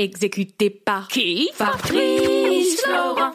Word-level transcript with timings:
Exécuté 0.00 0.70
par 0.70 1.08
qui 1.08 1.50
Fabrice 1.52 2.80
Florent. 2.82 3.32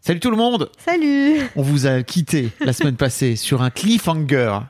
Salut 0.00 0.20
tout 0.20 0.30
le 0.30 0.36
monde 0.36 0.70
Salut 0.78 1.40
On 1.56 1.62
vous 1.62 1.88
a 1.88 2.04
quitté 2.04 2.50
la 2.60 2.72
semaine 2.72 2.94
passée 2.94 3.34
sur 3.34 3.62
un 3.62 3.70
cliffhanger. 3.70 4.60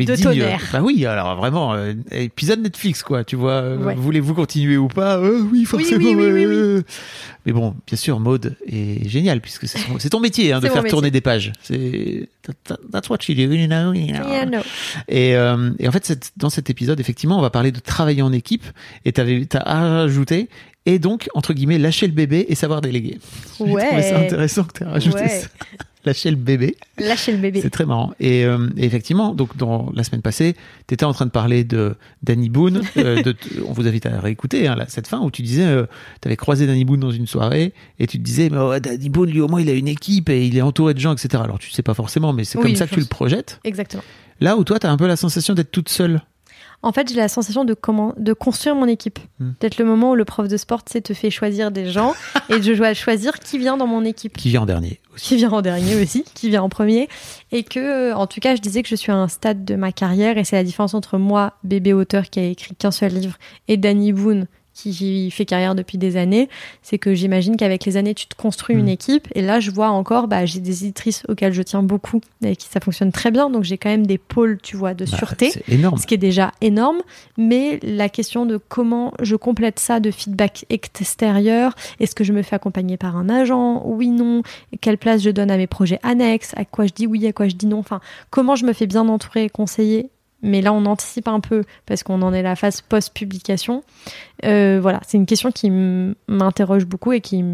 Mais 0.00 0.06
De 0.06 0.14
digne- 0.14 0.24
tonnerre. 0.24 0.62
Bah 0.72 0.80
oui, 0.82 1.04
alors 1.04 1.36
vraiment, 1.36 1.74
euh, 1.74 1.92
épisode 2.10 2.60
Netflix 2.60 3.02
quoi, 3.02 3.22
tu 3.22 3.36
vois. 3.36 3.52
euh, 3.52 3.76
Ouais. 3.76 3.94
Voulez-vous 3.94 4.32
continuer 4.34 4.76
ou 4.78 4.88
pas 4.88 5.18
Euh, 5.18 5.42
Oui, 5.52 5.64
forcément. 5.66 5.98
oui, 6.04 6.14
oui, 6.14 6.32
oui, 6.32 6.44
euh. 6.46 6.82
Mais 7.44 7.52
bon, 7.52 7.74
bien 7.86 7.96
sûr, 7.96 8.18
Maude 8.18 8.56
est 8.66 9.08
génial 9.08 9.40
puisque 9.42 9.68
c'est 9.68 9.78
son- 9.78 9.98
c'est 9.98 10.08
ton 10.10 10.20
métier 10.20 10.52
hein, 10.52 10.60
de 10.60 10.66
C'est 10.68 10.72
faire 10.72 10.84
tourner 10.84 11.10
des 11.10 11.20
pages. 11.20 11.52
C'est 11.62 12.28
that- 12.64 12.76
that's 12.90 13.10
what 13.10 13.18
you 13.28 13.34
do, 13.34 13.52
you 13.52 13.66
know. 13.66 13.92
you 13.92 14.06
know. 14.14 14.26
Yeah, 14.28 14.46
no. 14.46 14.58
Et, 15.08 15.36
euh, 15.36 15.70
et 15.78 15.86
en 15.86 15.92
fait, 15.92 16.06
cette- 16.06 16.32
dans 16.38 16.50
cet 16.50 16.70
épisode, 16.70 16.98
effectivement, 16.98 17.38
on 17.38 17.42
va 17.42 17.50
parler 17.50 17.72
de 17.72 17.80
travailler 17.80 18.22
en 18.22 18.32
équipe. 18.32 18.64
Et 19.04 19.12
t'avais, 19.12 19.44
t'as 19.44 19.62
rajouté 19.64 20.48
et 20.86 20.98
donc 20.98 21.28
entre 21.34 21.52
guillemets 21.52 21.76
lâcher 21.78 22.06
le 22.06 22.14
bébé 22.14 22.46
et 22.48 22.54
savoir 22.54 22.80
déléguer. 22.80 23.18
Ouais. 23.60 24.14
intéressant 24.14 24.64
que 24.64 24.78
tu 24.78 24.82
aies 24.84 24.86
rajouté 24.86 25.18
Ouais. 25.20 25.28
ça. 25.28 25.48
Lâcher 26.04 26.30
le 26.30 26.36
bébé. 26.36 26.76
Lâchez 26.98 27.32
le 27.32 27.38
bébé. 27.38 27.60
C'est 27.60 27.70
très 27.70 27.84
marrant. 27.84 28.12
Et, 28.20 28.44
euh, 28.44 28.68
et 28.76 28.84
effectivement, 28.84 29.34
donc 29.34 29.56
dans 29.56 29.90
la 29.94 30.02
semaine 30.02 30.22
passée, 30.22 30.56
tu 30.86 30.94
étais 30.94 31.04
en 31.04 31.12
train 31.12 31.26
de 31.26 31.30
parler 31.30 31.64
de 31.64 31.94
Danny 32.22 32.48
Boone. 32.48 32.82
euh, 32.96 33.22
de, 33.22 33.36
on 33.66 33.72
vous 33.72 33.86
invite 33.86 34.06
à 34.06 34.18
réécouter 34.18 34.66
hein, 34.66 34.76
là, 34.76 34.86
cette 34.88 35.06
fin 35.06 35.20
où 35.20 35.30
tu 35.30 35.42
disais, 35.42 35.66
tu 36.20 36.28
avais 36.28 36.36
croisé 36.36 36.66
Danny 36.66 36.84
Boone 36.84 37.00
dans 37.00 37.10
une 37.10 37.26
soirée 37.26 37.72
et 37.98 38.06
tu 38.06 38.18
te 38.18 38.22
disais, 38.22 38.48
mais 38.50 38.58
ouais, 38.58 38.80
Danny 38.80 39.08
Boone, 39.08 39.30
lui 39.30 39.40
au 39.40 39.48
moins, 39.48 39.60
il 39.60 39.68
a 39.68 39.74
une 39.74 39.88
équipe 39.88 40.30
et 40.30 40.46
il 40.46 40.56
est 40.56 40.62
entouré 40.62 40.94
de 40.94 41.00
gens, 41.00 41.12
etc. 41.12 41.42
Alors 41.44 41.58
tu 41.58 41.70
sais 41.70 41.82
pas 41.82 41.94
forcément, 41.94 42.32
mais 42.32 42.44
c'est 42.44 42.58
Oui, 42.58 42.64
comme 42.64 42.76
ça 42.76 42.86
que 42.86 42.94
tu 42.94 43.00
le 43.00 43.06
projettes. 43.06 43.60
Exactement. 43.64 44.02
Là 44.40 44.56
où 44.56 44.64
toi, 44.64 44.78
tu 44.78 44.86
as 44.86 44.90
un 44.90 44.96
peu 44.96 45.06
la 45.06 45.16
sensation 45.16 45.54
d'être 45.54 45.70
toute 45.70 45.90
seule. 45.90 46.22
En 46.82 46.92
fait, 46.92 47.08
j'ai 47.10 47.16
la 47.16 47.28
sensation 47.28 47.64
de 47.64 47.74
comment 47.74 48.14
de 48.16 48.32
construire 48.32 48.74
mon 48.74 48.86
équipe. 48.86 49.18
Hmm. 49.38 49.50
Peut-être 49.58 49.78
le 49.78 49.84
moment 49.84 50.12
où 50.12 50.14
le 50.14 50.24
prof 50.24 50.48
de 50.48 50.56
sport 50.56 50.82
te 50.82 51.14
fait 51.14 51.30
choisir 51.30 51.70
des 51.70 51.90
gens 51.90 52.14
et 52.48 52.62
je 52.62 52.72
dois 52.72 52.94
choisir 52.94 53.38
qui 53.38 53.58
vient 53.58 53.76
dans 53.76 53.86
mon 53.86 54.04
équipe. 54.04 54.36
Qui 54.36 54.48
vient 54.48 54.62
en 54.62 54.66
dernier 54.66 54.98
aussi. 55.14 55.28
Qui 55.28 55.36
vient 55.36 55.50
en 55.50 55.60
dernier 55.60 56.00
aussi, 56.00 56.24
qui 56.34 56.48
vient 56.48 56.62
en 56.62 56.70
premier. 56.70 57.08
Et 57.52 57.64
que, 57.64 58.14
en 58.14 58.26
tout 58.26 58.40
cas, 58.40 58.56
je 58.56 58.62
disais 58.62 58.82
que 58.82 58.88
je 58.88 58.94
suis 58.94 59.12
à 59.12 59.16
un 59.16 59.28
stade 59.28 59.64
de 59.64 59.74
ma 59.74 59.92
carrière 59.92 60.38
et 60.38 60.44
c'est 60.44 60.56
la 60.56 60.64
différence 60.64 60.94
entre 60.94 61.18
moi, 61.18 61.54
bébé 61.64 61.92
auteur 61.92 62.30
qui 62.30 62.40
a 62.40 62.44
écrit 62.44 62.74
qu'un 62.74 62.90
seul 62.90 63.12
livre, 63.12 63.36
et 63.68 63.76
Danny 63.76 64.12
Boone 64.12 64.46
qui 64.82 65.30
fait 65.30 65.44
carrière 65.44 65.74
depuis 65.74 65.98
des 65.98 66.16
années, 66.16 66.48
c'est 66.82 66.98
que 66.98 67.14
j'imagine 67.14 67.56
qu'avec 67.56 67.84
les 67.84 67.96
années, 67.96 68.14
tu 68.14 68.26
te 68.26 68.34
construis 68.34 68.76
une 68.76 68.86
Mm. 68.86 68.88
équipe. 68.88 69.28
Et 69.34 69.42
là, 69.42 69.60
je 69.60 69.70
vois 69.70 69.90
encore, 69.90 70.26
bah, 70.28 70.46
j'ai 70.46 70.60
des 70.60 70.84
éditrices 70.84 71.22
auxquelles 71.28 71.52
je 71.52 71.62
tiens 71.62 71.82
beaucoup 71.82 72.20
et 72.44 72.56
qui 72.56 72.68
ça 72.68 72.80
fonctionne 72.80 73.12
très 73.12 73.30
bien. 73.30 73.50
Donc, 73.50 73.64
j'ai 73.64 73.78
quand 73.78 73.90
même 73.90 74.06
des 74.06 74.18
pôles, 74.18 74.58
tu 74.62 74.76
vois, 74.76 74.94
de 74.94 75.04
Bah, 75.04 75.16
sûreté 75.16 75.52
énorme. 75.68 75.98
ce 75.98 76.06
qui 76.06 76.14
est 76.14 76.18
déjà 76.18 76.52
énorme, 76.60 76.98
mais 77.36 77.78
la 77.82 78.08
question 78.08 78.46
de 78.46 78.56
comment 78.56 79.12
je 79.20 79.36
complète 79.36 79.78
ça 79.78 80.00
de 80.00 80.10
feedback 80.10 80.64
extérieur, 80.70 81.74
est-ce 81.98 82.14
que 82.14 82.24
je 82.24 82.32
me 82.32 82.42
fais 82.42 82.56
accompagner 82.56 82.96
par 82.96 83.16
un 83.16 83.28
agent, 83.28 83.82
oui, 83.84 84.08
non, 84.08 84.42
quelle 84.80 84.98
place 84.98 85.22
je 85.22 85.30
donne 85.30 85.50
à 85.50 85.56
mes 85.56 85.66
projets 85.66 85.98
annexes, 86.02 86.52
à 86.56 86.64
quoi 86.64 86.86
je 86.86 86.92
dis 86.92 87.06
oui, 87.06 87.26
à 87.26 87.32
quoi 87.32 87.48
je 87.48 87.56
dis 87.56 87.66
non, 87.66 87.78
enfin, 87.78 88.00
comment 88.30 88.56
je 88.56 88.64
me 88.64 88.72
fais 88.72 88.86
bien 88.86 89.08
entourer 89.08 89.44
et 89.44 89.50
conseiller. 89.50 90.10
Mais 90.42 90.60
là, 90.62 90.72
on 90.72 90.86
anticipe 90.86 91.28
un 91.28 91.40
peu 91.40 91.64
parce 91.86 92.02
qu'on 92.02 92.22
en 92.22 92.32
est 92.32 92.40
à 92.40 92.42
la 92.42 92.56
phase 92.56 92.80
post-publication. 92.80 93.82
Euh, 94.44 94.78
voilà, 94.80 95.00
c'est 95.06 95.18
une 95.18 95.26
question 95.26 95.50
qui 95.52 95.70
m'interroge 96.28 96.86
beaucoup 96.86 97.12
et 97.12 97.20
qui, 97.20 97.44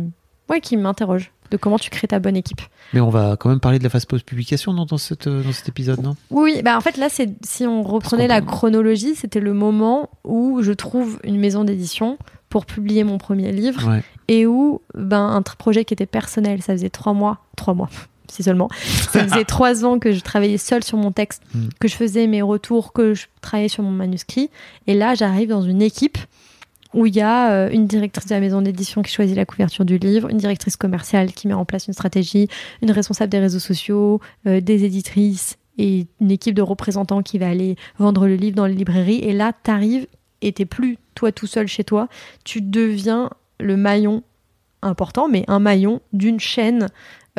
ouais, 0.49 0.61
qui 0.61 0.77
m'interroge 0.77 1.33
de 1.51 1.57
comment 1.57 1.79
tu 1.79 1.91
crées 1.91 2.09
ta 2.09 2.19
bonne 2.19 2.37
équipe. 2.37 2.61
Mais 2.93 3.01
on 3.01 3.09
va 3.09 3.37
quand 3.39 3.49
même 3.49 3.61
parler 3.61 3.79
de 3.79 3.85
la 3.85 3.91
phase 3.91 4.05
post-publication 4.05 4.75
dans, 4.75 4.99
cette, 4.99 5.27
euh, 5.27 5.43
dans 5.43 5.53
cet 5.53 5.69
épisode, 5.69 6.03
non? 6.03 6.17
Oui, 6.31 6.61
bah 6.65 6.77
en 6.77 6.81
fait 6.81 6.97
là, 6.97 7.09
c'est 7.09 7.31
si 7.45 7.67
on 7.67 7.83
reprenait 7.83 8.27
la 8.27 8.41
chronologie, 8.41 9.15
c'était 9.15 9.41
le 9.41 9.53
moment 9.53 10.11
où 10.25 10.63
je 10.63 10.73
trouve 10.73 11.21
une 11.25 11.39
maison 11.39 11.63
d'édition 11.65 12.19
pour 12.49 12.67
publier 12.67 13.05
mon 13.05 13.19
premier 13.19 13.53
livre 13.53 13.87
Ouais. 13.89 14.03
et 14.29 14.47
où 14.47 14.81
ben 14.95 15.21
un 15.29 15.43
projet 15.43 15.85
qui 15.85 15.95
était 15.95 16.07
personnel, 16.07 16.63
ça 16.63 16.73
faisait 16.73 16.91
trois 16.91 17.13
mois, 17.13 17.39
trois 17.57 17.75
mois, 17.75 17.91
si 18.31 18.43
seulement, 18.43 18.69
ça 19.13 19.27
faisait 19.27 19.45
trois 19.47 19.85
ans 19.85 19.99
que 19.99 20.13
je 20.13 20.21
travaillais 20.21 20.59
seule 20.59 20.85
sur 20.85 20.99
mon 20.99 21.13
texte, 21.13 21.43
Mm. 21.55 21.69
que 21.79 21.89
je 21.89 21.95
faisais 21.95 22.27
mes 22.27 22.43
retours, 22.43 22.93
que 22.93 23.15
je 23.15 23.27
travaillais 23.41 23.69
sur 23.69 23.83
mon 23.83 23.91
manuscrit, 23.91 24.51
et 24.87 24.95
là 24.95 25.15
j'arrive 25.15 25.49
dans 25.49 25.63
une 25.63 25.83
équipe 25.83 26.19
où 26.95 27.07
il 27.07 27.15
y 27.15 27.21
a 27.21 27.53
euh, 27.53 27.71
une 27.71 27.87
directrice 27.87 28.27
de 28.27 28.35
la 28.35 28.41
maison 28.41 28.63
d'édition 28.63 29.03
qui 29.03 29.13
choisit 29.13 29.37
la 29.37 29.45
couverture 29.45 29.85
du 29.85 29.99
livre, 29.99 30.31
une 30.31 30.39
directrice 30.39 30.77
commerciale 30.77 31.33
qui 31.33 31.47
met 31.47 31.55
en 31.55 31.65
place 31.65 31.87
une 31.89 31.93
stratégie, 31.93 32.49
une 32.81 32.91
responsable 32.91 33.31
des 33.31 33.39
réseaux 33.39 33.59
sociaux, 33.59 34.21
euh, 34.47 34.61
des 34.61 34.85
éditrices 34.85 35.59
et 35.79 36.07
une 36.21 36.31
équipe 36.31 36.55
de 36.55 36.63
représentants 36.63 37.23
qui 37.23 37.39
va 37.39 37.49
aller 37.49 37.77
vendre 37.99 38.27
le 38.27 38.37
livre 38.37 38.57
dans 38.57 38.67
les 38.67 38.75
librairies. 38.75 39.19
Et 39.19 39.33
là, 39.35 39.53
tu 39.63 39.71
arrives 39.71 40.07
et 40.41 40.53
t'es 40.53 40.65
plus 40.65 40.97
toi 41.15 41.33
tout 41.33 41.47
seul 41.47 41.67
chez 41.67 41.85
toi, 41.85 42.09
tu 42.45 42.63
deviens 42.63 43.31
le 43.61 43.77
maillon 43.77 44.23
important, 44.83 45.29
mais 45.29 45.45
un 45.49 45.59
maillon 45.59 46.01
d'une 46.13 46.41
chaîne 46.41 46.89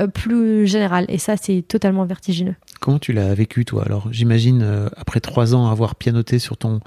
plus 0.06 0.68
générale. 0.68 1.06
Et 1.10 1.18
ça, 1.18 1.36
c'est 1.38 1.64
totalement 1.68 2.06
vertigineux. 2.06 2.56
Comment 2.80 3.00
tu 3.00 3.14
l'as 3.14 3.34
vécu, 3.34 3.66
toi? 3.66 3.84
Alors, 3.86 4.08
j'imagine, 4.12 4.62
euh, 4.62 4.90
après 4.98 5.20
trois 5.20 5.56
ans, 5.56 5.68
avoir 5.72 5.96
pianoté 5.96 6.38
sur 6.38 6.58
ton. 6.58 6.82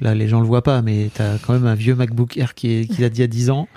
Là, 0.00 0.14
les 0.14 0.28
gens 0.28 0.40
le 0.40 0.46
voient 0.46 0.62
pas, 0.62 0.82
mais 0.82 1.10
tu 1.14 1.22
as 1.22 1.38
quand 1.44 1.52
même 1.54 1.66
un 1.66 1.74
vieux 1.74 1.94
MacBook 1.96 2.36
Air 2.36 2.54
qui, 2.54 2.70
est, 2.72 2.86
qui 2.86 3.00
date 3.00 3.12
d'il 3.12 3.20
y 3.22 3.24
a 3.24 3.28
10 3.28 3.50
ans. 3.50 3.68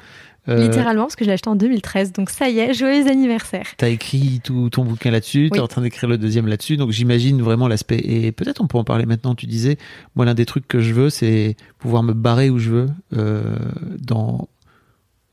Euh, 0.49 0.61
Littéralement, 0.63 1.03
parce 1.03 1.15
que 1.17 1.25
je 1.25 1.29
l'ai 1.29 1.33
acheté 1.33 1.49
en 1.49 1.55
2013. 1.57 2.13
Donc 2.13 2.29
ça 2.29 2.47
y 2.49 2.59
est, 2.59 2.73
joyeux 2.73 3.05
anniversaire. 3.09 3.65
T'as 3.77 3.89
écrit 3.89 4.39
tout 4.43 4.69
ton 4.69 4.85
bouquin 4.85 5.11
là-dessus, 5.11 5.49
t'es 5.51 5.57
Oui. 5.59 5.63
en 5.63 5.67
train 5.67 5.81
d'écrire 5.81 6.07
le 6.09 6.17
deuxième 6.17 6.47
là-dessus, 6.47 6.77
donc 6.77 6.91
j'imagine 6.91 7.41
vraiment 7.41 7.67
l'aspect. 7.67 7.97
Et 7.99 8.31
peut-être 8.31 8.61
on 8.61 8.67
peut 8.67 8.77
en 8.77 8.85
parler 8.85 9.05
maintenant. 9.05 9.35
Tu 9.35 9.45
disais, 9.45 9.77
moi 10.15 10.23
l'un 10.25 10.33
des 10.35 10.45
trucs 10.45 10.65
que 10.65 10.79
je 10.79 10.93
veux, 10.93 11.09
c'est 11.09 11.57
pouvoir 11.79 12.01
me 12.01 12.13
barrer 12.13 12.49
où 12.49 12.59
je 12.59 12.69
veux. 12.69 12.85
euh, 13.17 13.43
dans, 13.99 14.47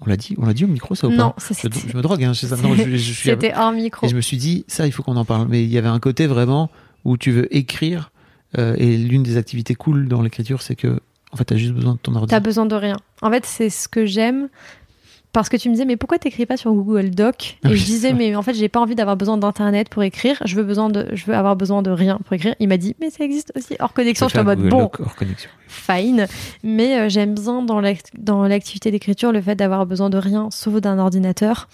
on 0.00 0.06
l'a 0.06 0.16
dit, 0.16 0.34
on 0.38 0.46
l'a 0.46 0.52
dit 0.54 0.64
au 0.64 0.68
micro 0.68 0.94
ça 0.94 1.06
ou 1.06 1.10
Non, 1.12 1.30
pas 1.30 1.40
ça, 1.40 1.54
je, 1.54 1.88
je 1.90 1.96
me 1.96 2.02
drogue, 2.02 2.22
hein, 2.24 2.34
c'est 2.34 2.46
ça. 2.48 2.56
Non, 2.56 2.74
je, 2.74 2.82
je 2.90 2.96
suis. 2.96 3.30
C'était 3.30 3.54
hors 3.56 3.72
micro. 3.72 4.06
Et 4.06 4.10
je 4.10 4.16
me 4.16 4.20
suis 4.20 4.36
dit, 4.36 4.64
ça, 4.68 4.86
il 4.86 4.92
faut 4.92 5.02
qu'on 5.02 5.16
en 5.16 5.24
parle. 5.24 5.46
Mais 5.48 5.62
il 5.62 5.70
y 5.70 5.78
avait 5.78 5.88
un 5.88 6.00
côté 6.00 6.26
vraiment 6.26 6.70
où 7.04 7.16
tu 7.16 7.30
veux 7.32 7.54
écrire. 7.56 8.10
euh, 8.58 8.74
et 8.78 8.96
l'une 8.96 9.22
des 9.22 9.36
activités 9.36 9.74
cool 9.74 10.08
dans 10.08 10.22
l'écriture, 10.22 10.62
c'est 10.62 10.76
que, 10.76 11.00
en 11.32 11.36
fait, 11.36 11.44
t'as 11.44 11.56
juste 11.56 11.72
besoin 11.72 11.94
de 11.94 11.98
ton 11.98 12.12
T'as 12.12 12.18
ordinateur. 12.18 12.40
besoin 12.42 12.66
de 12.66 12.74
rien. 12.76 12.96
En 13.22 13.30
fait, 13.30 13.44
c'est 13.46 13.70
ce 13.70 13.88
que 13.88 14.04
j'aime. 14.06 14.48
Parce 15.34 15.48
que 15.48 15.56
tu 15.56 15.68
me 15.68 15.74
disais, 15.74 15.84
mais 15.84 15.96
pourquoi 15.96 16.18
t'écris 16.18 16.46
pas 16.46 16.56
sur 16.56 16.72
Google 16.72 17.10
Doc 17.10 17.58
Et 17.64 17.68
oui, 17.68 17.76
je 17.76 17.84
disais, 17.84 18.12
mais 18.12 18.36
en 18.36 18.42
fait, 18.42 18.54
j'ai 18.54 18.68
pas 18.68 18.78
envie 18.78 18.94
d'avoir 18.94 19.16
besoin 19.16 19.36
d'internet 19.36 19.88
pour 19.88 20.04
écrire. 20.04 20.40
Je 20.44 20.54
veux 20.54 20.62
besoin 20.62 20.90
de, 20.90 21.08
je 21.12 21.24
veux 21.26 21.34
avoir 21.34 21.56
besoin 21.56 21.82
de 21.82 21.90
rien 21.90 22.20
pour 22.24 22.34
écrire. 22.34 22.54
Il 22.60 22.68
m'a 22.68 22.76
dit, 22.76 22.94
mais 23.00 23.10
ça 23.10 23.24
existe 23.24 23.52
aussi 23.56 23.74
hors 23.80 23.92
connexion. 23.92 24.28
Je 24.28 24.30
suis 24.30 24.38
en 24.38 24.44
mode, 24.44 24.60
bon, 24.60 24.82
Doc 24.82 25.00
hors 25.00 25.16
connexion. 25.16 25.50
fine. 25.66 26.28
Mais 26.62 27.00
euh, 27.00 27.08
j'aime 27.08 27.34
bien 27.34 27.62
dans 27.62 27.82
dans 28.16 28.46
l'activité 28.46 28.92
d'écriture 28.92 29.32
le 29.32 29.42
fait 29.42 29.56
d'avoir 29.56 29.86
besoin 29.86 30.08
de 30.08 30.18
rien 30.18 30.50
sauf 30.52 30.74
d'un 30.80 31.00
ordinateur. 31.00 31.68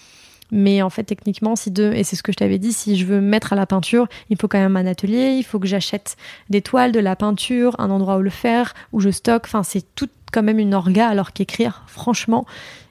Mais 0.51 0.81
en 0.81 0.89
fait, 0.89 1.03
techniquement, 1.03 1.55
si 1.55 1.69
deux, 1.69 1.93
et 1.93 2.03
c'est 2.03 2.15
ce 2.15 2.23
que 2.23 2.31
je 2.31 2.37
t'avais 2.37 2.57
dit, 2.57 2.73
si 2.73 2.97
je 2.97 3.05
veux 3.05 3.21
me 3.21 3.27
mettre 3.27 3.53
à 3.53 3.55
la 3.55 3.67
peinture, 3.67 4.07
il 4.31 4.37
faut 4.37 4.47
quand 4.47 4.59
même 4.59 4.75
un 4.75 4.87
atelier, 4.87 5.35
il 5.37 5.43
faut 5.43 5.59
que 5.59 5.67
j'achète 5.67 6.17
des 6.49 6.61
toiles, 6.61 6.91
de 6.91 6.99
la 6.99 7.15
peinture, 7.15 7.75
un 7.79 7.91
endroit 7.91 8.17
où 8.17 8.21
le 8.21 8.29
faire, 8.31 8.73
où 8.91 8.99
je 8.99 9.11
stocke. 9.11 9.43
Enfin, 9.45 9.63
c'est 9.63 9.85
tout 9.95 10.09
quand 10.33 10.43
même 10.43 10.59
une 10.59 10.73
orga, 10.73 11.07
alors 11.07 11.31
qu'écrire, 11.31 11.83
franchement, 11.87 12.45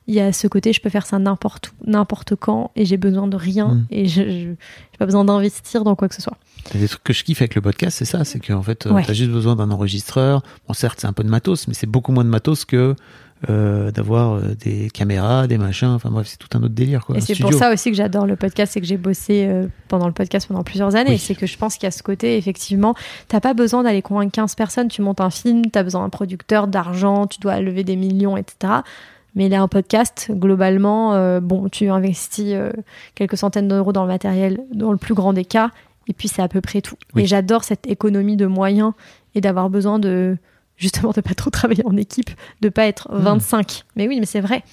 il 0.06 0.14
y 0.14 0.20
a 0.20 0.32
ce 0.32 0.46
côté, 0.48 0.72
je 0.72 0.80
peux 0.80 0.88
faire 0.90 1.06
ça 1.06 1.18
n'importe 1.18 1.68
où, 1.68 1.90
n'importe 1.90 2.34
quand, 2.34 2.70
et 2.76 2.84
j'ai 2.84 2.96
besoin 2.96 3.28
de 3.28 3.36
rien, 3.36 3.68
Mm. 3.68 3.86
et 3.90 4.06
je 4.06 4.22
n'ai 4.22 4.56
pas 4.98 5.06
besoin 5.06 5.24
d'investir 5.24 5.84
dans 5.84 5.94
quoi 5.94 6.08
que 6.08 6.14
ce 6.14 6.22
soit. 6.22 6.36
T'as 6.64 6.78
des 6.78 6.88
trucs 6.88 7.04
que 7.04 7.12
je 7.12 7.22
kiffe 7.24 7.40
avec 7.42 7.54
le 7.54 7.60
podcast, 7.60 7.96
c'est 7.98 8.04
ça, 8.04 8.24
c'est 8.24 8.40
qu'en 8.40 8.62
fait, 8.62 8.86
euh, 8.86 8.92
Ouais. 8.92 9.04
t'as 9.06 9.12
juste 9.12 9.30
besoin 9.30 9.56
d'un 9.56 9.70
enregistreur. 9.70 10.42
Bon, 10.66 10.74
certes, 10.74 10.98
c'est 11.00 11.06
un 11.06 11.12
peu 11.12 11.22
de 11.24 11.28
matos, 11.30 11.68
mais 11.68 11.74
c'est 11.74 11.86
beaucoup 11.86 12.12
moins 12.12 12.24
de 12.24 12.28
matos 12.30 12.64
que 12.64 12.94
euh, 13.48 13.90
d'avoir 13.90 14.34
euh, 14.34 14.54
des 14.62 14.90
caméras, 14.90 15.46
des 15.46 15.56
machins. 15.56 15.88
Enfin 15.88 16.10
bref, 16.10 16.26
c'est 16.26 16.36
tout 16.36 16.48
un 16.58 16.62
autre 16.62 16.74
délire, 16.74 17.06
quoi. 17.06 17.16
Et 17.16 17.22
c'est 17.22 17.34
pour 17.38 17.54
ça 17.54 17.72
aussi 17.72 17.90
que 17.90 17.96
j'adore 17.96 18.26
le 18.26 18.36
podcast, 18.36 18.72
c'est 18.74 18.82
que 18.82 18.86
j'ai 18.86 18.98
bossé 18.98 19.46
euh, 19.48 19.66
pendant 19.88 20.06
le 20.06 20.12
podcast 20.12 20.46
pendant 20.46 20.62
plusieurs 20.62 20.94
années. 20.94 21.12
Oui. 21.12 21.18
C'est 21.18 21.34
que 21.34 21.46
je 21.46 21.56
pense 21.56 21.76
qu'il 21.76 21.84
y 21.84 21.86
a 21.86 21.90
ce 21.90 22.02
côté, 22.02 22.36
effectivement, 22.36 22.94
t'as 23.28 23.40
pas 23.40 23.54
besoin 23.54 23.82
d'aller 23.82 24.02
convaincre 24.02 24.32
15 24.32 24.56
personnes, 24.56 24.88
tu 24.88 25.00
montes 25.00 25.22
un 25.22 25.30
film, 25.30 25.62
t'as 25.70 25.82
besoin 25.82 26.02
d'un 26.02 26.10
producteur, 26.10 26.66
d'argent, 26.66 27.26
tu 27.26 27.40
dois 27.40 27.58
lever 27.60 27.82
des 27.82 27.96
millions, 27.96 28.36
etc. 28.36 28.74
Mais 29.34 29.48
là, 29.48 29.62
un 29.62 29.68
podcast, 29.68 30.30
globalement, 30.30 31.14
euh, 31.14 31.40
bon, 31.40 31.68
tu 31.68 31.88
investis 31.88 32.52
euh, 32.52 32.72
quelques 33.14 33.36
centaines 33.36 33.68
d'euros 33.68 33.92
dans 33.92 34.02
le 34.02 34.08
matériel, 34.08 34.60
dans 34.72 34.90
le 34.90 34.98
plus 34.98 35.14
grand 35.14 35.32
des 35.32 35.44
cas, 35.44 35.70
et 36.08 36.12
puis 36.12 36.28
c'est 36.28 36.42
à 36.42 36.48
peu 36.48 36.60
près 36.60 36.80
tout. 36.80 36.96
Oui. 37.14 37.22
Et 37.22 37.26
j'adore 37.26 37.64
cette 37.64 37.86
économie 37.86 38.36
de 38.36 38.46
moyens 38.46 38.92
et 39.34 39.40
d'avoir 39.40 39.70
besoin 39.70 39.98
de 39.98 40.36
justement 40.76 41.12
de 41.12 41.20
pas 41.20 41.34
trop 41.34 41.50
travailler 41.50 41.86
en 41.86 41.96
équipe, 41.96 42.30
de 42.60 42.68
pas 42.68 42.86
être 42.86 43.08
Hmm. 43.12 43.22
25. 43.22 43.84
Mais 43.96 44.08
oui, 44.08 44.18
mais 44.18 44.26
c'est 44.26 44.40
vrai. 44.40 44.64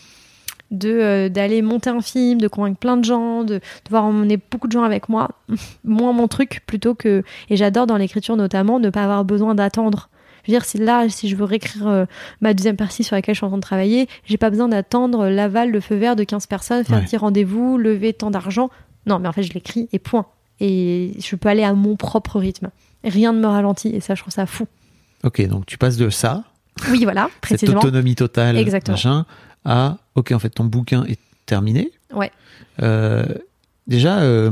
De 0.71 0.89
euh, 0.89 1.29
d'aller 1.29 1.61
monter 1.61 1.89
un 1.89 2.01
film, 2.01 2.41
de 2.41 2.47
convaincre 2.47 2.79
plein 2.79 2.97
de 2.97 3.05
gens, 3.05 3.43
de 3.43 3.61
devoir 3.85 4.03
emmener 4.03 4.37
beaucoup 4.37 4.67
de 4.67 4.73
gens 4.73 4.83
avec 4.83 5.07
moi, 5.07 5.29
moins 5.85 6.11
mon 6.13 6.27
truc 6.27 6.63
plutôt 6.65 6.95
que. 6.95 7.23
Et 7.49 7.55
j'adore 7.55 7.87
dans 7.87 7.97
l'écriture 7.97 8.35
notamment 8.35 8.79
ne 8.79 8.89
pas 8.89 9.03
avoir 9.03 9.23
besoin 9.23 9.55
d'attendre. 9.55 10.09
Je 10.47 10.51
veux 10.53 10.57
dire, 10.57 10.65
si 10.65 10.77
là, 10.77 11.09
si 11.09 11.27
je 11.27 11.35
veux 11.35 11.43
réécrire 11.43 11.87
euh, 11.87 12.05
ma 12.39 12.53
deuxième 12.53 12.77
partie 12.77 13.03
sur 13.03 13.15
laquelle 13.17 13.35
je 13.35 13.39
suis 13.39 13.45
en 13.45 13.49
train 13.49 13.57
de 13.57 13.61
travailler, 13.61 14.07
j'ai 14.25 14.37
pas 14.37 14.49
besoin 14.49 14.69
d'attendre 14.69 15.27
l'aval, 15.27 15.71
le 15.71 15.81
feu 15.81 15.95
vert 15.95 16.15
de 16.15 16.23
15 16.23 16.45
personnes, 16.47 16.83
faire 16.85 16.97
Ouais. 16.99 17.03
petit 17.03 17.17
rendez-vous, 17.17 17.77
lever 17.77 18.13
tant 18.13 18.31
d'argent. 18.31 18.69
Non, 19.05 19.19
mais 19.19 19.27
en 19.27 19.33
fait, 19.33 19.43
je 19.43 19.51
l'écris 19.53 19.89
et 19.91 19.99
point. 19.99 20.25
Et 20.61 21.11
je 21.19 21.35
peux 21.35 21.49
aller 21.49 21.63
à 21.63 21.73
mon 21.73 21.95
propre 21.97 22.39
rythme. 22.39 22.69
Rien 23.03 23.33
ne 23.33 23.39
me 23.39 23.47
ralentit 23.47 23.89
et 23.89 23.99
ça, 23.99 24.15
je 24.15 24.21
trouve 24.21 24.33
ça 24.33 24.45
fou. 24.45 24.65
Ok, 25.23 25.45
donc 25.47 25.65
tu 25.65 25.77
passes 25.77 25.97
de 25.97 26.09
ça, 26.09 26.43
Oui, 26.89 27.03
voilà, 27.03 27.29
cette 27.33 27.41
précisément. 27.41 27.79
autonomie 27.81 28.15
totale, 28.15 28.57
Exactement. 28.57 28.93
machin, 28.95 29.25
à 29.65 29.97
ok, 30.15 30.31
en 30.31 30.39
fait, 30.39 30.49
ton 30.49 30.63
bouquin 30.63 31.03
est 31.05 31.19
terminé. 31.45 31.91
Ouais. 32.13 32.31
Euh, 32.81 33.25
déjà, 33.87 34.19
euh, 34.19 34.51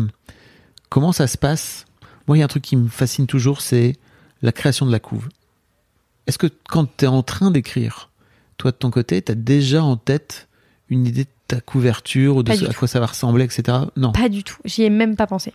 comment 0.90 1.12
ça 1.12 1.28
se 1.28 1.38
passe? 1.38 1.86
Moi, 2.28 2.38
il 2.38 2.40
y 2.40 2.44
a 2.44 2.46
un 2.46 2.50
truc 2.50 2.64
qui 2.64 2.76
me 2.76 2.88
fascine 2.90 3.28
toujours, 3.28 3.62
c'est 3.62 3.96
la 4.42 4.52
création 4.52 4.86
de 4.86 4.92
la 4.92 5.00
couve. 5.00 5.30
Est-ce 6.28 6.38
que 6.38 6.48
quand 6.70 6.88
tu 6.98 7.06
es 7.06 7.08
en 7.08 7.24
train 7.24 7.52
d'écrire, 7.52 8.10
toi 8.58 8.72
de 8.72 8.76
ton 8.78 8.90
côté, 8.92 9.22
tu 9.22 9.32
as 9.32 9.36
déjà 9.36 9.84
en 9.84 9.96
tête 9.98 10.48
une 10.90 11.06
idée 11.06 11.24
de 11.26 11.30
ta 11.48 11.62
couverture 11.62 12.38
ou 12.38 12.44
de 12.44 12.52
ce 12.54 12.66
à 12.66 12.74
quoi 12.74 12.88
ça 12.88 13.00
va 13.00 13.06
ressembler, 13.08 13.44
etc. 13.46 13.78
Non. 13.96 14.12
Pas 14.12 14.30
du 14.30 14.44
tout. 14.44 14.58
J'y 14.66 14.84
ai 14.84 14.90
même 14.90 15.16
pas 15.16 15.28
pensé. 15.28 15.54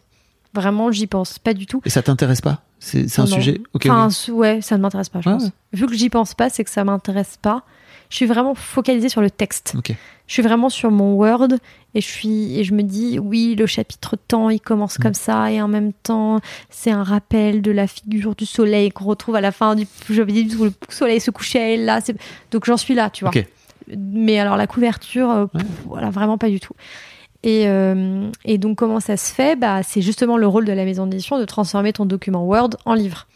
Vraiment, 0.55 0.91
j'y 0.91 1.07
pense 1.07 1.39
pas 1.39 1.55
du 1.55 1.67
tout. 1.67 1.81
Et 1.85 1.91
ça 1.91 2.03
t'intéresse 2.03 2.41
pas? 2.41 2.63
C'est 2.81 3.19
un 3.19 3.25
Non. 3.25 3.27
sujet? 3.37 3.61
Ok, 3.75 3.87
Enfin, 3.87 4.09
s- 4.09 4.29
ouais, 4.29 4.61
ça 4.63 4.77
ne 4.77 4.83
m'intéresse 4.83 5.09
pas, 5.09 5.21
je 5.21 5.29
Ah 5.29 5.33
pense. 5.35 5.45
ouais. 5.45 5.51
Vu 5.75 5.87
que 5.87 5.95
j'y 5.95 6.09
pense 6.09 6.35
pas, 6.35 6.49
c'est 6.51 6.65
que 6.65 6.71
ça 6.71 6.83
m'intéresse 6.83 7.39
pas. 7.41 7.63
Je 8.11 8.17
suis 8.17 8.27
vraiment 8.27 8.55
focalisée 8.55 9.09
sur 9.09 9.21
le 9.23 9.31
texte. 9.31 9.75
Je 10.27 10.33
suis 10.35 10.43
vraiment 10.43 10.69
sur 10.69 10.91
mon 10.91 11.15
Word 11.15 11.49
et 11.95 12.01
je 12.01 12.07
suis 12.07 12.59
et 12.59 12.65
je 12.65 12.75
me 12.75 12.83
dis 12.83 13.19
oui, 13.19 13.55
le 13.57 13.67
chapitre 13.67 14.17
temps, 14.29 14.51
il 14.51 14.61
commence 14.61 14.99
Mm. 14.99 15.03
comme 15.03 15.15
ça 15.15 15.51
et 15.51 15.63
en 15.63 15.69
même 15.69 15.93
temps, 15.93 16.39
c'est 16.69 16.91
un 16.91 17.03
rappel 17.03 17.63
de 17.63 17.71
la 17.71 17.87
figure 17.87 18.35
du 18.37 18.47
soleil 18.47 18.91
qu'on 18.91 19.07
retrouve 19.07 19.37
à 19.37 19.41
la 19.41 19.51
fin 19.53 19.75
du 19.75 19.87
j'avais 20.09 20.33
dit 20.33 20.55
où 20.57 20.65
le 20.65 20.73
soleil 20.89 21.21
se 21.21 21.31
couchait 21.31 21.77
là, 21.77 22.01
donc 22.51 22.65
j'en 22.67 22.77
suis 22.77 22.95
là, 22.95 23.11
tu 23.11 23.25
vois. 23.25 23.33
Mais 23.97 24.39
alors 24.39 24.57
la 24.57 24.67
couverture 24.69 25.31
euh, 25.31 25.45
Ouais. 25.55 25.63
pff, 25.63 25.65
voilà, 25.87 26.11
vraiment 26.11 26.39
pas 26.39 26.49
du 26.49 26.61
tout. 26.61 26.75
Et, 27.43 27.67
euh, 27.69 28.31
et 28.45 28.59
donc 28.59 28.77
comment 28.79 29.01
ça 29.01 29.17
se 29.17 29.33
fait? 29.33 29.57
Bah, 29.57 29.83
C'est 29.83 30.03
justement 30.03 30.37
le 30.37 30.47
rôle 30.47 30.65
de 30.67 30.73
la 30.73 30.85
maison 30.85 31.07
d'édition 31.07 31.39
de 31.39 31.45
transformer 31.45 31.93
ton 31.93 32.05
document 32.07 32.45
Word 32.45 32.71
en 32.85 32.95
livre. 32.95 33.27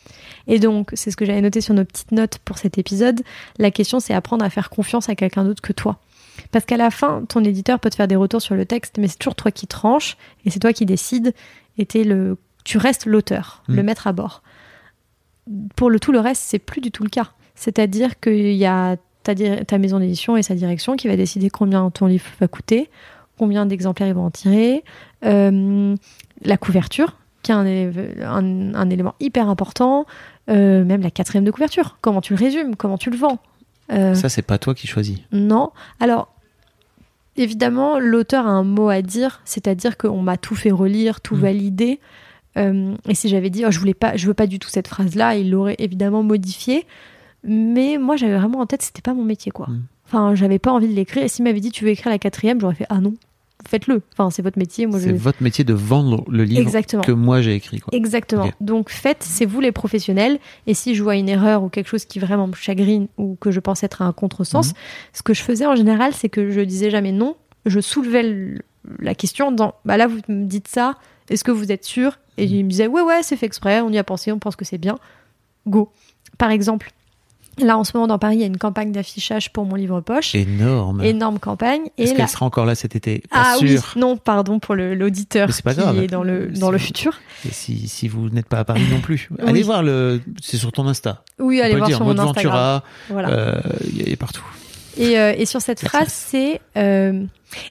Et 0.46 0.58
donc, 0.58 0.90
c'est 0.94 1.10
ce 1.10 1.16
que 1.16 1.24
j'avais 1.24 1.40
noté 1.40 1.60
sur 1.60 1.74
nos 1.74 1.84
petites 1.84 2.12
notes 2.12 2.38
pour 2.44 2.58
cet 2.58 2.78
épisode. 2.78 3.22
La 3.58 3.70
question, 3.70 4.00
c'est 4.00 4.14
apprendre 4.14 4.44
à 4.44 4.50
faire 4.50 4.70
confiance 4.70 5.08
à 5.08 5.14
quelqu'un 5.14 5.44
d'autre 5.44 5.62
que 5.62 5.72
toi. 5.72 5.98
Parce 6.50 6.64
qu'à 6.64 6.76
la 6.76 6.90
fin, 6.90 7.24
ton 7.28 7.42
éditeur 7.44 7.78
peut 7.80 7.90
te 7.90 7.94
faire 7.94 8.08
des 8.08 8.16
retours 8.16 8.42
sur 8.42 8.54
le 8.54 8.66
texte, 8.66 8.98
mais 8.98 9.08
c'est 9.08 9.18
toujours 9.18 9.34
toi 9.34 9.50
qui 9.50 9.66
tranches 9.66 10.16
et 10.44 10.50
c'est 10.50 10.58
toi 10.58 10.72
qui 10.72 10.84
décides. 10.84 11.32
Et 11.78 12.04
le, 12.04 12.36
tu 12.64 12.78
restes 12.78 13.06
l'auteur, 13.06 13.62
le 13.68 13.82
maître 13.82 14.06
à 14.06 14.12
bord. 14.12 14.42
Pour 15.76 15.90
le 15.90 16.00
tout 16.00 16.12
le 16.12 16.20
reste, 16.20 16.42
c'est 16.44 16.58
plus 16.58 16.80
du 16.80 16.90
tout 16.90 17.02
le 17.02 17.10
cas. 17.10 17.32
C'est-à-dire 17.54 18.18
qu'il 18.20 18.52
y 18.52 18.66
a 18.66 18.96
ta 19.22 19.78
maison 19.78 19.98
d'édition 19.98 20.36
et 20.36 20.42
sa 20.42 20.54
direction 20.54 20.96
qui 20.96 21.08
va 21.08 21.16
décider 21.16 21.50
combien 21.50 21.90
ton 21.90 22.06
livre 22.06 22.26
va 22.40 22.48
coûter, 22.48 22.90
combien 23.38 23.64
d'exemplaires 23.66 24.08
ils 24.08 24.14
vont 24.14 24.26
en 24.26 24.30
tirer, 24.30 24.84
euh, 25.24 25.96
la 26.42 26.56
couverture, 26.56 27.16
qui 27.44 27.52
est 27.52 27.54
un, 27.54 27.64
élé- 27.64 28.22
un- 28.24 28.74
un 28.74 28.90
élément 28.90 29.14
hyper 29.20 29.48
important, 29.48 30.04
euh, 30.50 30.84
même 30.84 31.00
la 31.02 31.10
quatrième 31.12 31.44
de 31.44 31.50
couverture. 31.52 31.96
Comment 32.00 32.20
tu 32.20 32.32
le 32.34 32.38
résumes, 32.40 32.74
comment 32.74 32.98
tu 32.98 33.10
le 33.10 33.16
vends? 33.16 33.38
Euh, 33.92 34.14
Ça, 34.14 34.28
c'est 34.28 34.42
pas 34.42 34.58
toi 34.58 34.74
qui 34.74 34.86
choisis. 34.88 35.18
non. 35.30 35.70
Alors, 36.00 36.28
évidemment, 37.36 37.98
l'auteur 37.98 38.46
a 38.46 38.50
un 38.50 38.64
mot 38.64 38.88
à 38.88 39.02
dire, 39.02 39.40
c'est-à-dire 39.44 39.96
qu'on 39.96 40.22
m'a 40.22 40.36
tout 40.36 40.54
fait 40.54 40.70
relire, 40.70 41.20
tout 41.20 41.36
Mm. 41.36 41.40
validé. 41.40 42.00
Euh, 42.56 42.94
et 43.08 43.14
si 43.14 43.28
j'avais 43.28 43.50
dit, 43.50 43.64
oh, 43.66 43.70
je 43.70 43.78
voulais 43.78 43.94
pas, 43.94 44.16
je 44.16 44.26
veux 44.26 44.34
pas 44.34 44.46
du 44.46 44.58
tout 44.58 44.68
cette 44.68 44.86
phrase-là, 44.88 45.34
il 45.36 45.50
l'aurait 45.50 45.74
évidemment 45.78 46.22
modifié. 46.22 46.86
Mais 47.42 47.98
moi, 47.98 48.16
j'avais 48.16 48.36
vraiment 48.38 48.60
en 48.60 48.66
tête, 48.66 48.82
c'était 48.82 49.02
pas 49.02 49.12
mon 49.14 49.24
métier, 49.24 49.50
quoi. 49.52 49.66
Mm. 49.68 49.82
Enfin, 50.06 50.34
j'avais 50.34 50.58
pas 50.58 50.70
envie 50.72 50.88
de 50.88 50.94
l'écrire. 50.94 51.24
Et 51.24 51.28
s'il 51.28 51.44
m'avait 51.44 51.60
dit, 51.60 51.70
tu 51.72 51.84
veux 51.84 51.90
écrire 51.90 52.10
la 52.12 52.18
quatrième, 52.18 52.60
j'aurais 52.60 52.74
fait, 52.74 52.86
ah 52.88 53.00
non, 53.00 53.14
faites-le. 53.66 54.02
Enfin, 54.12 54.30
c'est 54.30 54.42
votre 54.42 54.58
métier. 54.58 54.86
Moi, 54.86 54.98
je... 54.98 55.04
C'est 55.06 55.12
votre 55.12 55.42
métier 55.42 55.64
de 55.64 55.72
vendre 55.74 56.24
le 56.28 56.44
livre 56.44 56.60
Exactement. 56.60 57.02
que 57.02 57.12
moi 57.12 57.40
j'ai 57.40 57.54
écrit. 57.54 57.80
Quoi. 57.80 57.96
Exactement. 57.96 58.50
Donc 58.60 58.90
faites, 58.90 59.22
c'est 59.22 59.44
vous 59.46 59.60
les 59.60 59.72
professionnels. 59.72 60.38
Et 60.66 60.74
si 60.74 60.94
je 60.94 61.02
vois 61.02 61.16
une 61.16 61.28
erreur 61.28 61.62
ou 61.62 61.68
quelque 61.68 61.88
chose 61.88 62.04
qui 62.04 62.18
vraiment 62.18 62.46
me 62.46 62.54
chagrine 62.54 63.08
ou 63.16 63.36
que 63.40 63.50
je 63.50 63.60
pense 63.60 63.82
être 63.82 64.02
un 64.02 64.12
contresens, 64.12 64.68
Mhm. 64.68 64.74
ce 65.12 65.22
que 65.22 65.34
je 65.34 65.42
faisais 65.42 65.66
en 65.66 65.76
général, 65.76 66.12
c'est 66.14 66.28
que 66.28 66.50
je 66.50 66.60
disais 66.60 66.90
jamais 66.90 67.12
non. 67.12 67.36
Je 67.66 67.80
soulevais 67.80 68.22
le- 68.22 68.58
la 68.98 69.14
question 69.14 69.50
dans 69.50 69.74
bah 69.86 69.96
là 69.96 70.06
vous 70.06 70.18
me 70.28 70.44
dites 70.44 70.68
ça, 70.68 70.96
est-ce 71.30 71.42
que 71.44 71.50
vous 71.50 71.72
êtes 71.72 71.84
sûr? 71.84 72.18
Et 72.36 72.46
Mhm. 72.46 72.52
il 72.54 72.64
me 72.64 72.70
disait 72.70 72.86
ouais 72.86 73.00
ouais 73.02 73.22
c'est 73.22 73.36
fait 73.36 73.46
exprès, 73.46 73.80
on 73.80 73.90
y 73.90 73.98
a 73.98 74.04
pensé, 74.04 74.30
on 74.32 74.38
pense 74.38 74.56
que 74.56 74.64
c'est 74.66 74.76
bien. 74.78 74.98
Go. 75.66 75.90
Par 76.36 76.50
exemple, 76.50 76.90
là 77.58 77.78
en 77.78 77.84
ce 77.84 77.92
moment 77.94 78.06
dans 78.06 78.18
Paris 78.18 78.36
il 78.36 78.40
y 78.40 78.44
a 78.44 78.46
une 78.46 78.58
campagne 78.58 78.92
d'affichage 78.92 79.52
pour 79.52 79.64
mon 79.64 79.74
livre 79.74 80.00
poche, 80.00 80.34
Énorme. 80.34 81.02
énorme 81.02 81.38
campagne. 81.38 81.82
Est-ce 81.98 82.14
qu'elle 82.14 82.28
sera 82.28 82.46
encore 82.46 82.66
là 82.66 82.74
cet 82.74 82.96
été? 82.96 83.22
Pas 83.30 83.42
ah 83.44 83.56
oui, 83.60 83.70
sûr. 83.78 83.92
non 83.96 84.16
pardon 84.16 84.58
pour 84.58 84.74
l'auditeur 84.74 85.48
qui 85.48 85.62
grave. 85.62 85.98
est 86.02 86.06
dans 86.06 86.22
le 86.22 86.48
dans 86.48 86.70
le 86.70 86.78
futur. 86.78 87.18
Et 87.46 87.52
si, 87.52 87.88
si 87.88 88.08
vous 88.08 88.28
n'êtes 88.30 88.48
pas 88.48 88.58
à 88.60 88.64
Paris 88.64 88.82
non 88.90 89.00
plus, 89.00 89.28
allez 89.46 89.62
voir 89.62 89.82
le. 89.82 90.20
C'est 90.42 90.56
sur 90.56 90.72
ton 90.72 90.86
Insta. 90.88 91.22
Oui, 91.38 91.60
On 91.60 91.64
allez 91.64 91.76
voir 91.76 91.88
dire. 91.88 91.96
sur 91.96 92.06
mon 92.06 92.12
Instagram. 92.18 92.34
Ventura, 92.34 92.84
Voilà. 93.10 93.28
euh, 93.30 93.60
il 93.94 94.12
a 94.12 94.16
partout. 94.16 94.44
Et, 94.96 95.18
euh, 95.18 95.34
et 95.36 95.44
sur 95.44 95.60
cette 95.60 95.80
phrase, 95.80 96.08
c'est 96.08 96.60
euh, 96.76 97.24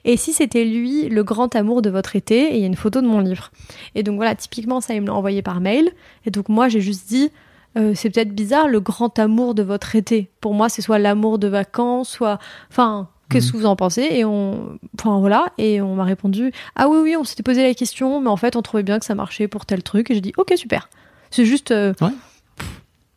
Et 0.04 0.18
si 0.18 0.34
c'était 0.34 0.64
lui, 0.66 1.08
le 1.08 1.24
grand 1.24 1.56
amour 1.56 1.80
de 1.80 1.88
votre 1.88 2.16
été 2.16 2.52
Et 2.52 2.56
il 2.56 2.60
y 2.60 2.64
a 2.64 2.66
une 2.66 2.76
photo 2.76 3.00
de 3.00 3.06
mon 3.06 3.20
livre. 3.20 3.50
Et 3.94 4.02
donc 4.02 4.16
voilà, 4.16 4.34
typiquement, 4.34 4.82
ça, 4.82 4.94
il 4.94 5.00
me 5.00 5.06
l'a 5.06 5.14
envoyé 5.14 5.40
par 5.40 5.60
mail. 5.60 5.90
Et 6.26 6.30
donc 6.30 6.48
moi, 6.50 6.68
j'ai 6.68 6.82
juste 6.82 7.08
dit 7.08 7.30
euh, 7.76 7.92
C'est 7.94 8.10
peut-être 8.10 8.32
bizarre, 8.34 8.68
le 8.68 8.80
grand 8.80 9.18
amour 9.18 9.54
de 9.54 9.62
votre 9.62 9.96
été. 9.96 10.30
Pour 10.40 10.54
moi, 10.54 10.68
c'est 10.68 10.82
soit 10.82 10.98
l'amour 10.98 11.38
de 11.38 11.48
vacances, 11.48 12.08
soit. 12.10 12.38
Enfin. 12.70 13.08
Qu'est-ce 13.30 13.46
Mhm. 13.46 13.52
que 13.52 13.56
vous 13.56 13.66
en 13.66 13.74
pensez? 13.74 14.02
Et 14.10 14.24
on, 14.26 14.78
enfin 15.00 15.18
voilà, 15.18 15.46
et 15.56 15.80
on 15.80 15.94
m'a 15.94 16.04
répondu 16.04 16.52
ah 16.76 16.90
oui 16.90 16.98
oui, 17.02 17.16
on 17.16 17.24
s'était 17.24 17.42
posé 17.42 17.62
la 17.62 17.72
question, 17.72 18.20
mais 18.20 18.28
en 18.28 18.36
fait 18.36 18.54
on 18.54 18.60
trouvait 18.60 18.82
bien 18.82 18.98
que 18.98 19.06
ça 19.06 19.14
marchait 19.14 19.48
pour 19.48 19.64
tel 19.64 19.82
truc. 19.82 20.10
Et 20.10 20.14
j'ai 20.14 20.20
dit 20.20 20.34
ok 20.36 20.52
super. 20.56 20.90
C'est 21.30 21.46
juste 21.46 21.70
euh, 21.70 21.94
Ouais. 22.02 22.10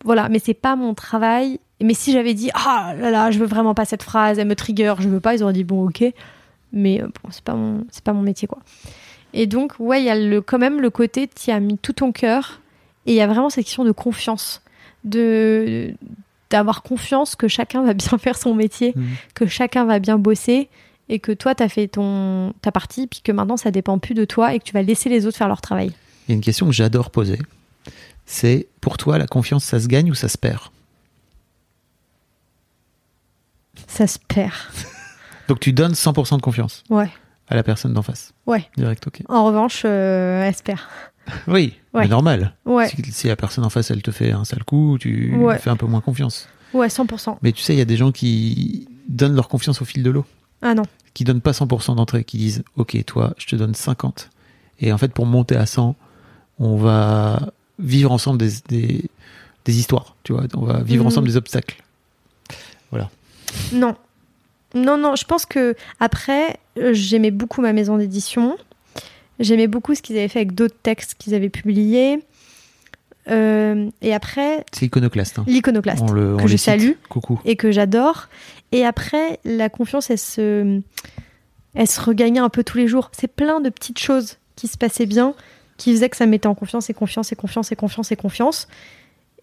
voilà, 0.05 0.29
mais 0.29 0.39
c'est 0.39 0.53
pas 0.53 0.77
mon 0.77 0.93
travail. 0.93 1.59
Mais 1.81 1.93
si 1.93 2.13
j'avais 2.13 2.33
dit 2.33 2.49
ah 2.53 2.93
là 2.97 3.11
là, 3.11 3.31
je 3.31 3.37
veux 3.39 3.45
vraiment 3.45 3.73
pas 3.75 3.83
cette 3.83 4.01
phrase, 4.01 4.39
elle 4.39 4.47
me 4.47 4.55
trigger, 4.55 4.93
je 4.99 5.09
veux 5.09 5.19
pas, 5.19 5.35
ils 5.35 5.43
auraient 5.43 5.51
dit 5.53 5.65
bon 5.65 5.85
ok. 5.89 6.05
Mais 6.71 7.01
euh, 7.01 7.07
bon, 7.07 7.29
c'est 7.29 7.43
pas 7.43 7.53
mon 7.55 7.85
c'est 7.91 8.03
pas 8.03 8.13
mon 8.13 8.21
métier 8.21 8.47
quoi. 8.47 8.59
Et 9.33 9.45
donc 9.45 9.73
ouais, 9.77 10.01
il 10.01 10.05
y 10.05 10.09
a 10.09 10.15
le 10.17 10.39
quand 10.41 10.57
même 10.57 10.79
le 10.79 10.89
côté 10.89 11.27
tu 11.27 11.51
as 11.51 11.59
mis 11.59 11.77
tout 11.77 11.93
ton 11.93 12.13
cœur 12.13 12.61
et 13.07 13.11
il 13.13 13.15
y 13.15 13.21
a 13.21 13.25
vraiment 13.27 13.49
cette 13.49 13.65
question 13.65 13.83
de 13.85 13.91
confiance, 13.91 14.61
de 15.03 15.93
d'avoir 16.49 16.81
confiance 16.81 17.35
que 17.35 17.47
chacun 17.49 17.83
va 17.83 17.93
bien 17.93 18.17
faire 18.19 18.37
son 18.37 18.53
métier, 18.53 18.93
Mhm. 18.95 19.07
que 19.33 19.47
chacun 19.47 19.83
va 19.85 19.99
bien 19.99 20.17
bosser 20.17 20.69
et 21.09 21.19
que 21.19 21.31
toi 21.33 21.55
t'as 21.55 21.67
fait 21.69 21.87
ton 21.87 22.53
ta 22.61 22.71
partie 22.71 23.07
puis 23.07 23.21
que 23.21 23.31
maintenant 23.33 23.57
ça 23.57 23.71
dépend 23.71 23.97
plus 23.99 24.13
de 24.13 24.23
toi 24.25 24.53
et 24.53 24.59
que 24.59 24.63
tu 24.63 24.73
vas 24.73 24.81
laisser 24.81 25.09
les 25.09 25.25
autres 25.25 25.37
faire 25.37 25.47
leur 25.49 25.61
travail. 25.61 25.91
Il 26.27 26.31
y 26.31 26.33
a 26.33 26.35
une 26.35 26.41
question 26.41 26.65
que 26.67 26.71
j'adore 26.73 27.09
poser. 27.11 27.39
C'est 28.25 28.67
pour 28.81 28.97
toi, 28.97 29.17
la 29.17 29.25
confiance, 29.27 29.63
ça 29.63 29.79
se 29.79 29.87
gagne 29.87 30.11
ou 30.11 30.13
ça 30.15 30.27
se 30.27 30.37
perd? 30.37 30.59
Ça 33.87 34.07
se 34.07 34.19
perd. 34.19 34.51
Donc 35.47 35.59
tu 35.59 35.71
donnes 35.73 35.93
100% 35.93 36.37
de 36.37 36.41
confiance 36.41 36.83
Ouais. 36.89 37.09
à 37.47 37.55
la 37.55 37.63
personne 37.63 37.93
d'en 37.93 38.01
face? 38.01 38.33
Ouais. 38.45 38.65
Direct, 38.75 39.07
ok. 39.07 39.21
En 39.29 39.45
revanche, 39.45 39.83
euh, 39.85 40.43
elle 40.43 40.55
se 40.55 40.63
perd. 40.63 40.79
Oui, 41.47 41.73
Ouais. 41.93 42.03
mais 42.03 42.07
normal. 42.07 42.53
Ouais. 42.65 42.87
Si, 42.89 42.95
si 43.11 43.27
la 43.27 43.35
personne 43.35 43.63
en 43.65 43.69
face, 43.69 43.91
elle 43.91 44.01
te 44.01 44.11
fait 44.11 44.31
un 44.31 44.45
sale 44.45 44.63
coup, 44.63 44.97
tu 44.99 45.35
Ouais. 45.35 45.57
fais 45.59 45.69
un 45.69 45.75
peu 45.77 45.85
moins 45.85 46.01
confiance. 46.01 46.47
Ouais, 46.73 46.87
100%. 46.89 47.37
Mais 47.41 47.51
tu 47.51 47.61
sais, 47.63 47.73
il 47.73 47.77
y 47.79 47.81
a 47.81 47.85
des 47.85 47.97
gens 47.97 48.11
qui 48.11 48.87
donnent 49.07 49.35
leur 49.35 49.47
confiance 49.47 49.81
au 49.81 49.85
fil 49.85 50.03
de 50.03 50.09
l'eau, 50.09 50.25
Ah 50.61 50.73
non. 50.73 50.83
qui 51.13 51.23
donnent 51.23 51.41
pas 51.41 51.51
100% 51.53 51.95
d'entrée, 51.95 52.23
qui 52.23 52.37
disent 52.37 52.63
Ok, 52.75 52.97
toi, 53.05 53.33
je 53.37 53.47
te 53.47 53.55
donne 53.55 53.73
50. 53.73 54.29
Et 54.79 54.91
en 54.91 54.97
fait, 54.97 55.13
pour 55.13 55.25
monter 55.25 55.55
à 55.55 55.65
100, 55.65 55.95
on 56.59 56.75
va 56.77 57.51
vivre 57.79 58.11
ensemble 58.11 58.37
des, 58.39 58.51
des, 58.67 59.05
des 59.65 59.79
histoires, 59.79 60.15
tu 60.23 60.33
vois. 60.33 60.43
On 60.55 60.65
va 60.65 60.81
vivre 60.83 61.03
Mhm. 61.03 61.07
ensemble 61.07 61.27
des 61.27 61.37
obstacles. 61.37 61.81
Non. 63.71 63.95
Non, 64.75 64.97
non, 64.97 65.15
je 65.15 65.23
pense 65.25 65.45
que 65.45 65.75
après, 65.99 66.57
euh, 66.77 66.93
j'aimais 66.93 67.31
beaucoup 67.31 67.61
ma 67.61 67.73
maison 67.73 67.97
d'édition. 67.97 68.57
J'aimais 69.39 69.67
beaucoup 69.67 69.93
ce 69.95 70.01
qu'ils 70.01 70.17
avaient 70.17 70.27
fait 70.27 70.39
avec 70.39 70.53
d'autres 70.55 70.77
textes 70.81 71.15
qu'ils 71.15 71.33
avaient 71.35 71.49
publiés. 71.49 72.19
Euh, 73.29 73.89
et 74.01 74.13
après, 74.13 74.63
C'est 74.71 74.85
iconoclaste. 74.85 75.39
hein. 75.39 75.43
l'iconoclaste, 75.47 76.05
que 76.07 76.47
je 76.47 76.57
salue 76.57 76.91
Coucou. 77.09 77.39
et 77.45 77.55
que 77.57 77.71
j'adore. 77.71 78.29
Et 78.71 78.85
après, 78.85 79.39
la 79.43 79.69
confiance, 79.69 80.09
elle 80.09 80.17
se, 80.17 80.81
elle 81.73 81.87
se 81.87 81.99
regagnait 82.01 82.39
un 82.39 82.49
peu 82.49 82.63
tous 82.63 82.77
les 82.77 82.87
jours. 82.87 83.11
C'est 83.13 83.27
plein 83.27 83.59
de 83.59 83.69
petites 83.69 83.99
choses 83.99 84.37
qui 84.55 84.67
se 84.67 84.77
passaient 84.77 85.05
bien, 85.05 85.33
qui 85.75 85.91
faisaient 85.93 86.09
que 86.09 86.15
ça 86.17 86.25
me 86.25 86.31
mettait 86.31 86.47
en 86.47 86.55
confiance 86.55 86.89
et 86.89 86.93
confiance 86.93 87.31
et 87.31 87.35
confiance 87.35 87.71
et 87.71 87.75
confiance 87.75 88.11
et 88.11 88.15
confiance. 88.15 88.67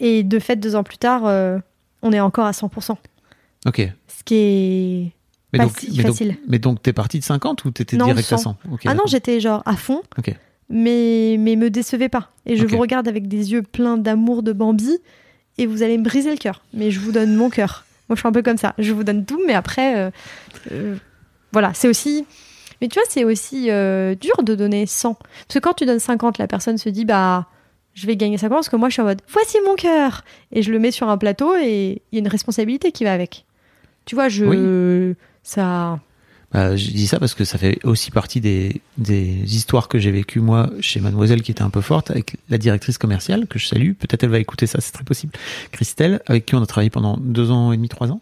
Et 0.00 0.22
de 0.22 0.38
fait, 0.38 0.56
deux 0.56 0.74
ans 0.76 0.82
plus 0.82 0.98
tard, 0.98 1.26
euh, 1.26 1.58
on 2.02 2.12
est 2.12 2.20
encore 2.20 2.46
à 2.46 2.52
100%. 2.52 2.96
Ok. 3.66 3.82
Ce 4.08 4.24
qui 4.24 4.34
est 4.34 5.12
Mais 6.49 6.58
donc, 6.58 6.76
mais 6.76 6.82
t'es 6.82 6.92
parti 6.92 7.18
de 7.18 7.25
50 7.25 7.64
ou 7.64 7.70
t'étais 7.70 7.96
direct 7.96 8.32
à 8.32 8.38
100. 8.38 8.38
100 8.38 8.56
Ok, 8.73 8.82
ah 8.87 8.94
non, 8.94 9.04
j'étais 9.06 9.40
genre 9.40 9.62
à 9.64 9.76
fond, 9.76 10.02
mais, 10.68 11.37
mais 11.38 11.56
me 11.56 11.70
décevez 11.70 12.08
pas. 12.08 12.30
Et 12.46 12.56
je 12.56 12.66
vous 12.66 12.78
regarde 12.78 13.08
avec 13.08 13.28
des 13.28 13.52
yeux 13.52 13.62
pleins 13.62 13.96
d'amour 13.96 14.42
de 14.42 14.52
Bambi, 14.52 14.99
et 15.58 15.66
vous 15.66 15.82
allez 15.82 15.99
me 15.99 16.04
briser 16.04 16.30
le 16.30 16.37
cœur. 16.37 16.62
Mais 16.73 16.90
je 16.90 17.00
vous 17.00 17.12
donne 17.12 17.34
mon 17.34 17.50
cœur. 17.50 17.84
Moi, 18.08 18.16
je 18.16 18.20
suis 18.20 18.28
un 18.28 18.32
peu 18.32 18.42
comme 18.42 18.56
ça. 18.56 18.75
Je 18.78 18.92
vous 18.92 19.04
donne 19.04 19.25
tout, 19.25 19.40
mais 19.46 19.54
après, 19.54 19.96
euh, 19.96 20.11
euh, 20.73 20.96
voilà, 21.52 21.73
c'est 21.75 21.88
aussi. 21.88 22.26
Mais 22.80 22.88
tu 22.88 22.99
vois, 22.99 23.08
c'est 23.08 23.25
aussi 23.25 23.70
euh, 23.70 24.14
dur 24.14 24.42
de 24.42 24.54
donner 24.54 24.87
100. 24.87 25.14
Parce 25.14 25.26
que 25.54 25.58
quand 25.58 25.75
tu 25.75 25.87
donnes 25.87 26.00
50, 26.00 26.38
la 26.38 26.46
personne 26.46 26.76
se 26.76 26.88
dit, 26.88 27.04
bah, 27.04 27.46
je 27.94 28.06
vais 28.06 28.16
gagner 28.16 28.37
50, 28.37 28.56
parce 28.56 28.68
que 28.68 28.76
moi, 28.76 28.88
je 28.88 28.94
suis 28.94 29.02
en 29.02 29.06
mode, 29.06 29.23
voici 29.28 29.58
mon 29.64 29.75
cœur 29.75 30.25
Et 30.52 30.62
je 30.62 30.70
le 30.70 30.78
mets 30.78 30.90
sur 30.90 31.08
un 31.08 31.16
plateau, 31.16 31.54
et 31.56 32.02
il 32.11 32.16
y 32.16 32.18
a 32.18 32.20
une 32.20 32.28
responsabilité 32.28 32.92
qui 32.92 33.04
va 33.04 33.12
avec. 33.12 33.44
Tu 34.04 34.14
vois, 34.14 34.28
je. 34.28 35.14
Ça. 35.44 36.00
Bah, 36.52 36.76
je 36.76 36.90
dis 36.90 37.06
ça 37.06 37.18
parce 37.18 37.34
que 37.34 37.44
ça 37.44 37.58
fait 37.58 37.78
aussi 37.84 38.10
partie 38.12 38.40
des, 38.40 38.80
des 38.96 39.56
histoires 39.56 39.88
que 39.88 39.98
j'ai 39.98 40.12
vécues 40.12 40.40
moi 40.40 40.70
chez 40.80 41.00
Mademoiselle 41.00 41.42
qui 41.42 41.50
était 41.50 41.62
un 41.62 41.70
peu 41.70 41.80
forte 41.80 42.12
avec 42.12 42.36
la 42.48 42.58
directrice 42.58 42.96
commerciale 42.96 43.46
que 43.48 43.58
je 43.58 43.66
salue. 43.66 43.92
Peut-être 43.92 44.22
elle 44.22 44.30
va 44.30 44.38
écouter 44.38 44.66
ça, 44.66 44.80
c'est 44.80 44.92
très 44.92 45.04
possible. 45.04 45.32
Christelle, 45.72 46.20
avec 46.26 46.46
qui 46.46 46.54
on 46.54 46.62
a 46.62 46.66
travaillé 46.66 46.90
pendant 46.90 47.16
deux 47.16 47.50
ans 47.50 47.72
et 47.72 47.76
demi, 47.76 47.88
trois 47.88 48.10
ans, 48.10 48.20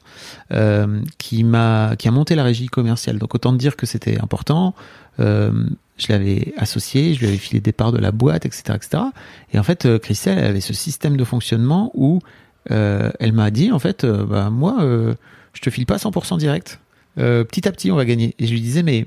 euh, 0.52 1.02
qui 1.19 1.45
m'a 1.45 1.95
qui 1.99 2.09
a 2.09 2.11
monté 2.11 2.35
la 2.35 2.43
régie 2.43 2.69
commerciale. 2.69 3.19
Donc 3.19 3.35
autant 3.35 3.52
dire 3.52 3.76
que 3.76 3.87
c'était 3.87 4.19
important. 4.19 4.75
Euh, 5.21 5.67
je 5.99 6.11
l'avais 6.11 6.55
associé, 6.57 7.14
je 7.14 7.21
lui 7.21 7.29
avais 7.29 7.37
filé 7.37 7.61
des 7.61 7.73
parts 7.73 7.93
de 7.93 7.99
la 7.99 8.12
boîte, 8.12 8.47
etc., 8.47 8.62
etc. 8.75 9.02
Et 9.52 9.59
en 9.59 9.62
fait, 9.62 9.85
euh, 9.85 9.99
Christelle 9.99 10.38
elle 10.38 10.47
avait 10.47 10.61
ce 10.62 10.73
système 10.73 11.19
de 11.19 11.25
fonctionnement 11.25 11.91
où 11.95 12.21
euh, 12.71 13.11
elle 13.19 13.33
m'a 13.33 13.50
dit 13.50 13.73
en 13.73 13.79
fait, 13.79 14.05
euh, 14.05 14.25
bah 14.25 14.50
moi, 14.50 14.79
euh, 14.81 15.14
je 15.52 15.61
te 15.61 15.71
file 15.71 15.87
pas 15.87 15.97
100% 15.97 16.38
direct. 16.38 16.81
Euh, 17.19 17.45
petit 17.45 17.69
à 17.69 17.73
petit, 17.73 17.90
on 17.90 17.97
va 17.97 18.04
gagner. 18.04 18.35
Et 18.38 18.47
je 18.47 18.52
lui 18.52 18.61
disais, 18.61 18.83
mais 18.83 19.07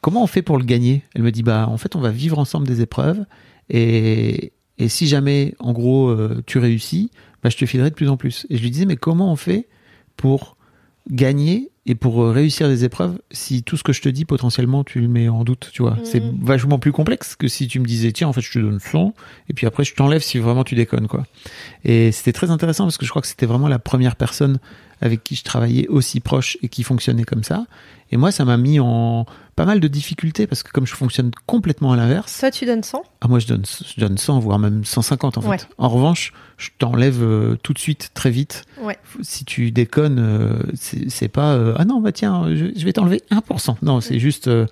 comment 0.00 0.22
on 0.22 0.26
fait 0.26 0.42
pour 0.42 0.58
le 0.58 0.64
gagner? 0.64 1.02
Elle 1.14 1.22
me 1.22 1.32
dit, 1.32 1.42
bah, 1.42 1.66
en 1.68 1.76
fait, 1.76 1.96
on 1.96 2.00
va 2.00 2.10
vivre 2.10 2.38
ensemble 2.38 2.66
des 2.66 2.80
épreuves. 2.80 3.24
Et, 3.70 4.52
et 4.78 4.88
si 4.88 5.06
jamais, 5.06 5.54
en 5.58 5.72
gros, 5.72 6.08
euh, 6.08 6.42
tu 6.46 6.58
réussis, 6.58 7.10
bah, 7.42 7.50
je 7.50 7.56
te 7.56 7.66
filerai 7.66 7.90
de 7.90 7.94
plus 7.94 8.08
en 8.08 8.16
plus. 8.16 8.46
Et 8.50 8.56
je 8.56 8.62
lui 8.62 8.70
disais, 8.70 8.86
mais 8.86 8.96
comment 8.96 9.32
on 9.32 9.36
fait 9.36 9.68
pour 10.16 10.56
gagner 11.10 11.70
et 11.88 11.94
pour 11.94 12.22
euh, 12.22 12.30
réussir 12.30 12.68
des 12.68 12.84
épreuves 12.84 13.18
si 13.30 13.62
tout 13.62 13.78
ce 13.78 13.82
que 13.82 13.94
je 13.94 14.02
te 14.02 14.10
dis, 14.10 14.26
potentiellement, 14.26 14.84
tu 14.84 15.00
le 15.00 15.08
mets 15.08 15.28
en 15.28 15.42
doute, 15.42 15.70
tu 15.72 15.82
vois. 15.82 15.96
C'est 16.04 16.22
vachement 16.40 16.78
plus 16.78 16.92
complexe 16.92 17.34
que 17.34 17.48
si 17.48 17.66
tu 17.66 17.80
me 17.80 17.86
disais, 17.86 18.12
tiens, 18.12 18.28
en 18.28 18.32
fait, 18.34 18.42
je 18.42 18.52
te 18.52 18.58
donne 18.58 18.78
100, 18.78 19.14
et 19.48 19.54
puis 19.54 19.66
après, 19.66 19.84
je 19.84 19.94
t'enlève 19.94 20.20
si 20.20 20.38
vraiment 20.38 20.64
tu 20.64 20.74
déconnes, 20.74 21.08
quoi. 21.08 21.24
Et 21.84 22.12
c'était 22.12 22.32
très 22.32 22.50
intéressant 22.50 22.84
parce 22.84 22.98
que 22.98 23.06
je 23.06 23.10
crois 23.10 23.22
que 23.22 23.28
c'était 23.28 23.46
vraiment 23.46 23.68
la 23.68 23.78
première 23.78 24.16
personne 24.16 24.58
avec 25.00 25.24
qui 25.24 25.36
je 25.36 25.44
travaillais 25.44 25.86
aussi 25.88 26.20
proche 26.20 26.58
et 26.62 26.68
qui 26.68 26.82
fonctionnait 26.82 27.24
comme 27.24 27.44
ça. 27.44 27.66
Et 28.10 28.16
moi, 28.16 28.32
ça 28.32 28.44
m'a 28.44 28.56
mis 28.56 28.80
en 28.80 29.26
pas 29.54 29.64
mal 29.64 29.80
de 29.80 29.88
difficultés 29.88 30.46
parce 30.46 30.62
que 30.62 30.70
comme 30.70 30.86
je 30.86 30.94
fonctionne 30.94 31.30
complètement 31.46 31.92
à 31.92 31.96
l'inverse, 31.96 32.38
Toi, 32.38 32.50
tu 32.50 32.64
donnes 32.64 32.82
100 32.82 33.02
ah, 33.20 33.28
moi 33.28 33.40
je 33.40 33.48
donne, 33.48 33.64
je 33.64 34.00
donne 34.00 34.16
100, 34.16 34.38
voire 34.38 34.58
même 34.60 34.84
150 34.84 35.38
en 35.38 35.40
fait. 35.42 35.68
En 35.76 35.88
revanche, 35.88 36.32
je 36.56 36.70
t'enlève 36.78 37.22
euh, 37.22 37.56
tout 37.62 37.72
de 37.72 37.78
suite, 37.78 38.10
très 38.14 38.30
vite. 38.30 38.62
Ouais. 38.80 38.96
Si 39.22 39.44
tu 39.44 39.72
déconnes, 39.72 40.18
euh, 40.20 40.62
c'est 40.74 41.28
pas 41.28 41.54
euh, 41.54 41.74
ah 41.78 41.84
non, 41.84 42.00
bah 42.00 42.12
tiens, 42.12 42.54
je, 42.54 42.66
je 42.76 42.84
vais 42.84 42.92
t'enlever 42.92 43.22
1%. 43.30 43.76
Non, 43.82 44.00
c'est 44.00 44.18
juste 44.18 44.48
euh, 44.48 44.66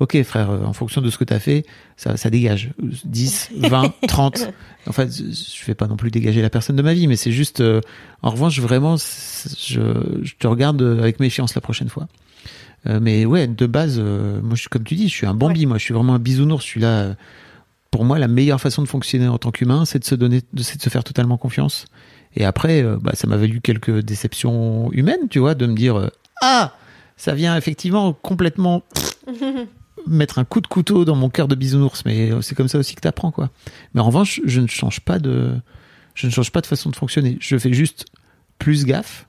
ok 0.00 0.22
frère, 0.22 0.50
euh, 0.50 0.64
en 0.64 0.72
fonction 0.72 1.00
de 1.02 1.10
ce 1.10 1.18
que 1.18 1.24
tu 1.24 1.32
as 1.34 1.38
fait, 1.38 1.64
ça, 1.96 2.16
ça 2.16 2.30
dégage. 2.30 2.70
10, 3.04 3.50
20, 3.58 3.92
30. 4.08 4.48
En 4.86 4.92
fait, 4.92 5.14
je 5.14 5.24
je 5.30 5.62
fais 5.64 5.74
pas 5.74 5.86
non 5.86 5.96
plus 5.96 6.10
dégager 6.10 6.42
la 6.42 6.50
personne 6.50 6.76
de 6.76 6.82
ma 6.82 6.94
vie, 6.94 7.06
mais 7.06 7.16
c'est 7.16 7.32
juste. 7.32 7.60
euh, 7.60 7.80
en 8.22 8.30
revanche, 8.30 8.58
vraiment, 8.60 8.96
je, 8.96 9.80
je 10.22 10.34
te 10.38 10.46
regarde 10.46 10.80
avec 10.82 11.20
méfiance 11.20 11.54
la 11.54 11.60
prochaine 11.60 11.88
fois. 11.88 12.08
Euh, 12.86 13.00
mais 13.02 13.24
ouais, 13.26 13.46
de 13.48 13.66
base, 13.66 13.98
moi, 13.98 14.54
je 14.54 14.68
comme 14.68 14.84
tu 14.84 14.94
dis, 14.94 15.08
je 15.08 15.14
suis 15.14 15.26
un 15.26 15.34
Bambi. 15.34 15.66
Moi, 15.66 15.78
je 15.78 15.84
suis 15.84 15.94
vraiment 15.94 16.14
un 16.14 16.18
bisounours. 16.18 16.62
Je 16.62 16.68
suis 16.68 16.80
là. 16.80 17.16
pour 17.90 18.04
moi, 18.04 18.18
la 18.18 18.28
meilleure 18.28 18.60
façon 18.60 18.82
de 18.82 18.88
fonctionner 18.88 19.28
en 19.28 19.38
tant 19.38 19.50
qu'humain, 19.50 19.84
c'est 19.84 19.98
de 19.98 20.04
se 20.04 20.14
donner, 20.14 20.40
c'est 20.58 20.76
de 20.78 20.82
se 20.82 20.88
faire 20.90 21.04
totalement 21.04 21.36
confiance. 21.36 21.86
Et 22.36 22.44
après, 22.44 22.82
bah, 23.00 23.12
ça 23.14 23.26
m'a 23.26 23.36
valu 23.36 23.60
quelques 23.60 24.00
déceptions 24.02 24.92
humaines, 24.92 25.28
tu 25.30 25.38
vois, 25.38 25.54
de 25.54 25.66
me 25.66 25.74
dire 25.74 26.10
ah, 26.42 26.72
ça 27.16 27.34
vient 27.34 27.56
effectivement 27.56 28.12
complètement 28.12 28.82
mettre 30.06 30.38
un 30.38 30.44
coup 30.44 30.60
de 30.60 30.66
couteau 30.66 31.04
dans 31.04 31.16
mon 31.16 31.28
cœur 31.28 31.48
de 31.48 31.54
bisounours. 31.54 32.04
Mais 32.04 32.30
euh, 32.30 32.40
c'est 32.42 32.54
comme 32.54 32.68
ça 32.68 32.78
aussi 32.78 32.94
que 32.94 33.00
t'apprends, 33.00 33.30
quoi. 33.30 33.50
Mais 33.94 34.00
en 34.00 34.04
revanche, 34.04 34.40
je 34.44 34.60
ne 34.60 34.66
change 34.66 35.00
pas 35.00 35.18
de, 35.18 35.54
je 36.14 36.26
ne 36.26 36.32
change 36.32 36.52
pas 36.52 36.60
de 36.60 36.66
façon 36.66 36.90
de 36.90 36.96
fonctionner. 36.96 37.36
Je 37.40 37.56
fais 37.58 37.72
juste 37.72 38.06
plus 38.58 38.84
gaffe 38.84 39.26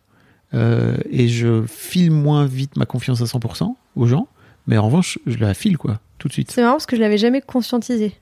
euh, 0.53 0.97
et 1.09 1.27
je 1.27 1.63
file 1.67 2.11
moins 2.11 2.45
vite 2.45 2.77
ma 2.77 2.85
confiance 2.85 3.21
à 3.21 3.25
100% 3.25 3.75
aux 3.95 4.05
gens. 4.05 4.27
Mais 4.67 4.77
en 4.77 4.85
revanche, 4.85 5.19
je 5.25 5.37
la 5.37 5.53
file, 5.53 5.77
quoi, 5.77 5.99
tout 6.17 6.27
de 6.27 6.33
suite. 6.33 6.51
C'est 6.51 6.61
marrant 6.61 6.73
parce 6.73 6.85
que 6.85 6.95
je 6.95 7.01
l'avais 7.01 7.17
jamais 7.17 7.41
conscientisé. 7.41 8.13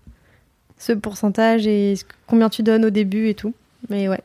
Ce 0.77 0.92
pourcentage 0.92 1.65
et 1.65 1.96
combien 2.27 2.50
tu 2.50 2.62
donnes 2.62 2.86
au 2.86 2.89
début 2.89 3.30
et 3.30 3.34
tout. 3.34 3.54
Mais 3.89 4.10
ouais, 4.10 4.22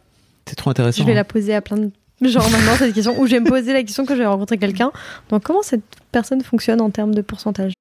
C'est 0.47 0.57
trop 0.57 0.71
intéressant. 0.71 1.02
je 1.02 1.07
vais 1.07 1.12
hein. 1.12 1.17
la 1.17 1.25
poser 1.25 1.55
à 1.55 1.61
plein 1.61 1.76
de 1.76 1.90
gens 2.28 2.48
maintenant 2.50 2.76
cette 2.76 2.94
question. 2.94 3.18
Ou 3.18 3.26
je 3.26 3.32
vais 3.32 3.40
me 3.40 3.48
poser 3.48 3.72
la 3.72 3.82
question 3.82 4.04
quand 4.04 4.14
je 4.14 4.20
vais 4.20 4.26
rencontrer 4.26 4.58
quelqu'un. 4.58 4.92
Donc 5.28 5.42
comment 5.42 5.62
cette 5.62 5.82
personne 6.12 6.42
fonctionne 6.42 6.80
en 6.80 6.90
termes 6.90 7.14
de 7.14 7.22
pourcentage 7.22 7.72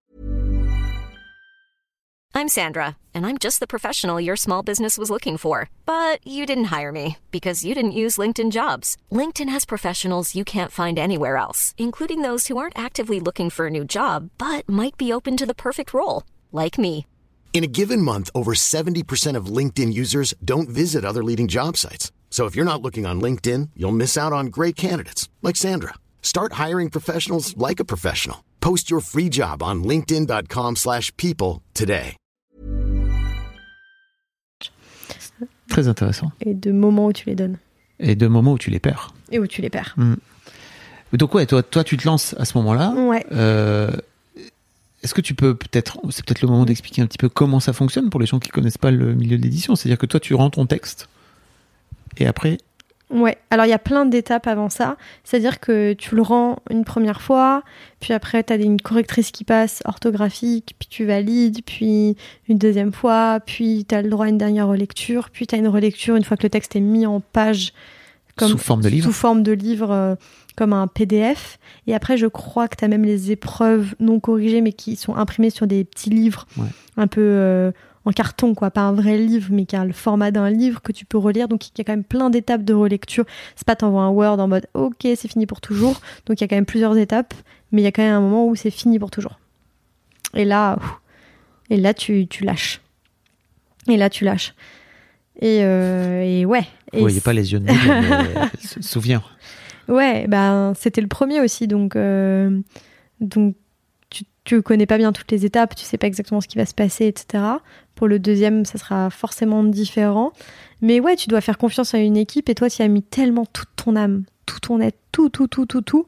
I'm 2.36 2.48
Sandra, 2.48 2.96
and 3.14 3.26
I'm 3.26 3.38
just 3.38 3.60
the 3.60 3.68
professional 3.68 4.22
your 4.22 4.38
small 4.38 4.64
business 4.64 4.98
was 4.98 5.10
looking 5.10 5.36
for. 5.36 5.68
But 5.86 6.26
you 6.26 6.46
didn't 6.46 6.72
hire 6.72 6.92
me 6.92 7.18
because 7.32 7.66
you 7.66 7.74
didn't 7.74 8.00
use 8.04 8.18
LinkedIn 8.18 8.52
jobs. 8.52 8.96
LinkedIn 9.12 9.50
has 9.50 9.66
professionals 9.66 10.36
you 10.36 10.46
can't 10.46 10.72
find 10.72 10.98
anywhere 10.98 11.36
else, 11.36 11.74
including 11.78 12.22
those 12.22 12.48
who 12.48 12.58
aren't 12.58 12.80
actively 12.80 13.20
looking 13.20 13.50
for 13.50 13.66
a 13.68 13.70
new 13.70 13.84
job 13.84 14.30
but 14.38 14.70
might 14.70 14.96
be 14.96 15.12
open 15.12 15.36
to 15.36 15.46
the 15.46 15.54
perfect 15.54 15.94
role, 15.94 16.24
like 16.54 16.78
me. 16.78 17.06
In 17.52 17.64
a 17.64 17.74
given 17.80 18.02
month, 18.02 18.30
over 18.34 18.54
70% 18.54 19.36
of 19.36 19.48
LinkedIn 19.48 19.92
users 19.92 20.34
don't 20.46 20.70
visit 20.70 21.04
other 21.04 21.24
leading 21.24 21.50
job 21.50 21.76
sites. 21.76 22.12
So 22.30 22.46
if 22.46 22.56
you're 22.56 22.64
not 22.66 22.82
looking 22.82 23.06
on 23.06 23.20
LinkedIn, 23.22 23.70
you'll 23.76 23.92
miss 23.92 24.18
out 24.18 24.32
on 24.32 24.46
great 24.46 24.78
candidates 24.78 25.28
like 25.44 25.58
Sandra. 25.58 25.96
Start 26.22 26.54
hiring 26.54 26.90
professionals 26.90 27.54
like 27.58 27.82
a 27.82 27.86
professional. 27.86 28.38
Post 28.62 28.90
your 28.90 29.02
free 29.02 29.30
job 29.30 29.62
on 29.62 29.84
linkedin.com/people 29.84 30.76
slash 30.78 31.12
people 31.18 31.62
today. 31.74 32.16
Très 35.70 35.88
intéressant. 35.88 36.32
et 36.42 36.54
de 36.54 36.72
moments 36.72 37.08
où 37.08 37.14
tu 37.14 37.26
les 37.30 37.36
donnes 37.36 37.58
Et 38.00 38.16
de 38.16 38.28
moments 38.28 38.54
où 38.54 38.58
tu 38.58 38.70
les 38.72 38.80
perds. 38.80 39.14
et 39.32 39.40
où 39.40 39.46
tu 39.48 39.62
les 39.62 39.70
perds 39.70 39.96
Donc 41.14 41.34
ouais, 41.36 41.46
toi, 41.46 41.62
toi, 41.64 41.84
tu 41.84 41.96
te 41.98 42.06
lances 42.08 42.34
à 42.40 42.46
ce 42.46 42.58
moment-là. 42.58 42.90
Ouais. 42.92 43.26
Euh, 43.32 43.92
Est-ce 45.04 45.14
que 45.14 45.22
tu 45.22 45.34
peux 45.36 45.54
peut-être, 45.56 46.00
c'est 46.10 46.26
peut-être 46.26 46.42
le 46.42 46.48
moment 46.48 46.66
d'expliquer 46.66 47.02
un 47.02 47.06
petit 47.08 47.18
peu 47.20 47.30
comment 47.30 47.60
ça 47.60 47.72
fonctionne 47.74 48.10
pour 48.10 48.20
les 48.20 48.26
gens 48.26 48.40
qui 48.40 48.50
connaissent 48.50 48.78
pas 48.80 48.92
le 48.92 49.14
milieu 49.14 49.38
de 49.38 49.44
l'édition. 49.44 49.76
C'est-à-dire 49.76 49.98
que 50.00 50.06
toi, 50.08 50.20
tu 50.20 50.34
rends 50.34 50.50
ton 50.50 50.66
texte 50.66 51.08
et 52.18 52.28
après, 52.28 52.58
Ouais, 53.12 53.40
alors 53.50 53.66
il 53.66 53.70
y 53.70 53.74
a 53.74 53.80
plein 53.80 54.06
d'étapes 54.06 54.46
avant 54.46 54.70
ça. 54.70 54.96
C'est-à-dire 55.24 55.60
que 55.60 55.94
tu 55.94 56.16
le 56.16 56.22
rends 56.22 56.58
une 56.70 56.86
première 56.86 57.22
fois, 57.24 57.64
puis 58.00 58.14
après 58.14 58.44
tu 58.44 58.54
as 58.54 58.58
une 58.58 58.80
correctrice 58.80 59.32
qui 59.32 59.44
passe 59.44 59.82
orthographique, 59.86 60.76
puis 60.78 60.88
tu 60.88 61.06
valides, 61.06 61.64
puis 61.66 62.16
une 62.48 62.60
deuxième 62.60 62.94
fois, 62.94 63.40
puis 63.44 63.84
tu 63.90 63.96
as 63.96 64.04
le 64.04 64.10
droit 64.12 64.28
à 64.28 64.30
une 64.30 64.38
dernière 64.38 64.68
relecture, 64.68 65.32
puis 65.32 65.48
tu 65.48 65.56
as 65.56 65.58
une 65.58 65.68
relecture 65.68 66.18
une 66.18 66.24
fois 66.24 66.38
que 66.38 66.44
le 66.44 66.52
texte 66.52 66.76
est 66.76 66.82
mis 66.82 67.08
en 67.08 67.20
page 67.20 67.74
Sous 68.40 68.60
forme 68.60 68.82
de 68.84 68.90
livre 68.90 69.06
Sous 69.08 69.12
forme 69.12 69.42
de 69.42 69.54
livre 69.54 69.90
euh, 69.90 70.16
comme 70.56 70.72
un 70.74 70.86
PDF. 70.86 71.58
Et 71.88 71.96
après, 71.96 72.16
je 72.16 72.28
crois 72.28 72.68
que 72.68 72.76
tu 72.76 72.86
as 72.86 72.88
même 72.88 73.06
les 73.06 73.32
épreuves 73.32 73.96
non 74.00 74.20
corrigées, 74.20 74.62
mais 74.62 74.72
qui 74.72 74.96
sont 74.96 75.16
imprimées 75.16 75.50
sur 75.50 75.66
des 75.66 75.84
petits 75.84 76.12
livres 76.12 76.46
Ouais. 76.58 76.68
un 76.96 77.08
peu 77.08 77.22
euh, 77.22 77.72
en 78.10 78.12
carton, 78.12 78.56
quoi. 78.56 78.72
Pas 78.72 78.82
un 78.82 78.94
vrai 78.94 79.18
livre, 79.18 79.50
mais 79.52 79.66
qui 79.66 79.76
a 79.76 79.86
le 79.86 79.94
format 79.94 80.32
d'un 80.32 80.50
livre 80.50 80.82
que 80.82 80.92
tu 80.92 81.06
peux 81.06 81.18
relire. 81.18 81.48
Donc, 81.48 81.68
il 81.68 81.72
y 81.78 81.82
a 81.82 81.84
quand 81.84 81.94
même 81.94 82.04
plein 82.04 82.30
d'étapes 82.30 82.64
de 82.64 82.74
relecture. 82.74 83.26
C'est 83.56 83.66
pas 83.66 83.76
t'envoies 83.76 84.02
un 84.02 84.10
Word 84.10 84.40
en 84.40 84.48
mode 84.48 84.68
OK, 84.74 85.02
c'est 85.04 85.28
fini 85.28 85.46
pour 85.46 85.62
toujours. 85.62 86.02
Donc, 86.26 86.40
il 86.40 86.42
y 86.42 86.46
a 86.46 86.48
quand 86.48 86.56
même 86.56 86.66
plusieurs 86.66 86.98
étapes, 86.98 87.34
mais 87.72 87.82
il 87.82 87.86
y 87.86 87.88
a 87.88 87.92
quand 87.92 88.02
même 88.02 88.16
un 88.16 88.22
moment 88.22 88.48
où 88.48 88.56
c'est 88.56 88.72
fini 88.72 88.98
pour 88.98 89.12
toujours. 89.12 89.40
Et 90.34 90.46
là, 90.46 90.78
et 91.70 91.78
là 91.78 91.94
tu, 91.94 92.28
tu 92.28 92.44
lâches. 92.44 92.82
Et 93.88 93.98
là, 93.98 94.10
tu 94.10 94.26
lâches. 94.26 94.54
Et, 95.42 95.60
euh, 95.64 96.22
et 96.24 96.46
ouais. 96.46 96.68
Vous 96.94 97.00
voyez 97.00 97.22
pas 97.22 97.34
les 97.34 97.54
yeux 97.54 97.60
de 97.60 97.66
mais 97.66 98.82
souvient. 98.82 99.24
Ouais, 99.88 100.28
ben 100.28 100.74
c'était 100.76 101.02
le 101.02 101.08
premier 101.08 101.42
aussi, 101.42 101.68
donc 101.68 101.96
euh, 101.96 102.60
donc 103.22 103.56
tu, 104.10 104.24
tu 104.44 104.62
connais 104.62 104.86
pas 104.86 104.98
bien 104.98 105.12
toutes 105.12 105.32
les 105.32 105.46
étapes, 105.46 105.76
tu 105.76 105.84
sais 105.84 105.98
pas 105.98 106.08
exactement 106.08 106.42
ce 106.42 106.48
qui 106.48 106.58
va 106.58 106.66
se 106.66 106.76
passer, 106.76 107.08
etc. 107.08 107.44
Pour 108.00 108.08
le 108.08 108.18
deuxième, 108.18 108.64
ça 108.64 108.78
sera 108.78 109.10
forcément 109.10 109.62
différent. 109.62 110.32
Mais 110.82 111.02
ouais, 111.02 111.18
tu 111.18 111.28
dois 111.28 111.42
faire 111.42 111.58
confiance 111.58 111.94
à 111.94 111.98
une 111.98 112.16
équipe 112.16 112.48
et 112.48 112.56
toi, 112.56 112.70
tu 112.70 112.82
as 112.82 112.88
mis 112.88 113.04
tellement 113.04 113.46
toute 113.46 113.68
ton 113.76 113.98
âme, 113.98 114.24
tout 114.46 114.62
ton 114.62 114.80
être, 114.80 114.98
tout, 115.12 115.28
tout, 115.28 115.48
tout, 115.48 115.66
tout, 115.66 115.82
tout, 115.82 116.08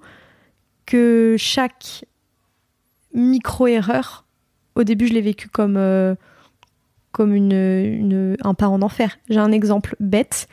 que 0.86 1.36
chaque 1.38 2.06
micro-erreur, 3.14 4.24
au 4.76 4.86
début, 4.86 5.06
je 5.06 5.14
l'ai 5.14 5.20
vécu 5.20 5.50
comme, 5.50 5.76
euh, 5.76 6.16
comme 7.12 7.34
un 7.34 8.54
pas 8.54 8.70
en 8.70 8.82
enfer. 8.82 9.18
J'ai 9.30 9.40
un 9.40 9.52
exemple 9.52 9.98
bête. 10.00 10.48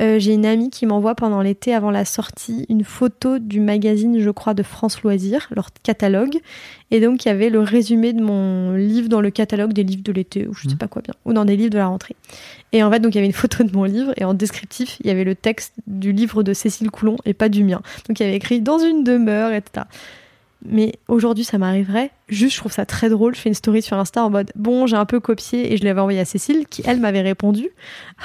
Euh, 0.00 0.18
j'ai 0.18 0.32
une 0.34 0.46
amie 0.46 0.70
qui 0.70 0.86
m'envoie 0.86 1.14
pendant 1.14 1.40
l'été 1.42 1.74
avant 1.74 1.90
la 1.90 2.04
sortie 2.04 2.66
une 2.68 2.84
photo 2.84 3.38
du 3.38 3.60
magazine, 3.60 4.18
je 4.20 4.30
crois, 4.30 4.54
de 4.54 4.62
France 4.62 5.02
Loisirs, 5.02 5.48
leur 5.54 5.68
catalogue. 5.82 6.36
Et 6.90 7.00
donc, 7.00 7.24
il 7.24 7.28
y 7.28 7.30
avait 7.30 7.50
le 7.50 7.60
résumé 7.60 8.12
de 8.12 8.22
mon 8.22 8.72
livre 8.74 9.08
dans 9.08 9.20
le 9.20 9.30
catalogue 9.30 9.72
des 9.72 9.82
livres 9.84 10.02
de 10.02 10.12
l'été, 10.12 10.46
ou 10.46 10.54
je 10.54 10.62
sais 10.62 10.68
Mhm. 10.70 10.78
pas 10.78 10.88
quoi 10.88 11.02
bien, 11.02 11.14
ou 11.24 11.32
dans 11.32 11.44
des 11.44 11.56
livres 11.56 11.70
de 11.70 11.78
la 11.78 11.86
rentrée. 11.86 12.16
Et 12.72 12.82
en 12.82 12.90
fait, 12.90 13.00
donc, 13.00 13.14
il 13.14 13.16
y 13.16 13.18
avait 13.18 13.26
une 13.26 13.32
photo 13.32 13.64
de 13.64 13.72
mon 13.76 13.84
livre, 13.84 14.12
et 14.16 14.24
en 14.24 14.34
descriptif, 14.34 14.98
il 15.00 15.06
y 15.06 15.10
avait 15.10 15.24
le 15.24 15.34
texte 15.34 15.72
du 15.86 16.12
livre 16.12 16.42
de 16.42 16.52
Cécile 16.52 16.90
Coulon 16.90 17.16
et 17.24 17.34
pas 17.34 17.48
du 17.48 17.64
mien. 17.64 17.80
Donc, 18.08 18.20
il 18.20 18.22
y 18.24 18.26
avait 18.26 18.36
écrit 18.36 18.60
dans 18.60 18.78
une 18.78 19.04
demeure, 19.04 19.52
etc. 19.52 19.86
Mais 20.66 20.94
aujourd'hui, 21.08 21.44
ça 21.44 21.58
m'arriverait. 21.58 22.10
Juste, 22.30 22.54
je 22.54 22.60
trouve 22.60 22.72
ça 22.72 22.86
très 22.86 23.10
drôle. 23.10 23.34
Je 23.34 23.40
fais 23.40 23.50
une 23.50 23.54
story 23.54 23.82
sur 23.82 23.98
Insta 23.98 24.24
en 24.24 24.30
mode 24.30 24.50
bon, 24.56 24.86
j'ai 24.86 24.96
un 24.96 25.04
peu 25.04 25.20
copié 25.20 25.72
et 25.72 25.76
je 25.76 25.84
l'avais 25.84 26.00
envoyé 26.00 26.18
à 26.20 26.24
Cécile 26.24 26.64
qui, 26.70 26.80
elle, 26.86 27.00
m'avait 27.00 27.20
répondu 27.20 27.68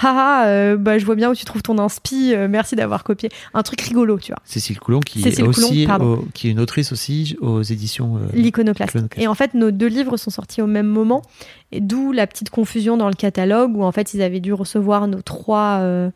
Haha, 0.01 0.47
euh, 0.47 0.77
bah, 0.77 0.97
je 0.99 1.05
vois 1.05 1.15
bien 1.15 1.29
où 1.29 1.35
tu 1.35 1.43
trouves 1.43 1.61
ton 1.63 1.77
inspi, 1.79 2.33
euh, 2.33 2.47
merci 2.49 2.77
d'avoir 2.77 3.03
copié. 3.03 3.29
Un 3.53 3.61
truc 3.61 3.81
rigolo, 3.81 4.17
tu 4.19 4.31
vois. 4.31 4.39
Cécile 4.45 4.79
Coulon, 4.79 5.01
qui 5.01 5.21
Cécile 5.21 5.43
est 5.43 5.47
aussi, 5.47 5.61
Coulon, 5.83 5.87
pardon. 5.87 6.13
au- 6.13 6.25
qui 6.33 6.47
est 6.47 6.51
une 6.51 6.61
autrice 6.61 6.93
aussi 6.93 7.35
aux 7.41 7.61
éditions. 7.61 8.15
euh, 8.15 8.19
L'iconoclaste. 8.33 8.97
Et 9.17 9.27
en 9.27 9.35
fait, 9.35 9.53
nos 9.53 9.71
deux 9.71 9.87
livres 9.87 10.15
sont 10.15 10.29
sortis 10.31 10.61
au 10.61 10.67
même 10.67 10.87
moment, 10.87 11.21
et 11.73 11.81
d'où 11.81 12.13
la 12.13 12.25
petite 12.25 12.49
confusion 12.51 12.95
dans 12.95 13.09
le 13.09 13.15
catalogue 13.15 13.75
où 13.75 13.83
en 13.83 13.91
fait 13.91 14.13
ils 14.13 14.21
avaient 14.21 14.39
dû 14.39 14.53
recevoir 14.53 15.07
nos 15.09 15.21
trois, 15.21 15.79
euh, 15.81 16.09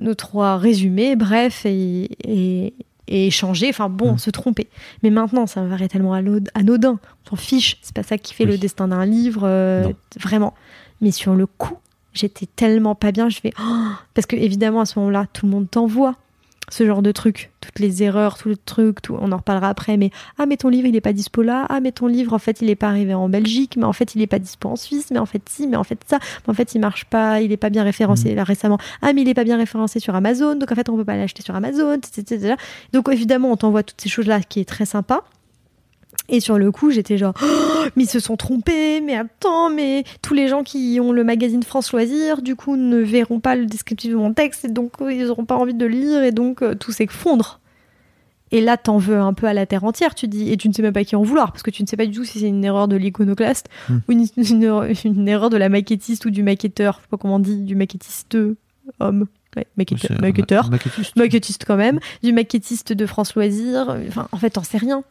nos 0.00 0.14
trois 0.14 0.56
résumés, 0.58 1.14
bref, 1.14 1.64
et, 1.66 2.10
et, 2.26 2.74
et 3.08 3.28
échanger, 3.28 3.68
enfin 3.70 3.88
bon, 3.88 4.14
Mm. 4.14 4.18
se 4.18 4.30
tromper. 4.30 4.68
Mais 5.02 5.10
maintenant, 5.10 5.46
ça 5.46 5.62
me 5.62 5.68
paraît 5.70 5.88
tellement 5.88 6.14
anod- 6.14 6.48
anodin, 6.54 6.98
on 7.26 7.30
s'en 7.30 7.36
fiche, 7.36 7.78
c'est 7.82 7.94
pas 7.94 8.02
ça 8.02 8.18
qui 8.18 8.34
fait 8.34 8.44
Oui. 8.44 8.52
le 8.52 8.58
destin 8.58 8.88
d'un 8.88 9.04
livre, 9.06 9.42
euh, 9.44 9.88
vraiment. 10.20 10.54
Mais 11.00 11.10
sur 11.10 11.34
le 11.34 11.46
coup, 11.46 11.76
j'étais 12.14 12.46
tellement 12.46 12.94
pas 12.94 13.12
bien, 13.12 13.28
je 13.28 13.38
fais 13.40 13.52
Oh 13.60 13.88
parce 14.14 14.26
que 14.26 14.36
évidemment 14.36 14.80
à 14.80 14.86
ce 14.86 14.98
moment-là, 14.98 15.26
tout 15.32 15.46
le 15.46 15.52
monde 15.52 15.70
t'envoie 15.70 16.16
ce 16.70 16.86
genre 16.86 17.02
de 17.02 17.12
truc, 17.12 17.50
toutes 17.60 17.78
les 17.78 18.02
erreurs, 18.02 18.38
tout 18.38 18.48
le 18.48 18.56
truc, 18.56 19.00
tout, 19.02 19.16
on 19.20 19.32
en 19.32 19.36
reparlera 19.36 19.68
après, 19.68 19.96
mais 19.96 20.10
ah 20.38 20.46
mais 20.46 20.56
ton 20.56 20.68
livre 20.68 20.86
il 20.86 20.96
est 20.96 21.00
pas 21.00 21.12
dispo 21.12 21.42
là, 21.42 21.66
ah 21.68 21.80
mais 21.80 21.92
ton 21.92 22.06
livre 22.06 22.32
en 22.32 22.38
fait 22.38 22.60
il 22.60 22.70
est 22.70 22.76
pas 22.76 22.88
arrivé 22.88 23.14
en 23.14 23.28
Belgique, 23.28 23.76
mais 23.76 23.84
en 23.84 23.92
fait 23.92 24.14
il 24.14 24.22
est 24.22 24.26
pas 24.26 24.38
dispo 24.38 24.68
en 24.68 24.76
Suisse, 24.76 25.08
mais 25.10 25.18
en 25.18 25.26
fait 25.26 25.42
si, 25.48 25.66
mais 25.66 25.76
en 25.76 25.84
fait 25.84 26.00
ça, 26.06 26.18
mais 26.46 26.50
en 26.50 26.54
fait 26.54 26.74
il 26.74 26.80
marche 26.80 27.04
pas, 27.04 27.40
il 27.40 27.52
est 27.52 27.56
pas 27.56 27.70
bien 27.70 27.84
référencé 27.84 28.34
là 28.34 28.44
récemment, 28.44 28.78
ah 29.02 29.12
mais 29.12 29.22
il 29.22 29.28
est 29.28 29.34
pas 29.34 29.44
bien 29.44 29.56
référencé 29.56 30.00
sur 30.00 30.14
Amazon, 30.14 30.56
donc 30.56 30.70
en 30.72 30.74
fait 30.74 30.88
on 30.88 30.96
peut 30.96 31.04
pas 31.04 31.16
l'acheter 31.16 31.42
sur 31.42 31.54
Amazon, 31.54 31.94
etc., 31.94 32.20
etc. 32.20 32.54
Donc 32.92 33.08
évidemment 33.10 33.50
on 33.52 33.56
t'envoie 33.56 33.82
toutes 33.82 34.00
ces 34.00 34.08
choses 34.08 34.26
là 34.26 34.40
qui 34.40 34.60
est 34.60 34.64
très 34.68 34.86
sympa. 34.86 35.22
Et 36.28 36.40
sur 36.40 36.58
le 36.58 36.72
coup, 36.72 36.90
j'étais 36.90 37.18
genre, 37.18 37.34
Oh, 37.42 37.84
mais 37.94 38.04
ils 38.04 38.08
se 38.10 38.18
sont 38.18 38.36
trompés, 38.36 39.00
mais 39.00 39.14
attends, 39.16 39.70
mais 39.70 40.02
tous 40.22 40.34
les 40.34 40.48
gens 40.48 40.64
qui 40.64 40.98
ont 41.00 41.12
le 41.12 41.22
magazine 41.22 41.62
France 41.62 41.92
Loisirs, 41.92 42.42
du 42.42 42.56
coup, 42.56 42.76
ne 42.76 42.98
verront 42.98 43.38
pas 43.38 43.54
le 43.54 43.66
descriptif 43.66 44.10
de 44.10 44.16
mon 44.16 44.32
texte, 44.32 44.64
et 44.64 44.68
donc 44.68 44.92
euh, 45.00 45.12
ils 45.12 45.26
n'auront 45.26 45.44
pas 45.44 45.54
envie 45.56 45.74
de 45.74 45.86
le 45.86 45.92
lire, 45.92 46.22
et 46.24 46.32
donc 46.32 46.62
euh, 46.62 46.74
tout 46.74 46.90
s'effondre. 46.90 47.60
Et 48.52 48.60
là, 48.60 48.76
t'en 48.76 48.96
veux 48.98 49.18
un 49.18 49.32
peu 49.34 49.46
à 49.46 49.54
la 49.54 49.66
terre 49.66 49.84
entière, 49.84 50.14
tu 50.14 50.28
dis, 50.28 50.50
et 50.52 50.56
tu 50.56 50.68
ne 50.68 50.72
sais 50.72 50.82
même 50.82 50.92
pas 50.92 51.04
qui 51.04 51.14
en 51.16 51.22
vouloir, 51.22 51.52
parce 51.52 51.62
que 51.62 51.70
tu 51.70 51.82
ne 51.82 51.86
sais 51.88 51.96
pas 51.96 52.06
du 52.06 52.12
tout 52.16 52.24
si 52.24 52.40
c'est 52.40 52.48
une 52.48 52.64
erreur 52.64 52.88
de 52.88 52.96
l'iconoclaste, 52.96 53.66
Hmm. 53.88 53.98
ou 54.08 54.12
une, 54.12 54.26
une 54.36 54.62
erreur- 54.64 54.86
une 55.04 55.28
erreur 55.28 55.50
de 55.50 55.56
la 55.56 55.68
maquettiste 55.68 56.24
ou 56.26 56.30
du 56.30 56.42
maquetteur, 56.42 56.94
je 56.98 57.02
sais 57.02 57.08
pas 57.10 57.16
comment 57.18 57.36
on 57.36 57.40
dit, 57.40 57.56
du 57.56 57.74
maquettiste 57.76 58.36
homme. 59.00 59.26
Ouais, 59.56 59.66
maquetteur 59.76 60.70
maquettiste. 60.70 61.16
maquettiste 61.16 61.64
quand 61.66 61.76
même, 61.76 61.98
du 62.22 62.32
maquettiste 62.32 62.92
de 62.92 63.06
France 63.06 63.34
Loisirs. 63.34 63.96
Enfin, 64.08 64.28
en 64.30 64.36
fait, 64.36 64.50
t'en 64.50 64.62
sais 64.62 64.76
rien. 64.76 65.02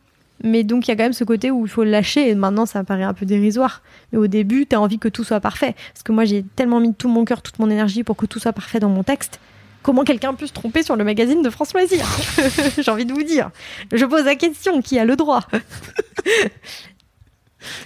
Mais 0.44 0.64
donc, 0.64 0.88
il 0.88 0.92
y 0.92 0.94
a 0.94 0.96
quand 0.98 1.04
même 1.04 1.14
ce 1.14 1.24
côté 1.24 1.50
où 1.52 1.66
il 1.66 1.70
faut 1.70 1.84
le 1.84 1.92
lâcher. 1.92 2.30
Et 2.30 2.36
maintenant, 2.36 2.66
ça 2.66 2.80
me 2.80 2.84
paraît 2.86 3.04
un 3.04 3.14
peu 3.14 3.26
dérisoire. 3.26 3.82
Mais 4.12 4.18
au 4.18 4.28
début, 4.28 4.66
t'as 4.66 4.78
envie 4.78 5.00
que 5.00 5.08
tout 5.08 5.24
soit 5.24 5.40
parfait. 5.40 5.76
Parce 5.94 6.04
que 6.04 6.12
moi, 6.12 6.26
j'ai 6.26 6.44
tellement 6.56 6.80
mis 6.80 6.94
tout 6.94 7.08
mon 7.10 7.24
cœur, 7.26 7.42
toute 7.42 7.58
mon 7.60 7.70
énergie 7.70 8.04
pour 8.04 8.16
que 8.18 8.26
tout 8.26 8.40
soit 8.40 8.54
parfait 8.54 8.80
dans 8.80 8.90
mon 8.90 9.04
texte. 9.04 9.40
Comment 9.82 10.04
quelqu'un 10.04 10.34
peut 10.34 10.48
se 10.48 10.54
tromper 10.54 10.82
sur 10.84 10.96
le 10.96 11.04
magazine 11.04 11.42
de 11.44 11.50
France 11.50 11.74
Loisirs? 11.74 12.08
J'ai 12.78 12.92
envie 12.92 13.06
de 13.06 13.14
vous 13.14 13.24
dire. 13.24 13.52
Je 13.94 14.04
pose 14.06 14.26
la 14.26 14.36
question 14.36 14.82
qui 14.82 14.98
a 15.00 15.06
le 15.06 15.16
droit? 15.16 15.42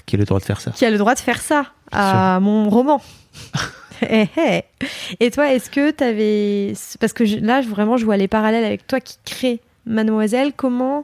Qui 0.06 0.16
a 0.16 0.20
le 0.20 0.26
droit 0.26 0.40
de 0.40 0.46
faire 0.46 0.60
ça? 0.60 0.72
Qui 0.72 0.86
a 0.86 0.90
le 0.92 0.98
droit 0.98 1.14
de 1.16 1.20
faire 1.20 1.42
ça 1.42 1.66
à 1.92 2.40
mon 2.40 2.70
roman? 2.70 3.02
Eh, 4.10 4.28
eh. 4.38 4.62
Et 5.20 5.30
toi, 5.30 5.52
est-ce 5.54 5.70
que 5.70 5.92
t'avais. 5.92 6.72
Parce 7.02 7.12
que 7.12 7.26
je- 7.26 7.36
là, 7.36 7.62
je- 7.62 7.68
vraiment, 7.68 7.98
je 7.98 8.06
vois 8.06 8.16
les 8.16 8.30
parallèles 8.30 8.64
avec 8.64 8.88
toi 8.88 9.02
qui 9.02 9.18
crée 9.26 9.60
Mademoiselle. 9.86 10.54
Comment 10.56 11.04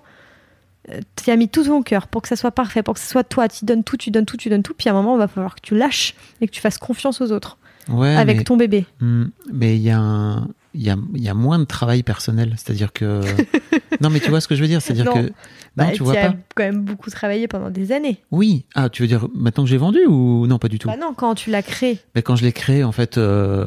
tu 1.15 1.31
as 1.31 1.35
mis 1.35 1.49
tout 1.49 1.63
ton 1.63 1.81
cœur 1.81 2.07
pour 2.07 2.21
que 2.21 2.27
ça 2.27 2.35
soit 2.35 2.51
parfait, 2.51 2.83
pour 2.83 2.93
que 2.93 2.99
ce 2.99 3.07
soit 3.09 3.23
toi, 3.23 3.47
tu 3.47 3.65
donnes 3.65 3.83
tout, 3.83 3.97
tu 3.97 4.11
donnes 4.11 4.25
tout, 4.25 4.37
tu 4.37 4.49
donnes 4.49 4.63
tout, 4.63 4.73
puis 4.77 4.89
à 4.89 4.91
un 4.91 4.95
moment, 4.95 5.15
il 5.15 5.19
va 5.19 5.27
falloir 5.27 5.55
que 5.55 5.61
tu 5.61 5.75
lâches 5.75 6.13
et 6.41 6.47
que 6.47 6.51
tu 6.51 6.61
fasses 6.61 6.77
confiance 6.77 7.21
aux 7.21 7.31
autres 7.31 7.57
Ouais, 7.89 8.15
avec 8.15 8.37
mais- 8.37 8.43
ton 8.43 8.57
bébé. 8.57 8.85
Hmm, 8.99 9.25
mais 9.53 9.75
il 9.75 9.81
y 9.83 9.91
a 9.91 9.99
un- 9.99 10.47
il 10.73 10.81
y 10.83 10.89
a, 10.89 10.97
il 11.13 11.21
y 11.21 11.29
a 11.29 11.33
moins 11.33 11.57
de 11.59 11.63
travail 11.63 12.03
personnel, 12.03 12.53
c'est-à-dire 12.57 12.91
que 12.91 13.21
non, 14.01 14.09
mais 14.09 14.19
tu 14.19 14.29
vois 14.29 14.41
ce 14.41 14.47
que 14.47 14.55
je 14.55 14.61
veux 14.61 14.67
dire, 14.67 14.81
c'est-à-dire 14.81 15.05
que 15.13 15.19
non, 15.19 15.29
Bah, 15.75 15.91
tu 15.93 16.03
vois 16.03 16.17
as 16.17 16.31
pas. 16.31 16.35
quand 16.55 16.63
même 16.63 16.81
beaucoup 16.83 17.09
travaillé 17.09 17.47
pendant 17.47 17.69
des 17.69 17.91
années. 17.91 18.17
Oui, 18.31 18.65
ah, 18.75 18.89
tu 18.89 19.01
veux 19.03 19.07
dire 19.07 19.27
maintenant 19.35 19.63
que 19.63 19.69
j'ai 19.69 19.77
vendu 19.77 19.99
ou 20.07 20.47
non, 20.47 20.57
pas 20.59 20.67
du 20.67 20.79
tout? 20.79 20.87
Bah 20.87 20.97
non, 20.99 21.13
quand 21.15 21.35
tu 21.35 21.49
l'as 21.51 21.61
créé. 21.63 21.99
Mais 22.15 22.21
quand 22.23 22.35
je 22.35 22.43
l'ai 22.43 22.51
créé, 22.51 22.83
en 22.83 22.91
fait, 22.91 23.17
euh, 23.17 23.65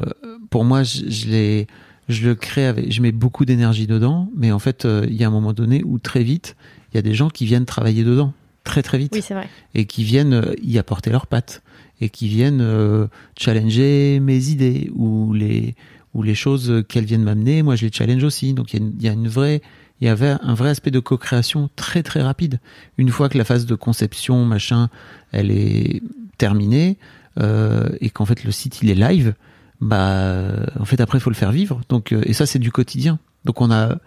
pour 0.49 0.65
moi, 0.65 0.83
je, 0.83 1.09
je 1.09 1.27
l'ai, 1.29 1.67
je 2.09 2.27
le 2.27 2.35
crée 2.35 2.65
avec, 2.67 2.91
je 2.91 3.01
mets 3.01 3.11
beaucoup 3.11 3.45
d'énergie 3.45 3.87
dedans, 3.87 4.29
mais 4.35 4.51
en 4.51 4.59
fait, 4.59 4.85
euh, 4.85 5.05
il 5.09 5.15
y 5.15 5.23
a 5.23 5.27
un 5.27 5.31
moment 5.31 5.53
donné 5.53 5.81
où 5.85 5.97
très 5.97 6.23
vite, 6.23 6.55
il 6.93 6.97
y 6.97 6.99
a 6.99 7.01
des 7.01 7.13
gens 7.13 7.29
qui 7.29 7.45
viennent 7.45 7.65
travailler 7.65 8.03
dedans, 8.03 8.33
très 8.63 8.81
très 8.83 8.97
vite, 8.97 9.11
Oui, 9.13 9.21
c'est 9.21 9.33
vrai. 9.33 9.47
et 9.75 9.85
qui 9.85 10.03
viennent 10.03 10.33
euh, 10.33 10.53
y 10.61 10.77
apporter 10.77 11.09
leurs 11.09 11.27
pattes, 11.27 11.61
et 12.01 12.09
qui 12.09 12.27
viennent 12.27 12.61
euh, 12.61 13.07
challenger 13.37 14.19
mes 14.21 14.49
idées 14.49 14.89
ou 14.95 15.33
les 15.33 15.75
ou 16.15 16.23
les 16.23 16.33
choses 16.35 16.83
qu'elles 16.89 17.05
viennent 17.05 17.23
m'amener. 17.23 17.61
Moi, 17.61 17.75
je 17.75 17.85
les 17.85 17.91
challenge 17.91 18.23
aussi. 18.23 18.53
Donc, 18.53 18.73
il 18.73 18.79
y 18.79 18.81
a 18.81 18.85
une, 18.85 18.93
il 18.97 19.05
y 19.05 19.09
a 19.09 19.13
une 19.13 19.27
vraie 19.27 19.61
il 20.01 20.05
y 20.05 20.07
avait 20.09 20.35
un 20.41 20.53
vrai 20.53 20.69
aspect 20.69 20.91
de 20.91 20.99
co-création 20.99 21.69
très 21.75 22.03
très 22.03 22.21
rapide. 22.21 22.59
Une 22.97 23.09
fois 23.09 23.27
que 23.27 23.37
la 23.37 23.43
phase 23.43 23.65
de 23.65 23.75
conception, 23.75 24.45
machin, 24.45 24.89
elle 25.33 25.51
est 25.51 26.01
terminée, 26.37 26.97
euh, 27.39 27.89
et 27.99 28.09
qu'en 28.09 28.25
fait 28.25 28.43
le 28.45 28.51
site 28.51 28.81
il 28.81 28.89
est 28.89 28.95
live, 28.95 29.33
bah 29.81 30.45
en 30.79 30.85
fait 30.85 31.01
après 31.01 31.17
il 31.17 31.21
faut 31.21 31.29
le 31.29 31.35
faire 31.35 31.51
vivre. 31.51 31.81
Donc 31.89 32.13
euh, 32.13 32.21
et 32.25 32.33
ça 32.33 32.45
c'est 32.45 32.59
du 32.59 32.71
quotidien. 32.71 33.19
Donc 33.45 33.59
on 33.61 33.71
a 33.71 33.97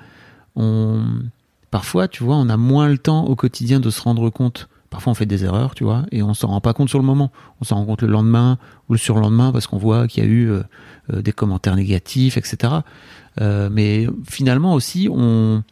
on 0.57 1.05
parfois 1.72 2.06
tu 2.06 2.22
vois 2.22 2.37
on 2.37 2.48
a 2.48 2.56
moins 2.56 2.88
le 2.88 2.98
temps 2.98 3.24
au 3.24 3.35
quotidien 3.35 3.80
de 3.80 3.90
se 3.90 4.00
rendre 4.00 4.30
compte. 4.30 4.68
Parfois 4.90 5.12
on 5.12 5.14
fait 5.14 5.26
des 5.26 5.42
erreurs, 5.42 5.74
tu 5.74 5.85
vois, 5.85 6.04
et 6.12 6.22
on 6.22 6.35
s'en 6.35 6.48
rend 6.48 6.61
pas 6.61 6.74
compte 6.74 6.90
sur 6.90 6.98
le 6.98 7.04
moment. 7.04 7.32
On 7.62 7.64
s'en 7.64 7.76
rend 7.76 7.87
compte 7.87 8.02
le 8.02 8.08
lendemain 8.08 8.58
ou 8.88 8.92
le 8.92 8.98
surlendemain 8.98 9.50
parce 9.50 9.66
qu'on 9.66 9.78
voit 9.78 10.06
qu'il 10.06 10.22
y 10.22 10.26
a 10.26 10.28
eu 10.28 10.50
euh, 10.50 10.62
euh, 11.12 11.22
des 11.22 11.32
commentaires 11.32 11.74
négatifs, 11.74 12.37
etc. 12.37 12.74
Euh, 13.40 13.70
mais 13.72 14.06
finalement 14.28 14.74
aussi 14.74 15.08
on 15.11 15.64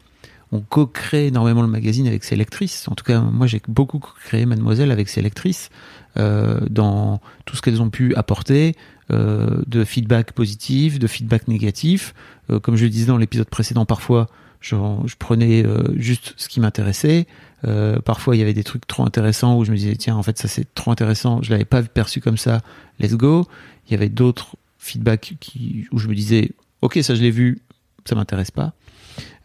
co-crée 0.70 1.26
énormément 1.26 1.60
le 1.60 1.68
magazine 1.68 2.06
avec 2.06 2.24
ses 2.24 2.34
lectrices. 2.34 2.88
En 2.88 2.94
tout 2.94 3.04
cas, 3.04 3.20
moi, 3.20 3.46
j'ai 3.46 3.60
beaucoup 3.68 3.98
co-créé 3.98 4.46
Mademoiselle 4.46 4.90
avec 4.90 5.08
ses 5.08 5.22
lectrices 5.22 5.70
dans 6.16 7.20
tout 7.44 7.54
ce 7.54 7.62
qu'elles 7.62 7.80
ont 7.80 7.90
pu 7.90 8.16
apporter 8.16 8.74
de 9.10 9.84
feedback 9.84 10.32
positif, 10.32 10.98
de 10.98 11.06
feedback 11.06 11.46
négatif. 11.46 12.14
Comme 12.62 12.74
je 12.74 12.82
le 12.82 12.90
disais 12.90 13.06
dans 13.06 13.16
l'épisode 13.16 13.48
précédent, 13.48 13.84
parfois, 13.86 14.26
je, 14.61 14.77
prenais 15.18 15.64
euh, 15.64 15.94
juste 15.96 16.35
ce 16.37 16.49
qui 16.49 16.61
m'intéressait. 16.61 17.27
Euh, 17.64 17.99
parfois, 18.01 18.37
il 18.37 18.38
y 18.38 18.42
avait 18.42 18.55
des 18.55 18.64
trucs 18.64 18.87
trop 18.87 19.05
intéressants 19.05 19.57
où 19.57 19.64
je 19.64 19.70
me 19.70 19.77
disais, 19.77 19.96
tiens, 19.96 20.16
en 20.16 20.23
fait, 20.23 20.38
ça 20.38 20.49
c'est 20.49 20.73
trop 20.75 20.90
intéressant. 20.90 21.42
Je 21.42 21.51
l'avais 21.51 21.64
pas 21.64 21.83
perçu 21.83 22.20
comme 22.20 22.37
ça. 22.37 22.61
Let's 22.99 23.14
go. 23.14 23.46
Il 23.88 23.92
y 23.92 23.94
avait 23.94 24.09
d'autres 24.09 24.57
feedbacks 24.79 25.35
qui, 25.40 25.87
où 25.92 25.99
je 25.99 26.09
me 26.09 26.14
disais, 26.14 26.53
ok, 26.83 26.99
ça 27.03 27.14
je 27.14 27.23
l'ai 27.23 27.31
vu, 27.31 27.61
ça 28.05 28.14
m'intéresse 28.14 28.51
pas. 28.51 28.75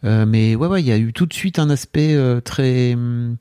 Euh, 0.04 0.26
mais 0.26 0.54
ouais, 0.54 0.68
ouais, 0.68 0.82
il 0.82 0.86
y 0.86 0.92
a 0.92 0.98
eu 0.98 1.12
tout 1.12 1.26
de 1.26 1.34
suite 1.34 1.58
un 1.58 1.70
aspect 1.70 2.16
très, 2.44 2.94
hum, 2.94 3.36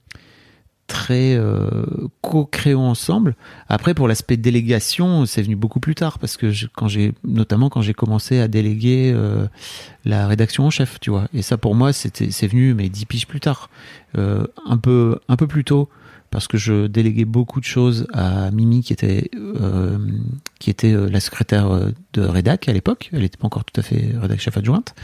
très 0.88 1.36
euh, 1.36 1.86
co-créons 2.21 2.88
ensemble. 2.88 3.36
Après, 3.69 3.93
pour 3.93 4.08
l'aspect 4.08 4.38
délégation, 4.38 5.26
c'est 5.26 5.41
venu 5.41 5.56
beaucoup 5.56 5.80
plus 5.80 5.95
tard 5.95 6.19
parce 6.19 6.38
que 6.38 6.52
quand 6.76 6.88
j'ai, 6.88 7.13
notamment 7.24 7.69
quand 7.69 7.82
j'ai 7.82 7.93
commencé 7.93 8.39
à 8.39 8.48
déléguer 8.48 9.12
euh, 9.15 9.48
la 10.04 10.28
rédaction 10.28 10.65
en 10.65 10.69
chef, 10.69 11.00
tu 11.00 11.10
vois. 11.10 11.28
Et 11.34 11.41
ça, 11.41 11.58
pour 11.58 11.74
moi, 11.76 11.91
c'était, 11.91 12.30
c'est 12.32 12.48
venu, 12.48 12.74
mais 12.74 12.89
dix 12.89 13.06
piges 13.06 13.28
plus 13.28 13.39
tard, 13.39 13.69
Euh, 14.17 14.48
un 14.65 14.78
peu, 14.78 15.19
un 15.28 15.36
peu 15.36 15.45
plus 15.45 15.65
tôt. 15.65 15.89
Parce 16.32 16.48
que 16.48 16.58
je 16.58 16.88
déléguais 16.88 17.26
beaucoup 17.26 17.60
de 17.60 17.65
choses 17.65 18.08
à 18.13 18.50
Mimi, 18.52 18.82
qui 18.82 18.91
était, 18.91 19.30
qui 20.60 20.69
était 20.69 20.93
la 20.93 21.19
secrétaire 21.19 21.69
de 22.13 22.21
rédac 22.21 22.67
à 22.67 22.74
l'époque. 22.74 23.10
Elle 23.13 23.21
n'était 23.21 23.38
pas 23.38 23.45
encore 23.45 23.63
tout 23.63 23.80
à 23.80 23.84
fait 23.84 24.13
rédac 24.19 24.39
chef 24.39 24.58
adjointe. 24.58 24.95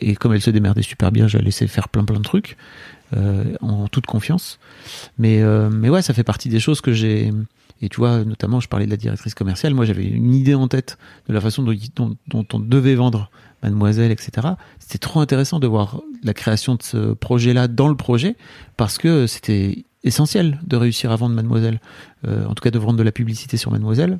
Et 0.00 0.14
comme 0.14 0.32
elle 0.32 0.40
se 0.40 0.50
démerdait 0.50 0.82
super 0.82 1.12
bien, 1.12 1.26
je 1.26 1.36
la 1.36 1.44
laissais 1.44 1.66
faire 1.66 1.88
plein 1.90 2.04
plein 2.04 2.18
de 2.18 2.22
trucs 2.22 2.56
en 3.60 3.88
toute 3.88 4.06
confiance. 4.06 4.58
Mais 5.18 5.42
euh, 5.42 5.70
mais 5.70 5.88
ouais, 5.88 6.02
ça 6.02 6.14
fait 6.14 6.24
partie 6.24 6.48
des 6.48 6.60
choses 6.60 6.80
que 6.80 6.92
j'ai. 6.92 7.32
Et 7.80 7.88
tu 7.88 7.96
vois, 7.96 8.24
notamment, 8.24 8.60
je 8.60 8.68
parlais 8.68 8.86
de 8.86 8.90
la 8.90 8.96
directrice 8.96 9.34
commerciale. 9.34 9.74
Moi, 9.74 9.84
j'avais 9.84 10.04
une 10.04 10.34
idée 10.34 10.54
en 10.54 10.68
tête 10.68 10.98
de 11.28 11.34
la 11.34 11.40
façon 11.40 11.62
dont 11.62 12.46
on 12.52 12.60
devait 12.60 12.94
vendre 12.94 13.30
Mademoiselle, 13.62 14.12
etc. 14.12 14.48
C'était 14.78 14.98
trop 14.98 15.20
intéressant 15.20 15.58
de 15.58 15.66
voir 15.66 16.00
la 16.22 16.34
création 16.34 16.76
de 16.76 16.82
ce 16.82 17.12
projet-là 17.14 17.68
dans 17.68 17.88
le 17.88 17.96
projet 17.96 18.36
parce 18.76 18.98
que 18.98 19.26
c'était 19.26 19.84
essentiel 20.04 20.60
de 20.64 20.76
réussir 20.76 21.10
à 21.10 21.16
vendre 21.16 21.34
Mademoiselle. 21.34 21.80
Euh, 22.26 22.46
en 22.46 22.54
tout 22.54 22.62
cas, 22.62 22.70
de 22.70 22.78
vendre 22.78 22.98
de 22.98 23.02
la 23.02 23.12
publicité 23.12 23.56
sur 23.56 23.70
Mademoiselle. 23.70 24.18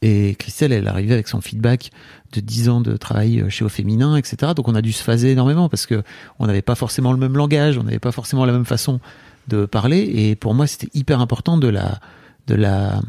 Et 0.00 0.36
Christelle, 0.38 0.72
elle 0.72 0.86
arrivait 0.86 1.14
avec 1.14 1.28
son 1.28 1.40
feedback 1.40 1.90
de 2.32 2.40
10 2.40 2.68
ans 2.68 2.80
de 2.80 2.96
travail 2.96 3.44
chez 3.48 3.64
Au 3.64 3.68
Féminin, 3.68 4.16
etc. 4.16 4.52
Donc 4.54 4.68
on 4.68 4.74
a 4.74 4.82
dû 4.82 4.92
se 4.92 5.02
phaser 5.02 5.32
énormément 5.32 5.68
parce 5.68 5.86
que 5.86 6.02
on 6.38 6.46
n'avait 6.46 6.62
pas 6.62 6.76
forcément 6.76 7.12
le 7.12 7.18
même 7.18 7.36
langage, 7.36 7.78
on 7.78 7.82
n'avait 7.82 7.98
pas 7.98 8.12
forcément 8.12 8.44
la 8.44 8.52
même 8.52 8.64
façon 8.64 9.00
de 9.48 9.66
parler. 9.66 9.98
Et 10.14 10.36
pour 10.36 10.54
moi, 10.54 10.66
c'était 10.66 10.88
hyper 10.94 11.20
important 11.20 11.58
de 11.58 11.68
la, 11.68 12.00
de 12.48 12.54
la, 12.56 13.00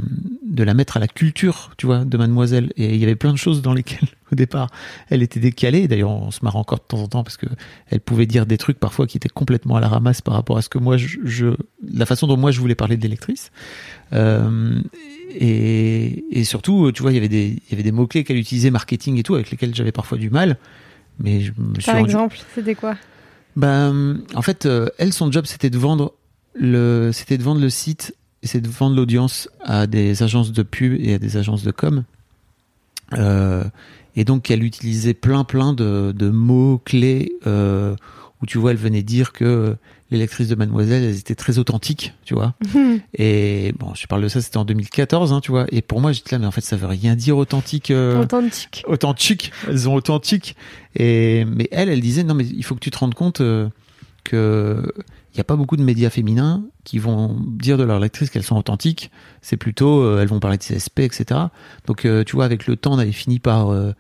de 0.43 0.63
la 0.63 0.73
mettre 0.75 0.97
à 0.97 0.99
la 0.99 1.07
culture, 1.07 1.71
tu 1.77 1.85
vois, 1.87 2.05
de 2.05 2.17
Mademoiselle. 2.17 2.71
Et 2.77 2.93
il 2.93 2.99
y 2.99 3.03
avait 3.03 3.15
plein 3.15 3.31
de 3.31 3.37
choses 3.37 3.61
dans 3.63 3.73
lesquelles, 3.73 4.07
au 4.31 4.35
départ, 4.35 4.69
elle 5.09 5.23
était 5.23 5.39
décalée. 5.39 5.87
D'ailleurs, 5.87 6.11
on 6.11 6.29
se 6.29 6.39
marre 6.43 6.57
encore 6.57 6.79
de 6.79 6.83
temps 6.83 6.99
en 6.99 7.07
temps 7.07 7.23
parce 7.23 7.37
que 7.37 7.47
elle 7.87 8.01
pouvait 8.01 8.25
dire 8.27 8.45
des 8.45 8.57
trucs 8.57 8.79
parfois 8.79 9.07
qui 9.07 9.17
étaient 9.17 9.29
complètement 9.29 9.77
à 9.77 9.79
la 9.79 9.87
ramasse 9.87 10.21
par 10.21 10.33
rapport 10.35 10.57
à 10.57 10.61
ce 10.61 10.69
que 10.69 10.77
moi, 10.77 10.97
je, 10.97 11.17
je 11.23 11.47
la 11.91 12.05
façon 12.05 12.27
dont 12.27 12.37
moi 12.37 12.51
je 12.51 12.59
voulais 12.59 12.75
parler 12.75 12.97
d'électrice. 12.97 13.51
Euh, 14.13 14.79
et, 15.31 16.25
et 16.31 16.43
surtout, 16.43 16.91
tu 16.91 17.01
vois, 17.01 17.11
il 17.11 17.15
y 17.15 17.17
avait 17.17 17.29
des, 17.29 17.47
il 17.67 17.71
y 17.71 17.73
avait 17.73 17.83
des 17.83 17.91
mots 17.91 18.07
clés 18.07 18.23
qu'elle 18.23 18.37
utilisait, 18.37 18.71
marketing 18.71 19.17
et 19.17 19.23
tout, 19.23 19.35
avec 19.35 19.51
lesquels 19.51 19.73
j'avais 19.73 19.91
parfois 19.91 20.17
du 20.17 20.29
mal. 20.29 20.57
Mais 21.19 21.41
je 21.41 21.51
me 21.57 21.75
suis 21.75 21.85
Par 21.85 21.95
rendu- 21.95 22.09
exemple, 22.09 22.37
c'était 22.55 22.75
quoi? 22.75 22.95
Ben, 23.55 24.21
en 24.35 24.41
fait, 24.41 24.65
euh, 24.65 24.89
elle, 24.97 25.11
son 25.13 25.31
job, 25.31 25.45
c'était 25.45 25.69
de 25.69 25.77
vendre 25.77 26.13
le, 26.55 27.11
c'était 27.13 27.37
de 27.37 27.43
vendre 27.43 27.61
le 27.61 27.69
site, 27.69 28.15
c'est 28.43 28.61
de 28.61 28.69
vendre 28.69 28.95
l'audience 28.95 29.49
à 29.63 29.87
des 29.87 30.23
agences 30.23 30.51
de 30.51 30.63
pub 30.63 30.93
et 30.99 31.13
à 31.15 31.19
des 31.19 31.37
agences 31.37 31.63
de 31.63 31.71
com. 31.71 32.03
Euh, 33.17 33.63
et 34.15 34.23
donc, 34.25 34.49
elle 34.51 34.63
utilisait 34.63 35.13
plein, 35.13 35.43
plein 35.43 35.73
de, 35.73 36.13
de 36.15 36.29
mots 36.29 36.81
clés 36.83 37.31
euh, 37.47 37.95
où 38.41 38.45
tu 38.45 38.57
vois, 38.57 38.71
elle 38.71 38.77
venait 38.77 39.03
dire 39.03 39.31
que 39.33 39.75
les 40.11 40.17
lectrices 40.17 40.47
de 40.47 40.55
Mademoiselle, 40.55 41.03
elles 41.03 41.17
étaient 41.19 41.35
très 41.35 41.59
authentiques, 41.59 42.13
tu 42.25 42.33
vois. 42.33 42.55
Et 43.17 43.73
bon, 43.77 43.93
je 43.93 44.07
parle 44.07 44.23
de 44.23 44.27
ça, 44.27 44.41
c'était 44.41 44.57
en 44.57 44.65
2014, 44.65 45.33
hein, 45.33 45.39
tu 45.41 45.51
vois. 45.51 45.67
Et 45.71 45.81
pour 45.81 46.01
moi, 46.01 46.11
j'étais 46.13 46.31
là, 46.35 46.39
mais 46.39 46.47
en 46.47 46.51
fait, 46.51 46.61
ça 46.61 46.75
veut 46.75 46.87
rien 46.87 47.15
dire 47.15 47.37
authentique. 47.37 47.91
euh, 47.91 48.21
Authentique. 48.21 48.83
authentique, 48.87 49.51
elles 49.67 49.81
sont 49.81 49.93
authentiques. 49.93 50.55
Et 50.95 51.45
mais 51.45 51.67
elle, 51.71 51.89
elle 51.89 52.01
disait 52.01 52.23
non 52.23 52.33
mais 52.33 52.45
il 52.45 52.63
faut 52.63 52.73
que 52.73 52.79
tu 52.79 52.89
te 52.89 52.97
rendes 52.97 53.13
compte 53.13 53.41
euh, 53.41 53.69
que 54.23 54.91
il 55.33 55.37
n'y 55.37 55.41
a 55.41 55.43
pas 55.43 55.55
beaucoup 55.55 55.77
de 55.77 55.83
médias 55.83 56.09
féminins 56.09 56.63
qui 56.83 56.97
vont 56.97 57.37
dire 57.45 57.77
de 57.77 57.83
leurs 57.83 57.99
lectrices 57.99 58.29
qu'elles 58.29 58.43
sont 58.43 58.57
authentiques. 58.57 59.11
C'est 59.41 59.57
plutôt 59.57 60.01
euh, 60.01 60.21
elles 60.21 60.27
vont 60.27 60.39
parler 60.39 60.57
de 60.57 60.63
CSP, 60.63 61.01
etc. 61.01 61.39
Donc 61.85 62.05
euh, 62.05 62.23
tu 62.23 62.35
vois 62.35 62.45
avec 62.45 62.65
le 62.65 62.75
temps 62.75 62.93
on 62.93 62.99
avait 62.99 63.11
fini 63.11 63.39
par 63.39 63.69
euh, 63.71 63.93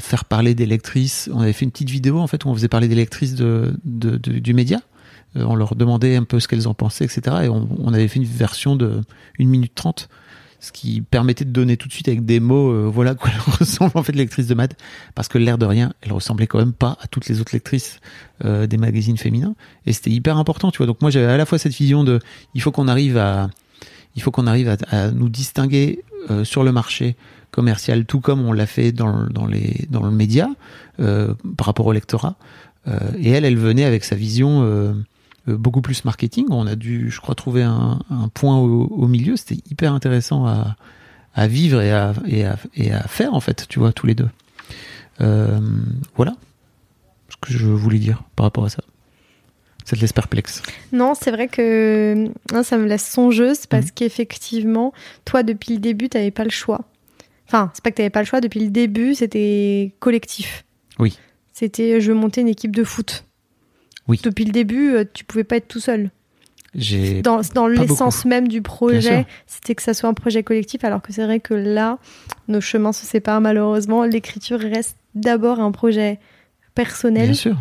faire 0.00 0.24
parler 0.24 0.54
des 0.54 0.66
lectrices. 0.66 1.30
On 1.32 1.40
avait 1.40 1.52
fait 1.52 1.64
une 1.64 1.70
petite 1.70 1.90
vidéo 1.90 2.18
en 2.18 2.26
fait 2.26 2.44
où 2.44 2.48
on 2.48 2.54
faisait 2.54 2.68
parler 2.68 2.88
des 2.88 2.94
lectrices 2.94 3.34
de, 3.34 3.76
du 3.84 4.54
média. 4.54 4.80
On 5.34 5.54
leur 5.54 5.76
demandait 5.76 6.16
un 6.16 6.24
peu 6.24 6.40
ce 6.40 6.48
qu'elles 6.48 6.66
en 6.66 6.72
pensaient, 6.72 7.04
etc. 7.04 7.36
Et 7.44 7.48
on, 7.48 7.68
on 7.78 7.92
avait 7.92 8.08
fait 8.08 8.18
une 8.18 8.24
version 8.24 8.74
de 8.74 9.02
1 9.38 9.44
minute 9.44 9.74
30 9.74 10.08
ce 10.60 10.72
qui 10.72 11.00
permettait 11.00 11.44
de 11.44 11.50
donner 11.50 11.76
tout 11.76 11.88
de 11.88 11.92
suite 11.92 12.08
avec 12.08 12.24
des 12.24 12.40
mots, 12.40 12.70
euh, 12.70 12.90
voilà 12.92 13.14
quoi 13.14 13.30
elle 13.32 13.40
ressemble 13.60 13.92
en 13.94 14.02
fait 14.02 14.12
lectrice 14.12 14.46
de 14.46 14.54
maths, 14.54 14.76
parce 15.14 15.28
que 15.28 15.38
l'air 15.38 15.58
de 15.58 15.66
rien, 15.66 15.92
elle 16.02 16.12
ressemblait 16.12 16.46
quand 16.46 16.58
même 16.58 16.72
pas 16.72 16.96
à 17.00 17.06
toutes 17.06 17.28
les 17.28 17.40
autres 17.40 17.52
lectrices 17.54 18.00
euh, 18.44 18.66
des 18.66 18.76
magazines 18.76 19.16
féminins, 19.16 19.54
et 19.86 19.92
c'était 19.92 20.10
hyper 20.10 20.36
important, 20.36 20.70
tu 20.70 20.78
vois. 20.78 20.86
Donc 20.86 21.00
moi 21.00 21.10
j'avais 21.10 21.26
à 21.26 21.36
la 21.36 21.46
fois 21.46 21.58
cette 21.58 21.74
vision 21.74 22.04
de, 22.04 22.20
il 22.54 22.62
faut 22.62 22.72
qu'on 22.72 22.88
arrive 22.88 23.16
à, 23.18 23.50
il 24.14 24.22
faut 24.22 24.30
qu'on 24.30 24.46
arrive 24.46 24.68
à, 24.68 24.76
à 24.90 25.10
nous 25.10 25.28
distinguer 25.28 26.02
euh, 26.30 26.44
sur 26.44 26.64
le 26.64 26.72
marché 26.72 27.16
commercial, 27.56 28.04
tout 28.04 28.20
comme 28.20 28.44
on 28.44 28.52
l'a 28.52 28.66
fait 28.66 28.92
dans, 28.92 29.26
dans 29.28 29.46
les 29.46 29.86
dans 29.88 30.02
le 30.02 30.10
média 30.10 30.48
euh, 31.00 31.34
par 31.56 31.66
rapport 31.66 31.86
au 31.86 31.92
lectorat. 31.92 32.36
Euh, 32.86 32.98
et 33.18 33.30
elle, 33.30 33.44
elle 33.44 33.56
venait 33.56 33.84
avec 33.84 34.04
sa 34.04 34.14
vision 34.14 34.62
euh, 34.62 34.92
beaucoup 35.46 35.80
plus 35.82 36.04
marketing. 36.04 36.46
On 36.50 36.66
a 36.66 36.74
dû, 36.76 37.10
je 37.10 37.20
crois, 37.20 37.34
trouver 37.34 37.62
un, 37.62 38.00
un 38.10 38.28
point 38.28 38.56
au, 38.58 38.84
au 38.86 39.06
milieu. 39.06 39.36
C'était 39.36 39.60
hyper 39.70 39.92
intéressant 39.92 40.46
à, 40.46 40.76
à 41.34 41.46
vivre 41.46 41.80
et 41.80 41.92
à, 41.92 42.14
et, 42.26 42.44
à, 42.44 42.56
et 42.74 42.92
à 42.92 43.02
faire, 43.02 43.34
en 43.34 43.40
fait, 43.40 43.66
tu 43.68 43.78
vois, 43.78 43.92
tous 43.92 44.06
les 44.06 44.14
deux. 44.14 44.28
Euh, 45.20 45.60
voilà 46.16 46.34
ce 47.28 47.36
que 47.40 47.52
je 47.52 47.66
voulais 47.66 47.98
dire 47.98 48.22
par 48.36 48.44
rapport 48.44 48.64
à 48.64 48.68
ça. 48.68 48.82
Ça 49.84 49.94
te 49.96 50.00
laisse 50.00 50.12
perplexe. 50.12 50.62
Non, 50.92 51.14
c'est 51.14 51.30
vrai 51.30 51.46
que 51.48 52.28
non, 52.52 52.62
ça 52.64 52.76
me 52.76 52.86
laisse 52.86 53.08
songeuse 53.08 53.60
Mhm. 53.60 53.66
parce 53.70 53.90
qu'effectivement, 53.92 54.92
toi, 55.24 55.42
depuis 55.44 55.74
le 55.74 55.78
début, 55.80 56.08
tu 56.08 56.16
n'avais 56.16 56.30
pas 56.32 56.44
le 56.44 56.50
choix. 56.50 56.80
Enfin, 57.46 57.70
c'est 57.74 57.84
pas 57.84 57.90
que 57.92 57.96
tu 57.96 58.02
n'avais 58.02 58.10
pas 58.10 58.20
le 58.20 58.26
choix, 58.26 58.40
depuis 58.40 58.58
le 58.60 58.70
début, 58.70 59.14
c'était 59.14 59.94
collectif. 60.00 60.64
Oui. 60.98 61.16
C'était 61.52 62.00
je 62.00 62.10
veux 62.12 62.18
monter 62.18 62.40
une 62.40 62.48
équipe 62.48 62.74
de 62.74 62.82
foot. 62.82 63.25
Oui. 64.08 64.20
Depuis 64.22 64.44
le 64.44 64.52
début, 64.52 64.94
euh, 64.94 65.04
tu 65.12 65.24
pouvais 65.24 65.44
pas 65.44 65.56
être 65.56 65.68
tout 65.68 65.80
seul. 65.80 66.10
Dans, 67.22 67.40
dans 67.54 67.68
l'essence 67.68 68.26
même 68.26 68.48
du 68.48 68.60
projet, 68.60 69.24
c'était 69.46 69.74
que 69.74 69.82
ça 69.82 69.94
soit 69.94 70.10
un 70.10 70.14
projet 70.14 70.42
collectif, 70.42 70.84
alors 70.84 71.00
que 71.00 71.10
c'est 71.10 71.24
vrai 71.24 71.40
que 71.40 71.54
là, 71.54 71.98
nos 72.48 72.60
chemins 72.60 72.92
se 72.92 73.06
séparent 73.06 73.40
malheureusement. 73.40 74.04
L'écriture 74.04 74.60
reste 74.60 74.96
d'abord 75.14 75.58
un 75.60 75.72
projet 75.72 76.20
personnel 76.74 77.28
bien 77.28 77.34
sûr. 77.34 77.56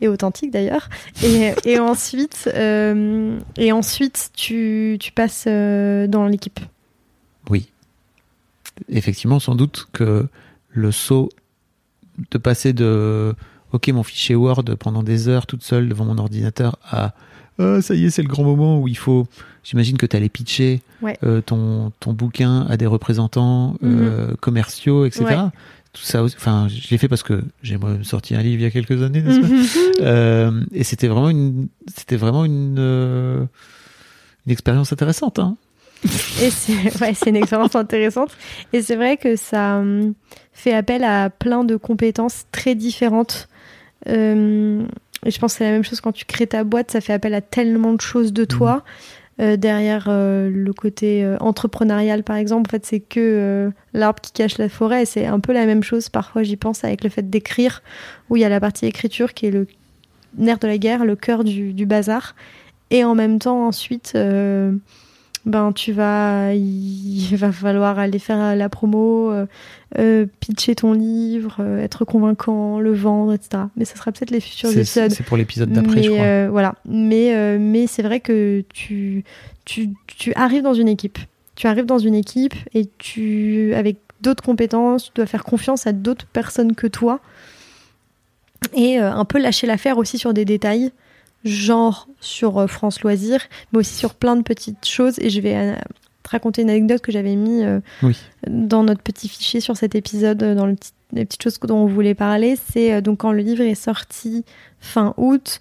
et 0.00 0.08
authentique 0.08 0.50
d'ailleurs. 0.50 0.88
Et, 1.22 1.52
et 1.64 1.78
ensuite, 1.78 2.50
euh, 2.52 3.38
et 3.56 3.70
ensuite 3.70 4.30
tu, 4.34 4.96
tu 4.98 5.12
passes 5.12 5.44
euh, 5.46 6.08
dans 6.08 6.26
l'équipe. 6.26 6.58
Oui. 7.50 7.68
Effectivement, 8.88 9.38
sans 9.38 9.54
doute 9.54 9.86
que 9.92 10.26
le 10.70 10.90
saut 10.90 11.28
de 12.32 12.38
passer 12.38 12.72
de 12.72 13.34
OK, 13.72 13.88
mon 13.88 14.02
fichier 14.02 14.34
Word 14.34 14.64
pendant 14.78 15.02
des 15.02 15.28
heures 15.28 15.46
toute 15.46 15.62
seule 15.62 15.88
devant 15.88 16.04
mon 16.04 16.18
ordinateur 16.18 16.76
à 16.84 17.14
Ah, 17.58 17.80
ça 17.82 17.94
y 17.94 18.04
est, 18.06 18.10
c'est 18.10 18.22
le 18.22 18.28
grand 18.28 18.44
moment 18.44 18.80
où 18.80 18.88
il 18.88 18.96
faut. 18.96 19.26
J'imagine 19.62 19.96
que 19.98 20.06
tu 20.06 20.16
allais 20.16 20.28
pitcher 20.30 20.80
Ouais. 21.02 21.16
euh, 21.22 21.40
ton, 21.40 21.92
ton 22.00 22.12
bouquin 22.12 22.66
à 22.68 22.76
des 22.76 22.86
représentants 22.86 23.76
euh, 23.84 24.34
commerciaux, 24.40 25.04
etc. 25.04 25.24
Ouais. 25.24 25.36
Tout 25.92 26.02
ça, 26.02 26.22
enfin, 26.22 26.68
je 26.68 26.88
l'ai 26.90 26.98
fait 26.98 27.08
parce 27.08 27.22
que 27.24 27.42
j'ai 27.62 27.76
moi 27.76 27.96
sorti 28.02 28.34
un 28.36 28.42
livre 28.42 28.60
il 28.60 28.62
y 28.62 28.66
a 28.66 28.70
quelques 28.70 29.02
années, 29.02 29.22
n'est-ce 29.22 29.40
pas? 29.40 29.48
Euh, 30.02 30.62
et 30.72 30.82
c'était 30.84 31.08
vraiment 31.08 31.28
une, 31.28 31.68
c'était 31.94 32.16
vraiment 32.16 32.46
une, 32.46 32.76
euh, 32.78 33.44
une 34.46 34.52
expérience 34.52 34.92
intéressante. 34.94 35.38
Hein. 35.38 35.56
Et 36.04 36.48
c'est 36.50 36.72
ouais, 37.02 37.12
une 37.26 37.36
expérience 37.36 37.74
intéressante. 37.76 38.30
Et 38.72 38.80
c'est 38.80 38.96
vrai 38.96 39.18
que 39.18 39.36
ça 39.36 39.76
hum, 39.80 40.14
fait 40.54 40.72
appel 40.72 41.04
à 41.04 41.28
plein 41.28 41.64
de 41.64 41.76
compétences 41.76 42.44
très 42.50 42.74
différentes. 42.74 43.48
Euh, 44.08 44.82
et 45.24 45.30
je 45.30 45.38
pense 45.38 45.52
que 45.52 45.58
c'est 45.58 45.64
la 45.64 45.72
même 45.72 45.84
chose 45.84 46.00
quand 46.00 46.12
tu 46.12 46.24
crées 46.24 46.46
ta 46.46 46.64
boîte, 46.64 46.90
ça 46.90 47.00
fait 47.00 47.12
appel 47.12 47.34
à 47.34 47.40
tellement 47.40 47.92
de 47.92 48.00
choses 48.00 48.32
de 48.32 48.44
toi. 48.44 48.84
Euh, 49.40 49.56
derrière 49.56 50.06
euh, 50.08 50.50
le 50.50 50.72
côté 50.72 51.26
entrepreneurial, 51.40 52.22
par 52.22 52.36
exemple, 52.36 52.68
en 52.68 52.70
fait, 52.70 52.84
c'est 52.84 53.00
que 53.00 53.70
l'arbre 53.94 54.20
qui 54.20 54.32
cache 54.32 54.58
la 54.58 54.68
forêt. 54.68 55.04
C'est 55.04 55.26
un 55.26 55.40
peu 55.40 55.52
la 55.52 55.66
même 55.66 55.82
chose. 55.82 56.08
Parfois, 56.08 56.42
j'y 56.42 56.56
pense 56.56 56.84
avec 56.84 57.04
le 57.04 57.10
fait 57.10 57.28
d'écrire, 57.28 57.82
où 58.28 58.36
il 58.36 58.40
y 58.40 58.44
a 58.44 58.48
la 58.48 58.60
partie 58.60 58.86
écriture 58.86 59.34
qui 59.34 59.46
est 59.46 59.50
le 59.50 59.66
nerf 60.38 60.58
de 60.58 60.66
la 60.66 60.78
guerre, 60.78 61.04
le 61.04 61.16
cœur 61.16 61.44
du, 61.44 61.72
du 61.72 61.86
bazar. 61.86 62.34
Et 62.90 63.04
en 63.04 63.14
même 63.14 63.38
temps, 63.38 63.66
ensuite, 63.66 64.16
ben 65.46 65.72
tu 65.72 65.92
vas, 65.92 66.54
il 66.54 67.34
va 67.36 67.50
falloir 67.50 67.98
aller 67.98 68.18
faire 68.18 68.54
la 68.56 68.68
promo, 68.68 69.30
euh, 69.32 69.46
euh, 69.98 70.26
pitcher 70.40 70.74
ton 70.74 70.92
livre, 70.92 71.56
euh, 71.60 71.82
être 71.82 72.04
convaincant, 72.04 72.78
le 72.78 72.92
vendre, 72.92 73.32
etc. 73.32 73.64
Mais 73.76 73.84
ça 73.84 73.96
sera 73.96 74.12
peut-être 74.12 74.30
les 74.30 74.40
futurs 74.40 74.70
épisodes. 74.70 75.10
c'est 75.10 75.24
pour 75.24 75.36
l'épisode 75.36 75.70
d'après, 75.70 76.02
je 76.02 76.10
crois. 76.10 76.20
euh, 76.24 76.48
voilà. 76.50 76.74
Mais 76.84 77.58
mais 77.58 77.86
c'est 77.86 78.02
vrai 78.02 78.20
que 78.20 78.62
tu, 78.72 79.24
tu 79.64 79.90
tu 80.06 80.32
arrives 80.34 80.62
dans 80.62 80.74
une 80.74 80.88
équipe. 80.88 81.18
Tu 81.56 81.66
arrives 81.66 81.86
dans 81.86 81.98
une 81.98 82.14
équipe 82.14 82.54
et 82.74 82.88
tu 82.98 83.72
avec 83.74 83.96
d'autres 84.20 84.42
compétences, 84.42 85.04
tu 85.06 85.10
dois 85.14 85.26
faire 85.26 85.44
confiance 85.44 85.86
à 85.86 85.92
d'autres 85.92 86.26
personnes 86.26 86.74
que 86.74 86.86
toi 86.86 87.20
et 88.74 88.98
un 88.98 89.24
peu 89.24 89.38
lâcher 89.40 89.66
l'affaire 89.66 89.96
aussi 89.96 90.18
sur 90.18 90.34
des 90.34 90.44
détails, 90.44 90.92
genre 91.44 92.06
sur 92.20 92.58
euh, 92.58 92.66
France 92.66 93.00
Loisirs, 93.02 93.42
mais 93.72 93.78
aussi 93.80 93.94
sur 93.94 94.14
plein 94.14 94.36
de 94.36 94.42
petites 94.42 94.86
choses. 94.86 95.18
Et 95.20 95.30
je 95.30 95.40
vais 95.40 95.56
euh, 95.56 95.74
te 96.22 96.30
raconter 96.30 96.62
une 96.62 96.70
anecdote 96.70 97.00
que 97.00 97.12
j'avais 97.12 97.36
mis 97.36 97.62
euh, 97.64 97.80
Oui. 98.02 98.16
dans 98.48 98.82
notre 98.84 99.02
petit 99.02 99.28
fichier 99.28 99.60
sur 99.60 99.76
cet 99.76 99.94
épisode, 99.94 100.38
dans 100.38 100.66
le 100.66 100.74
petit- 100.74 100.92
les 101.12 101.24
petites 101.24 101.42
choses 101.42 101.58
dont 101.60 101.78
on 101.78 101.86
voulait 101.86 102.14
parler. 102.14 102.56
C'est 102.70 103.02
donc 103.02 103.18
quand 103.18 103.32
le 103.32 103.40
livre 103.42 103.62
est 103.62 103.74
sorti 103.74 104.44
fin 104.80 105.12
août, 105.16 105.60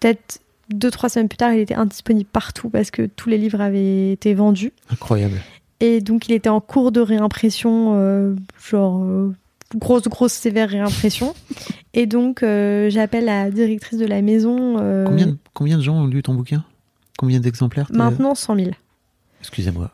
peut-être 0.00 0.40
deux 0.70 0.90
trois 0.90 1.08
semaines 1.08 1.28
plus 1.28 1.36
tard, 1.36 1.52
il 1.52 1.60
était 1.60 1.74
indisponible 1.74 2.28
partout 2.32 2.70
parce 2.70 2.90
que 2.90 3.02
tous 3.06 3.28
les 3.28 3.36
livres 3.38 3.60
avaient 3.60 4.12
été 4.12 4.32
vendus. 4.34 4.72
Incroyable. 4.90 5.40
Et 5.80 6.00
donc, 6.00 6.28
il 6.28 6.32
était 6.34 6.48
en 6.48 6.60
cours 6.60 6.90
de 6.90 7.00
réimpression, 7.00 7.92
euh, 7.96 8.34
genre 8.68 9.02
euh, 9.04 9.32
grosse, 9.76 10.04
grosse, 10.04 10.32
sévère 10.32 10.68
réimpression. 10.70 11.34
Et 11.94 12.06
donc, 12.06 12.42
euh, 12.42 12.90
j'appelle 12.90 13.24
la 13.26 13.50
directrice 13.50 13.98
de 13.98 14.06
la 14.06 14.22
maison. 14.22 14.76
euh, 14.78 15.04
Combien, 15.06 15.26
de- 15.26 15.36
combien 15.54 15.76
de 15.78 15.82
gens 15.82 15.96
ont 16.02 16.06
lu 16.06 16.22
ton 16.22 16.34
bouquin? 16.34 16.64
Combien 17.18 17.40
d'exemplaires 17.40 17.88
Maintenant, 17.92 18.34
100 18.34 18.56
000. 18.56 18.70
Excusez-moi. 19.40 19.90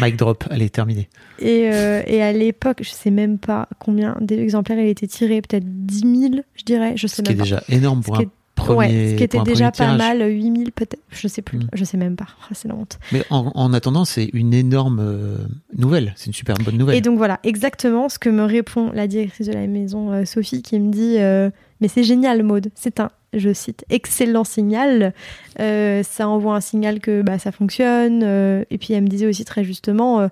Mic 0.00 0.16
drop, 0.16 0.44
allez, 0.50 0.70
terminé. 0.70 1.08
Et, 1.38 1.68
euh, 1.72 2.02
et 2.06 2.22
à 2.22 2.32
l'époque, 2.32 2.78
je 2.82 2.90
sais 2.90 3.10
même 3.10 3.38
pas 3.38 3.68
combien 3.78 4.16
d'exemplaires 4.20 4.78
il 4.78 4.88
était 4.88 5.06
tiré, 5.06 5.42
peut-être 5.42 5.64
10 5.66 6.00
000, 6.30 6.34
je 6.54 6.64
dirais. 6.64 6.94
Je 6.96 7.06
sais 7.06 7.16
Ce 7.16 7.22
qui 7.22 7.32
est 7.32 7.34
même 7.34 7.38
pas. 7.38 7.42
déjà 7.44 7.62
énorme 7.68 8.02
pour 8.02 8.16
Ce 8.16 8.22
un 8.22 8.24
Premier, 8.56 8.78
ouais, 8.78 9.10
ce 9.12 9.14
qui 9.16 9.22
était 9.22 9.42
déjà 9.42 9.66
pas 9.66 9.84
tirage. 9.84 9.98
mal, 9.98 10.20
8000 10.22 10.72
peut-être, 10.72 11.00
je 11.10 11.28
sais 11.28 11.42
plus, 11.42 11.58
Mm. 11.58 11.68
je 11.74 11.84
sais 11.84 11.96
même 11.96 12.16
pas, 12.16 12.26
Ah, 12.42 12.54
c'est 12.54 12.66
la 12.68 12.74
honte. 12.74 12.98
Mais 13.12 13.22
en, 13.30 13.52
en 13.54 13.72
attendant, 13.72 14.04
c'est 14.04 14.30
une 14.32 14.52
énorme 14.54 14.98
euh, 15.00 15.36
nouvelle. 15.76 16.12
C'est 16.16 16.26
une 16.26 16.32
super 16.32 16.56
bonne 16.64 16.76
nouvelle. 16.76 16.96
Et 16.96 17.00
donc 17.02 17.18
voilà, 17.18 17.38
exactement 17.44 18.08
ce 18.08 18.18
que 18.18 18.28
me 18.30 18.42
répond 18.44 18.90
la 18.92 19.06
directrice 19.06 19.46
de 19.46 19.52
la 19.52 19.66
maison, 19.66 20.10
euh, 20.12 20.24
Sophie, 20.24 20.62
qui 20.62 20.80
me 20.80 20.90
dit 20.90 21.16
euh, 21.18 21.50
Mais 21.80 21.88
c'est 21.88 22.02
génial, 22.02 22.42
Maude, 22.42 22.70
c'est 22.74 22.98
un, 22.98 23.10
je 23.34 23.52
cite, 23.52 23.84
excellent 23.90 24.44
signal. 24.44 25.12
Ça 25.58 26.28
envoie 26.28 26.56
un 26.56 26.60
signal 26.60 27.00
que 27.00 27.22
bah, 27.22 27.38
ça 27.38 27.52
fonctionne. 27.52 28.22
et 28.70 28.78
puis 28.78 28.94
elle 28.94 29.02
me 29.02 29.08
disait 29.08 29.26
aussi 29.26 29.44
très 29.44 29.64
justement 29.64 30.28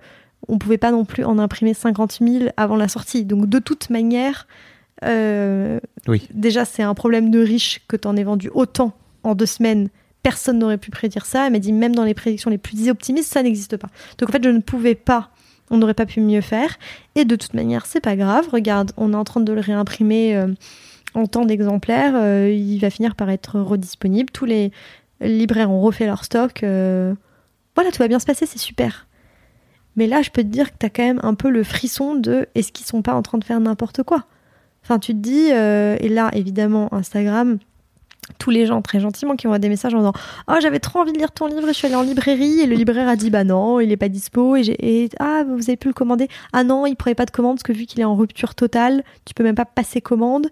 On 0.48 0.58
pouvait 0.58 0.78
pas 0.78 0.90
non 0.92 1.04
plus 1.04 1.24
en 1.24 1.38
imprimer 1.38 1.74
50 1.74 2.18
000 2.20 2.44
avant 2.56 2.76
la 2.76 2.88
sortie. 2.88 3.24
Donc 3.24 3.48
de 3.48 3.58
toute 3.58 3.90
manière, 3.90 4.46
euh, 5.04 5.80
Oui. 6.06 6.28
déjà 6.32 6.64
c'est 6.64 6.82
un 6.82 6.94
problème 6.94 7.30
de 7.30 7.40
riche 7.40 7.80
que 7.88 7.96
tu 7.96 8.06
en 8.06 8.16
aies 8.16 8.24
vendu 8.24 8.50
autant 8.54 8.92
en 9.22 9.34
deux 9.34 9.46
semaines. 9.46 9.88
Personne 10.22 10.58
n'aurait 10.58 10.78
pu 10.78 10.90
prédire 10.90 11.26
ça. 11.26 11.46
Elle 11.46 11.52
m'a 11.52 11.58
dit 11.58 11.72
même 11.72 11.94
dans 11.94 12.04
les 12.04 12.14
prédictions 12.14 12.50
les 12.50 12.58
plus 12.58 12.88
optimistes, 12.88 13.32
ça 13.32 13.42
n'existe 13.42 13.76
pas. 13.76 13.88
Donc 14.18 14.28
en 14.30 14.32
fait, 14.32 14.42
je 14.42 14.48
ne 14.50 14.60
pouvais 14.60 14.94
pas 14.94 15.30
on 15.70 15.78
n'aurait 15.78 15.94
pas 15.94 16.06
pu 16.06 16.20
mieux 16.20 16.42
faire. 16.42 16.76
Et 17.14 17.24
de 17.24 17.36
toute 17.36 17.54
manière, 17.54 17.86
c'est 17.86 18.00
pas 18.00 18.16
grave. 18.16 18.46
Regarde, 18.52 18.92
on 18.96 19.12
est 19.12 19.16
en 19.16 19.24
train 19.24 19.40
de 19.40 19.52
le 19.52 19.60
réimprimer 19.60 20.36
euh, 20.36 20.48
en 21.14 21.26
tant 21.26 21.44
d'exemplaires. 21.46 22.12
euh, 22.16 22.50
il 22.50 22.78
va 22.80 22.90
finir 22.90 23.14
par 23.14 23.30
être 23.30 23.58
redisponible. 23.58 24.30
Tous 24.30 24.44
les 24.44 24.72
libraires 25.20 25.70
ont 25.70 25.80
refait 25.80 26.06
leur 26.06 26.24
stock. 26.24 26.62
euh, 26.62 27.14
voilà, 27.74 27.90
tout 27.90 27.98
va 27.98 28.08
bien 28.08 28.18
se 28.18 28.26
passer, 28.26 28.46
c'est 28.46 28.58
super. 28.58 29.06
Mais 29.96 30.06
là, 30.06 30.22
je 30.22 30.30
peux 30.30 30.42
te 30.42 30.48
dire 30.48 30.70
que 30.70 30.76
t'as 30.78 30.90
quand 30.90 31.02
même 31.04 31.20
un 31.22 31.34
peu 31.34 31.48
le 31.50 31.64
frisson 31.64 32.14
de 32.14 32.46
est-ce 32.54 32.70
qu'ils 32.72 32.86
sont 32.86 33.02
pas 33.02 33.14
en 33.14 33.22
train 33.22 33.38
de 33.38 33.44
faire 33.44 33.58
n'importe 33.60 34.02
quoi? 34.02 34.26
Enfin, 34.84 34.98
tu 34.98 35.12
te 35.12 35.18
dis, 35.18 35.48
euh, 35.50 35.96
et 35.98 36.08
là, 36.08 36.30
évidemment, 36.34 36.92
Instagram, 36.92 37.58
tous 38.38 38.50
les 38.50 38.66
gens 38.66 38.82
très 38.82 39.00
gentiment 39.00 39.36
qui 39.36 39.46
envoient 39.46 39.58
des 39.58 39.68
messages 39.68 39.94
en 39.94 39.98
disant 39.98 40.12
Oh, 40.48 40.54
j'avais 40.60 40.78
trop 40.78 41.00
envie 41.00 41.12
de 41.12 41.18
lire 41.18 41.30
ton 41.30 41.46
livre 41.46 41.66
je 41.68 41.72
suis 41.72 41.86
allée 41.86 41.96
en 41.96 42.02
librairie 42.02 42.60
et 42.60 42.66
le 42.66 42.74
libraire 42.74 43.08
a 43.08 43.16
dit 43.16 43.30
Bah 43.30 43.44
non, 43.44 43.80
il 43.80 43.92
est 43.92 43.96
pas 43.96 44.08
dispo. 44.08 44.56
Et, 44.56 45.08
Ah, 45.20 45.44
vous 45.46 45.62
avez 45.68 45.76
pu 45.76 45.88
le 45.88 45.94
commander 45.94 46.28
Ah 46.52 46.64
non, 46.64 46.86
il 46.86 46.96
prenait 46.96 47.14
pas 47.14 47.26
de 47.26 47.30
commande 47.30 47.56
parce 47.56 47.62
que 47.62 47.72
vu 47.72 47.86
qu'il 47.86 48.00
est 48.00 48.04
en 48.04 48.16
rupture 48.16 48.54
totale, 48.54 49.04
tu 49.24 49.34
peux 49.34 49.42
même 49.42 49.54
pas 49.54 49.66
passer 49.66 50.00
commande. 50.00 50.48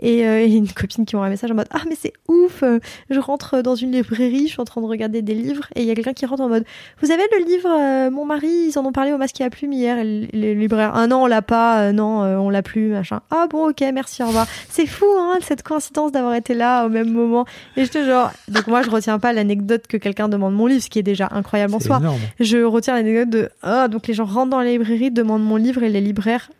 Et 0.00 0.26
euh, 0.26 0.42
il 0.42 0.52
y 0.52 0.54
a 0.54 0.58
une 0.58 0.68
copine 0.68 1.04
qui 1.04 1.14
m'envoie 1.14 1.26
un 1.26 1.30
message 1.30 1.50
en 1.50 1.54
mode 1.54 1.68
Ah, 1.70 1.82
mais 1.88 1.96
c'est 1.98 2.12
ouf 2.28 2.62
euh, 2.62 2.80
Je 3.10 3.20
rentre 3.20 3.62
dans 3.62 3.74
une 3.74 3.92
librairie, 3.92 4.46
je 4.46 4.52
suis 4.52 4.60
en 4.60 4.64
train 4.64 4.80
de 4.80 4.86
regarder 4.86 5.22
des 5.22 5.34
livres 5.34 5.66
et 5.74 5.82
il 5.82 5.86
y 5.86 5.90
a 5.90 5.94
quelqu'un 5.94 6.12
qui 6.12 6.26
rentre 6.26 6.42
en 6.42 6.48
mode 6.48 6.64
Vous 7.02 7.10
avez 7.10 7.22
le 7.38 7.44
livre 7.44 7.68
euh, 7.68 8.10
Mon 8.10 8.24
mari, 8.24 8.48
ils 8.68 8.78
en 8.78 8.84
ont 8.84 8.92
parlé 8.92 9.12
au 9.12 9.18
masque 9.18 9.40
à 9.40 9.50
plume 9.50 9.72
hier. 9.72 9.98
Et 9.98 10.28
le, 10.32 10.54
libraire 10.54 10.92
Ah 10.94 11.06
non, 11.06 11.24
on 11.24 11.26
l'a 11.26 11.42
pas, 11.42 11.80
euh, 11.82 11.92
non, 11.92 12.22
euh, 12.22 12.36
on 12.36 12.50
l'a 12.50 12.62
plus, 12.62 12.90
machin. 12.90 13.20
Ah 13.30 13.46
bon, 13.48 13.70
ok, 13.70 13.82
merci, 13.92 14.22
au 14.22 14.26
revoir. 14.26 14.46
C'est 14.68 14.86
fou, 14.86 15.06
hein, 15.18 15.38
cette 15.42 15.62
coïncidence 15.62 16.12
d'avoir 16.12 16.34
été 16.34 16.54
là 16.54 16.86
au 16.86 16.88
même 16.88 17.10
moment. 17.10 17.44
Et 17.76 17.84
j'étais 17.84 18.04
genre. 18.04 18.30
Donc 18.48 18.66
moi, 18.66 18.82
je 18.82 18.90
retiens 18.90 19.18
pas 19.18 19.32
l'anecdote 19.32 19.86
que 19.86 19.96
quelqu'un 19.96 20.28
demande 20.28 20.54
mon 20.54 20.66
livre, 20.66 20.82
ce 20.82 20.90
qui 20.90 20.98
est 20.98 21.04
déjà 21.04 21.28
incroyable 21.30 21.74
en 21.74 21.80
soi. 21.80 21.98
énorme. 21.98 22.20
Je 22.38 22.58
retiens 22.58 22.94
l'anecdote 22.94 23.30
de 23.30 23.48
ah 23.62 23.88
donc 23.88 24.06
les 24.06 24.14
gens 24.14 24.24
rentrent 24.24 24.50
dans 24.50 24.60
la 24.60 24.70
librairie, 24.70 25.10
demandent 25.10 25.44
mon 25.44 25.56
livre 25.56 25.82
et 25.82 25.88
les 25.88 26.00
libraires 26.00 26.50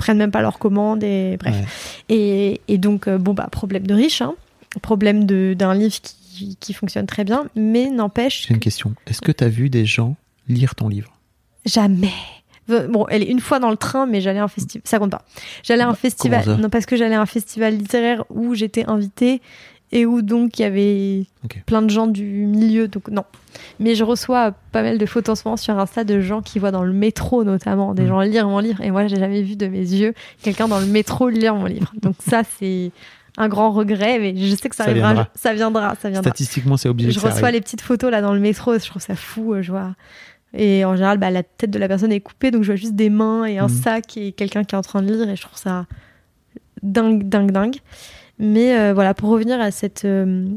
prennent 0.00 0.18
même 0.18 0.30
pas 0.32 0.42
leur 0.42 0.58
commande 0.58 1.04
et 1.04 1.36
bref. 1.38 1.54
Ouais. 1.54 1.64
Et, 2.16 2.60
et 2.68 2.78
donc 2.78 3.06
euh, 3.06 3.18
bon 3.18 3.34
bah 3.34 3.48
problème 3.52 3.86
de 3.86 3.94
riche, 3.94 4.22
hein. 4.22 4.34
problème 4.82 5.24
d'un 5.54 5.74
livre 5.74 5.94
qui, 6.00 6.56
qui 6.58 6.72
fonctionne 6.72 7.06
très 7.06 7.24
bien, 7.24 7.44
mais 7.54 7.90
n'empêche 7.90 8.46
J'ai 8.48 8.54
une 8.54 8.60
question. 8.60 8.94
Est-ce 9.06 9.20
que 9.20 9.32
tu 9.32 9.44
as 9.44 9.48
vu 9.48 9.68
des 9.70 9.84
gens 9.84 10.16
lire 10.48 10.74
ton 10.74 10.88
livre? 10.88 11.12
Jamais. 11.66 12.12
Bon, 12.88 13.04
elle 13.08 13.22
est 13.24 13.30
une 13.30 13.40
fois 13.40 13.58
dans 13.58 13.70
le 13.70 13.76
train, 13.76 14.06
mais 14.06 14.20
j'allais 14.20 14.38
à 14.38 14.44
un 14.44 14.48
festival. 14.48 14.82
Ça 14.84 14.98
compte 15.00 15.10
pas. 15.10 15.24
J'allais 15.64 15.82
à 15.82 15.88
un 15.88 15.90
Bah, 15.90 15.96
festival. 15.96 16.56
Non, 16.60 16.70
parce 16.70 16.86
que 16.86 16.96
j'allais 16.96 17.16
à 17.16 17.20
un 17.20 17.26
festival 17.26 17.76
littéraire 17.76 18.24
où 18.30 18.54
j'étais 18.54 18.84
invitée 18.86 19.42
et 19.92 20.06
où 20.06 20.22
donc 20.22 20.58
il 20.58 20.62
y 20.62 20.64
avait 20.64 21.24
plein 21.66 21.82
de 21.82 21.90
gens 21.90 22.06
du 22.06 22.24
milieu. 22.24 22.86
Donc 22.88 23.08
non. 23.08 23.24
Mais 23.80 23.94
je 23.94 24.04
reçois 24.04 24.52
pas 24.72 24.82
mal 24.82 24.98
de 24.98 25.06
photos 25.06 25.32
en 25.32 25.42
ce 25.42 25.48
moment 25.48 25.56
sur 25.56 25.78
Insta 25.78 26.04
de 26.04 26.20
gens 26.20 26.42
qui 26.42 26.58
voient 26.58 26.70
dans 26.70 26.84
le 26.84 26.92
métro 26.92 27.42
notamment 27.44 27.94
des 27.94 28.04
Mm. 28.04 28.08
gens 28.08 28.20
lire 28.20 28.48
mon 28.48 28.58
livre. 28.60 28.80
Et 28.82 28.90
moi, 28.90 29.06
j'ai 29.08 29.16
jamais 29.16 29.42
vu 29.42 29.56
de 29.56 29.66
mes 29.66 29.78
yeux 29.80 30.14
quelqu'un 30.42 30.68
dans 30.68 30.78
le 30.80 30.86
métro 30.86 31.28
lire 31.28 31.54
mon 31.56 31.64
livre. 31.66 31.92
Donc 32.00 32.14
ça, 32.20 32.42
c'est 32.58 32.92
un 33.36 33.48
grand 33.48 33.70
regret, 33.72 34.18
mais 34.18 34.34
je 34.36 34.54
sais 34.54 34.68
que 34.68 34.76
ça, 34.76 34.84
Ça 34.84 34.90
arrivera. 34.90 35.12
viendra. 35.12 35.28
Ça 35.34 35.54
viendra. 35.54 35.94
Ça 36.00 36.10
viendra 36.10 36.30
Statistiquement, 36.30 36.76
c'est 36.76 36.88
obligé 36.88 37.10
je 37.10 37.16
que 37.16 37.20
ça 37.22 37.28
reçois 37.30 37.48
arrive. 37.48 37.54
les 37.56 37.60
petites 37.60 37.80
photos 37.80 38.10
là 38.10 38.20
dans 38.22 38.34
le 38.34 38.40
métro, 38.40 38.78
je 38.78 38.86
trouve 38.86 39.02
ça 39.02 39.16
fou, 39.16 39.54
euh, 39.54 39.62
je 39.62 39.70
vois. 39.72 39.94
Et 40.52 40.84
en 40.84 40.94
général, 40.96 41.18
bah, 41.18 41.30
la 41.30 41.42
tête 41.44 41.70
de 41.70 41.78
la 41.78 41.86
personne 41.88 42.10
est 42.12 42.20
coupée, 42.20 42.50
donc 42.50 42.62
je 42.62 42.68
vois 42.68 42.76
juste 42.76 42.94
des 42.96 43.08
mains 43.08 43.44
et 43.44 43.58
un 43.58 43.68
Mhm. 43.68 43.82
sac 43.82 44.16
et 44.16 44.32
quelqu'un 44.32 44.64
qui 44.64 44.74
est 44.74 44.78
en 44.78 44.82
train 44.82 45.00
de 45.00 45.12
lire, 45.12 45.28
et 45.28 45.36
je 45.36 45.42
trouve 45.42 45.56
ça 45.58 45.86
dingue, 46.82 47.28
dingue, 47.28 47.50
dingue. 47.52 47.76
Mais 48.40 48.76
euh, 48.78 48.94
voilà, 48.94 49.12
pour 49.14 49.28
revenir 49.28 49.60
à 49.60 49.70
cette, 49.70 50.04
euh, 50.06 50.48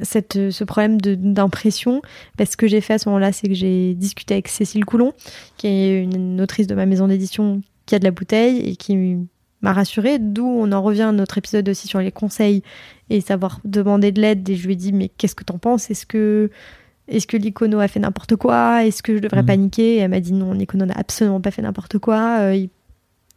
cette, 0.00 0.36
euh, 0.36 0.50
ce 0.50 0.64
problème 0.64 1.00
d'impression, 1.00 2.00
bah, 2.38 2.46
ce 2.46 2.56
que 2.56 2.68
j'ai 2.68 2.80
fait 2.80 2.94
à 2.94 2.98
ce 2.98 3.08
moment-là, 3.08 3.32
c'est 3.32 3.48
que 3.48 3.54
j'ai 3.54 3.94
discuté 3.94 4.34
avec 4.34 4.48
Cécile 4.48 4.84
Coulon, 4.84 5.12
qui 5.56 5.66
est 5.66 6.02
une, 6.02 6.14
une 6.14 6.40
autrice 6.40 6.66
de 6.68 6.74
ma 6.74 6.86
maison 6.86 7.08
d'édition 7.08 7.60
qui 7.86 7.94
a 7.96 7.98
de 7.98 8.04
la 8.04 8.12
bouteille 8.12 8.58
et 8.60 8.76
qui 8.76 9.16
m'a 9.62 9.72
rassurée, 9.72 10.18
d'où 10.18 10.46
on 10.46 10.70
en 10.72 10.80
revient 10.80 11.02
à 11.02 11.12
notre 11.12 11.36
épisode 11.36 11.68
aussi 11.68 11.88
sur 11.88 11.98
les 11.98 12.12
conseils 12.12 12.62
et 13.10 13.20
savoir 13.20 13.60
demander 13.64 14.12
de 14.12 14.20
l'aide. 14.20 14.48
Et 14.48 14.54
je 14.54 14.64
lui 14.66 14.74
ai 14.74 14.76
dit, 14.76 14.92
mais 14.92 15.08
qu'est-ce 15.08 15.34
que 15.34 15.44
t'en 15.44 15.58
penses? 15.58 15.90
Est-ce 15.90 16.06
que, 16.06 16.48
est-ce 17.08 17.26
que 17.26 17.36
l'Icono 17.36 17.80
a 17.80 17.88
fait 17.88 18.00
n'importe 18.00 18.36
quoi? 18.36 18.86
Est-ce 18.86 19.02
que 19.02 19.16
je 19.16 19.20
devrais 19.20 19.42
Mhm. 19.42 19.46
paniquer? 19.46 19.96
Et 19.96 19.98
elle 19.98 20.10
m'a 20.10 20.20
dit, 20.20 20.32
non, 20.32 20.52
l'Icono 20.52 20.86
n'a 20.86 20.94
absolument 20.96 21.40
pas 21.40 21.50
fait 21.50 21.60
n'importe 21.62 21.98
quoi. 21.98 22.38
Euh, 22.40 22.66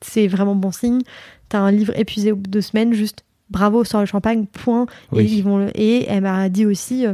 c'est 0.02 0.28
vraiment 0.28 0.56
bon 0.56 0.72
signe. 0.72 1.02
T'as 1.50 1.60
un 1.60 1.72
livre 1.72 1.98
épuisé 2.00 2.32
au 2.32 2.36
bout 2.36 2.44
de 2.44 2.52
deux 2.52 2.62
semaines, 2.62 2.94
juste 2.94 3.26
bravo, 3.54 3.84
sors 3.86 4.02
le 4.02 4.06
champagne, 4.08 4.46
point. 4.52 4.88
Et, 5.22 5.24
ils 5.38 5.44
vont 5.44 5.58
le- 5.60 5.72
et 5.76 6.06
elle 6.10 6.24
m'a 6.24 6.50
dit 6.50 6.66
aussi, 6.66 7.08
euh, 7.08 7.14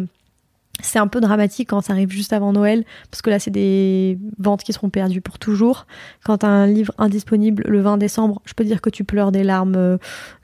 c'est 0.82 0.98
un 0.98 1.08
peu 1.08 1.20
dramatique 1.20 1.70
quand 1.70 1.82
ça 1.82 1.92
arrive 1.94 2.10
juste 2.10 2.32
avant 2.32 2.54
Noël, 2.54 2.86
parce 3.12 3.22
que 3.22 3.30
là, 3.30 3.38
c'est 3.38 3.52
des 3.52 4.18
ventes 4.40 4.64
qui 4.64 4.72
seront 4.72 4.90
perdues 4.90 5.20
pour 5.20 5.38
toujours. 5.38 5.86
Quand 6.24 6.38
t'as 6.40 6.48
un 6.48 6.66
livre 6.68 6.94
indisponible 6.98 7.64
le 7.68 7.82
20 7.82 7.98
décembre, 7.98 8.42
je 8.46 8.54
peux 8.54 8.64
dire 8.64 8.80
que 8.82 8.90
tu 8.90 9.04
pleures 9.04 9.32
des 9.34 9.44
larmes 9.44 9.76
euh, 9.76 9.98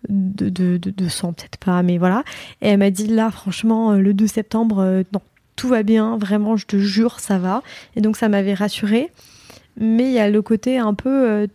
de, 0.10 0.50
de, 0.50 0.76
de, 0.78 0.92
de 0.92 1.08
sang, 1.08 1.32
peut-être 1.34 1.58
pas, 1.58 1.82
mais 1.84 1.98
voilà. 1.98 2.24
Et 2.62 2.68
elle 2.68 2.80
m'a 2.80 2.92
dit, 2.92 3.08
là, 3.08 3.32
franchement, 3.32 3.94
euh, 3.94 3.98
le 4.00 4.14
2 4.14 4.28
septembre, 4.28 4.80
euh, 4.80 5.04
non, 5.14 5.22
tout 5.56 5.70
va 5.70 5.84
bien, 5.84 6.18
vraiment, 6.18 6.58
je 6.58 6.66
te 6.66 6.76
jure, 6.78 7.22
ça 7.22 7.38
va. 7.38 7.62
Et 7.96 8.02
donc, 8.02 8.18
ça 8.18 8.28
m'avait 8.28 8.54
rassurée. 8.54 9.10
Mais 9.78 10.04
il 10.08 10.12
y 10.14 10.20
a 10.20 10.30
le 10.30 10.42
côté 10.42 10.78
un 10.78 10.94
peu, 10.94 11.30
euh, 11.30 11.48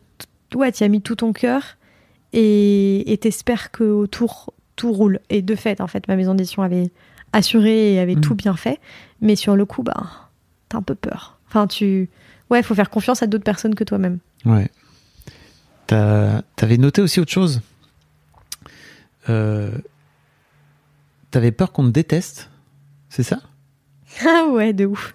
ouais, 0.54 0.72
tu 0.72 0.84
as 0.84 0.88
mis 0.88 1.02
tout 1.02 1.16
ton 1.16 1.32
cœur 1.34 1.76
et 2.32 3.18
t'espères 3.20 3.70
que 3.70 3.84
autour 3.84 4.52
tout 4.76 4.92
roule. 4.92 5.20
Et 5.30 5.42
de 5.42 5.54
fait, 5.54 5.80
en 5.80 5.86
fait, 5.86 6.06
ma 6.08 6.16
maison 6.16 6.34
d'édition 6.34 6.62
avait 6.62 6.90
assuré 7.32 7.94
et 7.94 7.98
avait 8.00 8.14
Mhm. 8.16 8.20
tout 8.22 8.34
bien 8.34 8.54
fait. 8.56 8.78
Mais 9.20 9.36
sur 9.36 9.56
le 9.56 9.64
coup, 9.64 9.82
bah, 9.82 10.06
t'as 10.68 10.78
un 10.78 10.82
peu 10.82 10.94
peur. 10.94 11.38
Enfin, 11.48 11.66
tu. 11.66 12.08
Ouais, 12.50 12.62
faut 12.62 12.74
faire 12.74 12.90
confiance 12.90 13.22
à 13.22 13.26
d'autres 13.26 13.44
personnes 13.44 13.74
que 13.74 13.84
toi-même. 13.84 14.18
Ouais. 14.44 14.68
T'as- 15.86 16.42
T'avais 16.56 16.76
noté 16.78 17.00
aussi 17.02 17.20
autre 17.20 17.30
chose? 17.32 17.60
Euh, 19.28 19.70
T'avais 21.30 21.52
peur 21.52 21.70
qu'on 21.72 21.84
te 21.84 21.90
déteste, 21.90 22.50
c'est 23.08 23.22
ça? 23.22 23.40
Ah 24.26 24.46
ouais, 24.50 24.72
de 24.72 24.86
ouf. 24.86 25.14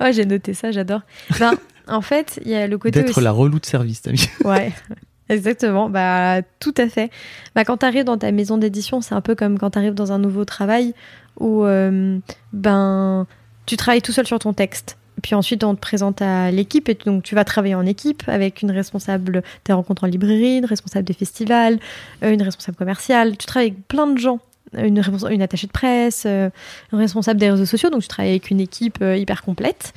oh, 0.00 0.04
j'ai 0.12 0.24
noté 0.24 0.54
ça, 0.54 0.70
j'adore. 0.70 1.00
Ben, 1.40 1.54
en 1.88 2.00
fait, 2.00 2.38
il 2.44 2.50
y 2.50 2.54
a 2.54 2.68
le 2.68 2.78
côté 2.78 3.00
D'être 3.00 3.10
aussi... 3.10 3.20
la 3.22 3.32
relou 3.32 3.58
de 3.58 3.66
service, 3.66 4.02
t'as 4.02 4.12
mis. 4.12 4.28
Ouais, 4.44 4.72
exactement. 5.28 5.88
Bah, 5.88 6.42
tout 6.60 6.74
à 6.76 6.88
fait. 6.88 7.10
Bah, 7.54 7.64
quand 7.64 7.78
tu 7.78 7.86
arrives 7.86 8.04
dans 8.04 8.18
ta 8.18 8.30
maison 8.32 8.58
d'édition, 8.58 9.00
c'est 9.00 9.14
un 9.14 9.20
peu 9.20 9.34
comme 9.34 9.58
quand 9.58 9.70
tu 9.70 9.78
arrives 9.78 9.94
dans 9.94 10.12
un 10.12 10.18
nouveau 10.18 10.44
travail 10.44 10.94
où 11.38 11.64
euh, 11.64 12.18
ben, 12.52 13.26
tu 13.66 13.76
travailles 13.76 14.02
tout 14.02 14.12
seul 14.12 14.26
sur 14.26 14.38
ton 14.38 14.52
texte. 14.52 14.96
Puis 15.22 15.34
ensuite, 15.34 15.64
on 15.64 15.74
te 15.74 15.80
présente 15.80 16.20
à 16.20 16.50
l'équipe 16.50 16.88
et 16.88 16.94
donc 16.94 17.22
tu 17.22 17.34
vas 17.34 17.44
travailler 17.44 17.74
en 17.74 17.86
équipe 17.86 18.22
avec 18.26 18.62
une 18.62 18.70
responsable 18.70 19.42
des 19.64 19.72
rencontres 19.72 20.04
en 20.04 20.06
librairie, 20.06 20.58
une 20.58 20.66
responsable 20.66 21.06
des 21.06 21.14
festivals, 21.14 21.78
euh, 22.22 22.32
une 22.32 22.42
responsable 22.42 22.76
commerciale. 22.76 23.36
Tu 23.36 23.46
travailles 23.46 23.70
avec 23.70 23.88
plein 23.88 24.06
de 24.06 24.18
gens. 24.18 24.40
Une, 24.72 25.02
une 25.30 25.42
attachée 25.42 25.66
de 25.66 25.72
presse, 25.72 26.24
euh, 26.26 26.50
responsable 26.92 27.38
des 27.38 27.50
réseaux 27.50 27.66
sociaux, 27.66 27.88
donc 27.88 28.02
tu 28.02 28.08
travailles 28.08 28.32
avec 28.32 28.50
une 28.50 28.60
équipe 28.60 28.98
euh, 29.00 29.16
hyper 29.16 29.42
complète. 29.42 29.94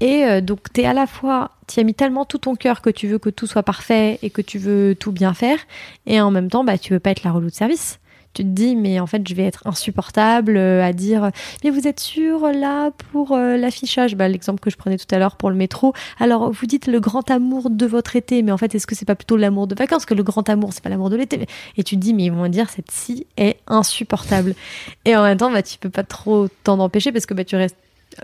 Et 0.00 0.24
euh, 0.24 0.40
donc, 0.40 0.72
tu 0.72 0.82
es 0.82 0.86
à 0.86 0.92
la 0.92 1.06
fois, 1.06 1.52
tu 1.66 1.80
as 1.80 1.84
mis 1.84 1.94
tellement 1.94 2.24
tout 2.24 2.38
ton 2.38 2.54
cœur 2.54 2.80
que 2.82 2.90
tu 2.90 3.06
veux 3.06 3.18
que 3.18 3.30
tout 3.30 3.46
soit 3.46 3.62
parfait 3.62 4.18
et 4.22 4.30
que 4.30 4.42
tu 4.42 4.58
veux 4.58 4.94
tout 4.94 5.12
bien 5.12 5.34
faire. 5.34 5.58
Et 6.06 6.20
en 6.20 6.30
même 6.30 6.50
temps, 6.50 6.64
bah, 6.64 6.78
tu 6.78 6.92
veux 6.92 7.00
pas 7.00 7.10
être 7.10 7.24
la 7.24 7.32
relou 7.32 7.48
de 7.48 7.54
service. 7.54 7.98
Tu 8.32 8.44
te 8.44 8.48
dis, 8.48 8.76
mais 8.76 9.00
en 9.00 9.08
fait, 9.08 9.26
je 9.28 9.34
vais 9.34 9.42
être 9.42 9.66
insupportable 9.66 10.56
euh, 10.56 10.84
à 10.84 10.92
dire, 10.92 11.30
mais 11.64 11.70
vous 11.70 11.88
êtes 11.88 11.98
sûr 11.98 12.52
là 12.52 12.92
pour 13.10 13.32
euh, 13.32 13.56
l'affichage? 13.56 14.14
Bah, 14.14 14.28
L'exemple 14.28 14.60
que 14.60 14.70
je 14.70 14.76
prenais 14.76 14.96
tout 14.98 15.12
à 15.12 15.18
l'heure 15.18 15.34
pour 15.34 15.50
le 15.50 15.56
métro. 15.56 15.92
Alors, 16.20 16.52
vous 16.52 16.66
dites 16.66 16.86
le 16.86 17.00
grand 17.00 17.28
amour 17.28 17.70
de 17.70 17.86
votre 17.86 18.14
été, 18.14 18.42
mais 18.42 18.52
en 18.52 18.56
fait, 18.56 18.72
est-ce 18.74 18.86
que 18.86 18.94
c'est 18.94 19.04
pas 19.04 19.16
plutôt 19.16 19.36
l'amour 19.36 19.66
de 19.66 19.74
vacances 19.74 20.06
que 20.06 20.14
le 20.14 20.22
grand 20.22 20.48
amour, 20.48 20.72
c'est 20.72 20.82
pas 20.82 20.90
l'amour 20.90 21.10
de 21.10 21.16
l'été 21.16 21.44
Et 21.76 21.82
tu 21.82 21.96
te 21.96 22.00
dis, 22.00 22.14
mais 22.14 22.26
ils 22.26 22.32
vont 22.32 22.46
dire, 22.48 22.70
cette 22.70 22.90
scie 22.92 23.26
est 23.36 23.56
insupportable. 23.66 24.54
Et 25.04 25.16
en 25.16 25.24
même 25.24 25.36
temps, 25.38 25.50
bah, 25.50 25.62
tu 25.62 25.76
peux 25.78 25.90
pas 25.90 26.04
trop 26.04 26.46
t'en 26.62 26.78
empêcher 26.78 27.10
parce 27.10 27.26
que 27.26 27.34
bah, 27.34 27.44
tu 27.44 27.56
restes 27.56 27.76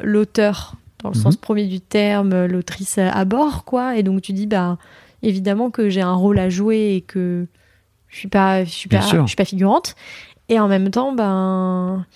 l'auteur 0.03 0.75
dans 1.03 1.11
le 1.11 1.17
Mhm. 1.17 1.23
sens 1.23 1.37
premier 1.37 1.67
du 1.67 1.81
terme, 1.81 2.47
l'autrice 2.47 2.99
à 2.99 3.25
bord, 3.25 3.65
quoi. 3.65 3.97
Et 3.97 4.03
donc 4.05 4.23
tu 4.23 4.33
dis, 4.33 4.47
bah, 4.47 4.79
évidemment 5.23 5.71
que 5.71 5.89
j'ai 5.89 6.01
un 6.01 6.15
rôle 6.15 6.39
à 6.39 6.49
jouer 6.49 6.95
et 6.95 7.01
que 7.01 7.47
je 8.17 8.21
suis 8.21 8.29
pas, 8.29 8.65
je 8.65 8.71
suis 8.71 8.89
pas, 8.89 9.03
je 9.03 9.27
suis 9.27 9.37
pas 9.37 9.45
figurante. 9.45 9.95
Et 10.49 10.59
en 10.59 10.69
même 10.69 10.91
temps, 10.91 11.13
ben, 11.13 12.07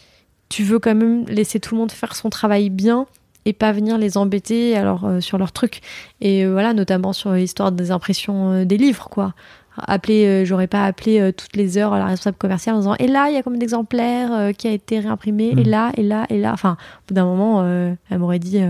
tu 0.49 0.63
veux 0.65 0.79
quand 0.79 0.95
même 0.95 1.27
laisser 1.27 1.61
tout 1.61 1.75
le 1.75 1.81
monde 1.81 1.93
faire 1.93 2.15
son 2.17 2.31
travail 2.31 2.71
bien 2.71 3.05
et 3.45 3.53
pas 3.53 3.71
venir 3.73 3.99
les 3.99 4.17
embêter 4.17 4.77
alors 4.79 5.05
euh, 5.05 5.21
sur 5.21 5.37
leurs 5.37 5.53
trucs. 5.53 5.83
Et 6.23 6.47
euh, 6.47 6.53
voilà, 6.53 6.73
notamment 6.73 7.13
sur 7.13 7.33
l'histoire 7.33 7.71
des 7.71 7.91
impressions 7.91 8.51
euh, 8.53 8.65
des 8.65 8.79
livres, 8.79 9.11
quoi. 9.11 9.35
Appeler, 9.77 10.45
j'aurais 10.47 10.67
pas 10.67 10.85
appelé 10.87 11.33
toutes 11.35 11.55
les 11.57 11.77
heures 11.79 11.93
la 11.93 12.07
responsable 12.07 12.37
commerciale 12.39 12.75
en 12.77 12.79
disant 12.79 12.95
et 12.99 13.07
là 13.07 13.29
il 13.31 13.35
y 13.35 13.39
a 13.39 13.43
combien 13.43 13.59
d'exemplaires 13.59 14.51
qui 14.57 14.67
a 14.69 14.73
été 14.73 14.99
réimprimé 14.99 15.49
et 15.51 15.55
Mhm. 15.55 15.69
là 15.69 15.93
et 15.97 16.03
là 16.03 16.27
et 16.29 16.39
là. 16.39 16.53
Enfin, 16.53 16.73
au 16.73 17.09
bout 17.09 17.15
d'un 17.15 17.25
moment, 17.25 17.65
elle 17.65 18.19
m'aurait 18.19 18.41
dit 18.41 18.61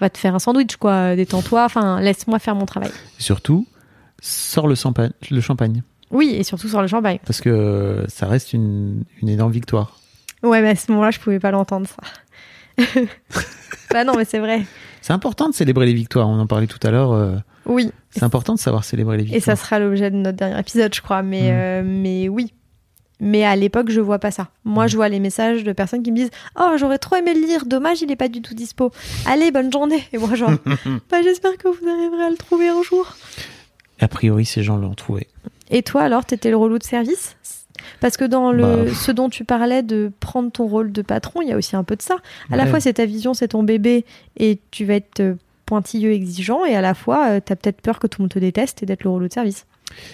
va 0.00 0.10
te 0.10 0.18
faire 0.18 0.34
un 0.34 0.38
sandwich 0.38 0.76
quoi, 0.76 1.14
détends-toi. 1.16 1.64
Enfin, 1.64 2.00
laisse-moi 2.00 2.38
faire 2.40 2.54
mon 2.54 2.66
travail. 2.66 2.90
Et 3.18 3.22
surtout, 3.22 3.66
sors 4.20 4.66
le 4.66 4.74
champagne, 4.74 5.12
le 5.30 5.40
champagne. 5.40 5.82
Oui, 6.12 6.34
et 6.38 6.44
surtout 6.44 6.68
sur 6.68 6.80
le 6.82 6.86
champagne. 6.88 7.18
Parce 7.26 7.40
que 7.40 8.04
ça 8.08 8.26
reste 8.26 8.52
une, 8.52 9.02
une 9.20 9.28
énorme 9.28 9.50
victoire. 9.52 9.98
Ouais, 10.42 10.60
mais 10.62 10.70
à 10.70 10.76
ce 10.76 10.90
moment-là, 10.92 11.10
je 11.10 11.18
pouvais 11.18 11.40
pas 11.40 11.50
l'entendre 11.50 11.86
ça. 11.88 12.84
bah 13.92 14.04
non, 14.04 14.14
mais 14.16 14.24
c'est 14.24 14.38
vrai. 14.38 14.62
C'est 15.00 15.12
important 15.12 15.48
de 15.48 15.54
célébrer 15.54 15.86
les 15.86 15.94
victoires. 15.94 16.28
On 16.28 16.38
en 16.38 16.46
parlait 16.46 16.66
tout 16.66 16.78
à 16.86 16.90
l'heure. 16.90 17.12
euh, 17.12 17.36
Oui. 17.66 17.90
c'est 18.10 18.22
important 18.22 18.54
de 18.54 18.58
savoir 18.58 18.84
célébrer 18.84 19.16
les 19.16 19.22
Et 19.24 19.26
victoires. 19.26 19.56
ça 19.56 19.64
sera 19.64 19.78
l'objet 19.78 20.10
de 20.10 20.16
notre 20.16 20.36
dernier 20.38 20.58
épisode, 20.58 20.94
je 20.94 21.00
crois. 21.00 21.22
Mais, 21.22 21.42
Mhm. 21.42 21.48
euh, 21.50 21.82
mais 21.84 22.28
oui. 22.28 22.52
Mais 23.20 23.44
à 23.44 23.54
l'époque, 23.54 23.88
je 23.90 24.00
vois 24.00 24.18
pas 24.18 24.32
ça. 24.32 24.48
Moi, 24.64 24.88
je 24.88 24.96
vois 24.96 25.08
les 25.08 25.20
messages 25.20 25.62
de 25.62 25.72
personnes 25.72 26.02
qui 26.02 26.10
me 26.10 26.16
disent 26.16 26.30
Oh, 26.58 26.72
j'aurais 26.76 26.98
trop 26.98 27.14
aimé 27.16 27.34
le 27.34 27.40
lire. 27.46 27.66
Dommage, 27.66 28.02
il 28.02 28.10
est 28.10 28.16
pas 28.16 28.28
du 28.28 28.42
tout 28.42 28.54
dispo. 28.54 28.90
Allez, 29.26 29.50
bonne 29.52 29.70
journée. 29.72 30.02
Et 30.12 30.18
moi, 30.18 30.34
genre, 30.34 30.50
bah, 31.10 31.22
j'espère 31.22 31.56
que 31.56 31.68
vous 31.68 31.88
arriverez 31.88 32.24
à 32.24 32.30
le 32.30 32.36
trouver 32.36 32.68
un 32.68 32.82
jour. 32.82 33.14
A 34.00 34.08
priori, 34.08 34.44
ces 34.44 34.64
gens 34.64 34.76
l'ont 34.76 34.94
trouvé. 34.94 35.28
Et 35.70 35.82
toi, 35.82 36.02
alors, 36.02 36.24
t'étais 36.24 36.50
le 36.50 36.56
relou 36.56 36.78
de 36.78 36.82
service? 36.84 37.36
Parce 38.00 38.16
que 38.16 38.24
dans 38.24 38.52
le, 38.52 38.62
Bah. 38.62 38.94
ce 38.94 39.10
dont 39.12 39.28
tu 39.28 39.44
parlais 39.44 39.82
de 39.82 40.12
prendre 40.20 40.52
ton 40.52 40.66
rôle 40.66 40.92
de 40.92 41.02
patron, 41.02 41.40
il 41.42 41.48
y 41.48 41.52
a 41.52 41.56
aussi 41.56 41.74
un 41.74 41.84
peu 41.84 41.96
de 41.96 42.02
ça. 42.02 42.16
À 42.50 42.56
la 42.56 42.66
fois, 42.66 42.78
c'est 42.80 42.92
ta 42.94 43.06
vision, 43.06 43.34
c'est 43.34 43.48
ton 43.48 43.62
bébé, 43.62 44.04
et 44.36 44.60
tu 44.70 44.84
vas 44.84 44.94
être 44.94 45.20
euh, 45.20 45.34
pointilleux, 45.66 46.12
exigeant, 46.12 46.64
et 46.64 46.74
à 46.76 46.80
la 46.80 46.94
fois, 46.94 47.28
euh, 47.30 47.40
t'as 47.44 47.56
peut-être 47.56 47.80
peur 47.80 47.98
que 47.98 48.06
tout 48.06 48.20
le 48.20 48.24
monde 48.24 48.30
te 48.32 48.38
déteste 48.38 48.82
et 48.82 48.86
d'être 48.86 49.02
le 49.04 49.10
relou 49.10 49.26
de 49.26 49.32
service. 49.32 49.66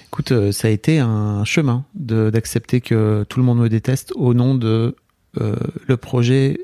Écoute, 0.07 0.33
euh, 0.33 0.51
ça 0.53 0.69
a 0.69 0.71
été 0.71 0.99
un 0.99 1.45
chemin 1.45 1.85
d'accepter 1.95 2.81
que 2.81 3.25
tout 3.29 3.39
le 3.41 3.45
monde 3.45 3.59
me 3.59 3.69
déteste 3.69 4.13
au 4.17 4.35
nom 4.35 4.55
de 4.55 4.97
euh, 5.41 5.57
le 5.87 5.97
projet 5.97 6.59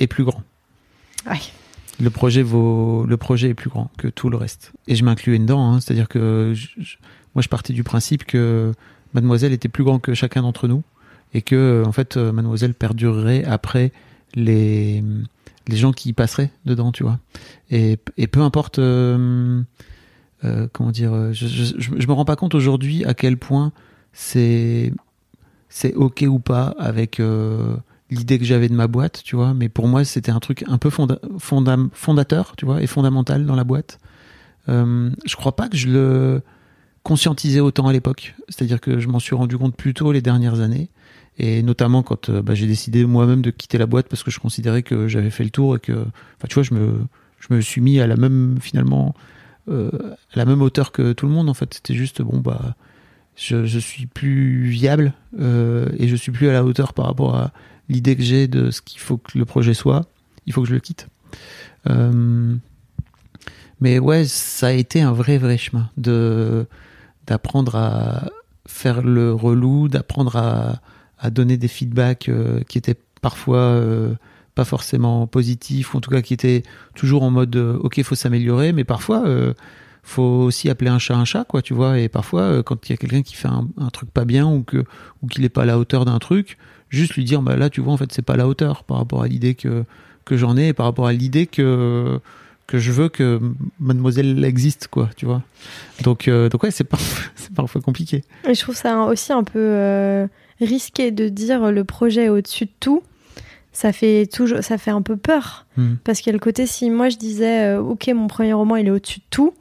est 0.00 0.06
plus 0.06 0.24
grand. 0.24 0.42
Ouais. 1.30 1.38
Le 2.00 2.10
projet 2.10 2.42
vaut, 2.42 3.04
le 3.06 3.16
projet 3.16 3.50
est 3.50 3.54
plus 3.54 3.70
grand 3.70 3.90
que 3.96 4.08
tout 4.08 4.28
le 4.28 4.36
reste. 4.36 4.72
Et 4.88 4.96
je 4.96 5.04
m'incluais 5.04 5.38
dedans, 5.38 5.72
hein, 5.72 5.80
c'est-à-dire 5.80 6.08
que 6.08 6.52
je- 6.54 6.68
je- 6.78 6.96
moi 7.34 7.42
je 7.42 7.48
partais 7.48 7.72
du 7.72 7.82
principe 7.82 8.24
que 8.24 8.72
Mademoiselle 9.14 9.52
était 9.52 9.68
plus 9.68 9.84
grand 9.84 9.98
que 9.98 10.14
chacun 10.14 10.42
d'entre 10.42 10.68
nous 10.68 10.82
et 11.34 11.42
que 11.42 11.54
euh, 11.54 11.84
en 11.84 11.92
fait 11.92 12.16
euh, 12.16 12.32
Mademoiselle 12.32 12.74
perdurerait 12.74 13.44
après 13.44 13.92
les 14.34 15.02
les 15.68 15.76
gens 15.76 15.92
qui 15.92 16.08
y 16.08 16.12
passeraient 16.12 16.50
dedans, 16.64 16.90
tu 16.90 17.04
vois. 17.04 17.20
Et, 17.70 17.96
et 18.16 18.26
peu 18.26 18.40
importe, 18.40 18.80
euh, 18.80 19.62
comment 20.72 20.90
dire, 20.90 21.32
je, 21.32 21.46
je, 21.46 22.06
me 22.08 22.12
rends 22.12 22.24
pas 22.24 22.34
compte 22.34 22.56
aujourd'hui 22.56 23.04
à 23.04 23.14
quel 23.14 23.36
point 23.36 23.70
c'est 24.12 24.92
c'est 25.68 25.94
ok 25.94 26.24
ou 26.26 26.40
pas 26.40 26.74
avec 26.80 27.22
l'idée 28.10 28.40
que 28.40 28.44
j'avais 28.44 28.68
de 28.68 28.74
ma 28.74 28.88
boîte, 28.88 29.22
tu 29.22 29.36
vois. 29.36 29.54
Mais 29.54 29.68
pour 29.68 29.86
moi, 29.86 30.04
c'était 30.04 30.32
un 30.32 30.40
truc 30.40 30.64
un 30.66 30.78
peu 30.78 30.90
fonda, 30.90 31.20
fonda- 31.38 31.88
fondateur, 31.92 32.54
tu 32.56 32.64
vois, 32.64 32.82
et 32.82 32.88
fondamental 32.88 33.46
dans 33.46 33.54
la 33.54 33.62
boîte. 33.62 34.00
Je 34.66 35.36
crois 35.36 35.54
pas 35.54 35.68
que 35.68 35.76
je 35.76 35.88
le 35.88 36.42
conscientisais 37.02 37.60
autant 37.60 37.88
à 37.88 37.92
l'époque. 37.92 38.34
C'est-à-dire 38.48 38.80
que 38.80 39.00
je 39.00 39.08
m'en 39.08 39.18
suis 39.18 39.34
rendu 39.34 39.58
compte 39.58 39.76
plus 39.76 39.94
tôt 39.94 40.12
les 40.12 40.22
dernières 40.22 40.60
années. 40.60 40.88
Et 41.38 41.62
notamment 41.62 42.02
quand 42.02 42.28
euh, 42.28 42.42
bah, 42.42 42.54
j'ai 42.54 42.66
décidé 42.66 43.06
moi-même 43.06 43.40
de 43.42 43.50
quitter 43.50 43.78
la 43.78 43.86
boîte 43.86 44.08
parce 44.08 44.22
que 44.22 44.30
je 44.30 44.38
considérais 44.38 44.82
que 44.82 45.08
j'avais 45.08 45.30
fait 45.30 45.44
le 45.44 45.50
tour 45.50 45.76
et 45.76 45.80
que, 45.80 45.92
enfin, 45.92 46.48
tu 46.48 46.54
vois, 46.54 46.62
je 46.62 46.74
me, 46.74 47.00
je 47.40 47.54
me 47.54 47.60
suis 47.60 47.80
mis 47.80 48.00
à 48.00 48.06
la 48.06 48.16
même, 48.16 48.58
finalement, 48.60 49.14
euh, 49.68 49.90
à 50.32 50.36
la 50.36 50.44
même 50.44 50.60
hauteur 50.60 50.92
que 50.92 51.12
tout 51.12 51.26
le 51.26 51.32
monde. 51.32 51.48
En 51.48 51.54
fait, 51.54 51.72
c'était 51.74 51.94
juste, 51.94 52.20
bon, 52.20 52.38
bah, 52.38 52.76
je, 53.34 53.78
suis 53.78 54.06
plus 54.06 54.64
viable 54.64 55.14
euh, 55.40 55.88
et 55.98 56.06
je 56.06 56.16
suis 56.16 56.32
plus 56.32 56.48
à 56.48 56.52
la 56.52 56.64
hauteur 56.64 56.92
par 56.92 57.06
rapport 57.06 57.34
à 57.34 57.52
l'idée 57.88 58.14
que 58.14 58.22
j'ai 58.22 58.46
de 58.46 58.70
ce 58.70 58.82
qu'il 58.82 59.00
faut 59.00 59.16
que 59.16 59.38
le 59.38 59.46
projet 59.46 59.74
soit. 59.74 60.02
Il 60.46 60.52
faut 60.52 60.62
que 60.62 60.68
je 60.68 60.74
le 60.74 60.80
quitte. 60.80 61.08
Mais 63.82 63.98
ouais, 63.98 64.24
ça 64.26 64.68
a 64.68 64.72
été 64.72 65.00
un 65.00 65.12
vrai, 65.12 65.38
vrai 65.38 65.58
chemin 65.58 65.90
de 65.96 66.66
d'apprendre 67.26 67.76
à 67.76 68.30
faire 68.66 69.02
le 69.02 69.32
relou, 69.32 69.88
d'apprendre 69.88 70.36
à, 70.36 70.80
à 71.18 71.30
donner 71.30 71.56
des 71.56 71.68
feedbacks 71.68 72.28
euh, 72.28 72.60
qui 72.68 72.78
étaient 72.78 72.96
parfois 73.20 73.58
euh, 73.58 74.14
pas 74.54 74.64
forcément 74.64 75.26
positifs, 75.26 75.94
ou 75.94 75.98
en 75.98 76.00
tout 76.00 76.10
cas 76.10 76.22
qui 76.22 76.34
étaient 76.34 76.62
toujours 76.94 77.22
en 77.22 77.30
mode 77.30 77.56
euh, 77.56 77.78
ok, 77.78 78.02
faut 78.02 78.14
s'améliorer, 78.14 78.72
mais 78.72 78.84
parfois 78.84 79.24
euh, 79.26 79.54
faut 80.02 80.22
aussi 80.22 80.68
appeler 80.68 80.90
un 80.90 80.98
chat 80.98 81.16
un 81.16 81.24
chat, 81.24 81.44
quoi, 81.44 81.62
tu 81.62 81.74
vois. 81.74 81.98
Et 81.98 82.08
parfois, 82.08 82.42
euh, 82.42 82.62
quand 82.62 82.88
il 82.88 82.92
y 82.92 82.94
a 82.94 82.96
quelqu'un 82.96 83.22
qui 83.22 83.34
fait 83.34 83.48
un, 83.48 83.68
un 83.78 83.88
truc 83.90 84.10
pas 84.10 84.24
bien 84.24 84.46
ou 84.46 84.62
que 84.62 84.84
ou 85.22 85.26
qu'il 85.26 85.44
est 85.44 85.48
pas 85.48 85.62
à 85.62 85.66
la 85.66 85.78
hauteur 85.78 86.04
d'un 86.04 86.18
truc, 86.18 86.58
juste 86.88 87.14
lui 87.14 87.24
dire 87.24 87.40
bah 87.42 87.56
là, 87.56 87.70
tu 87.70 87.80
vois, 87.80 87.92
en 87.92 87.96
fait, 87.96 88.12
c'est 88.12 88.22
pas 88.22 88.34
à 88.34 88.36
la 88.36 88.48
hauteur 88.48 88.84
par 88.84 88.98
rapport 88.98 89.22
à 89.22 89.28
l'idée 89.28 89.54
que 89.54 89.84
que 90.24 90.36
j'en 90.36 90.56
ai 90.56 90.68
et 90.68 90.72
par 90.72 90.86
rapport 90.86 91.06
à 91.06 91.12
l'idée 91.12 91.46
que 91.46 92.20
que 92.72 92.78
je 92.78 92.90
veux 92.90 93.08
que 93.10 93.38
mademoiselle 93.78 94.42
existe 94.44 94.88
quoi 94.88 95.10
tu 95.14 95.26
vois 95.26 95.42
donc 96.02 96.26
euh, 96.26 96.48
donc 96.48 96.62
ouais 96.62 96.70
c'est 96.70 96.84
parfois 96.84 97.22
parfois 97.54 97.80
compliqué 97.82 98.24
Et 98.48 98.54
je 98.54 98.60
trouve 98.62 98.74
ça 98.74 99.02
aussi 99.04 99.32
un 99.32 99.44
peu 99.44 99.58
euh, 99.60 100.26
risqué 100.60 101.10
de 101.10 101.28
dire 101.28 101.70
le 101.70 101.84
projet 101.84 102.24
est 102.24 102.28
au-dessus 102.30 102.64
de 102.64 102.70
tout. 102.80 103.02
Ça 103.74 103.92
fait 103.92 104.26
toujours, 104.26 104.62
ça 104.62 104.76
fait 104.78 104.90
un 104.90 105.02
peu 105.02 105.16
peur 105.16 105.66
Hmm. 105.76 105.94
parce 106.04 106.20
qu'il 106.20 106.26
y 106.28 106.34
a 106.34 106.34
le 106.34 106.38
côté 106.38 106.66
si 106.66 106.90
moi 106.90 107.08
je 107.08 107.16
disais 107.16 107.74
euh, 107.76 107.80
ok 107.80 108.08
mon 108.14 108.26
premier 108.26 108.52
roman 108.52 108.76
il 108.76 108.86
est 108.86 108.90
au-dessus 108.90 109.20
de 109.20 109.24
tout, 109.30 109.54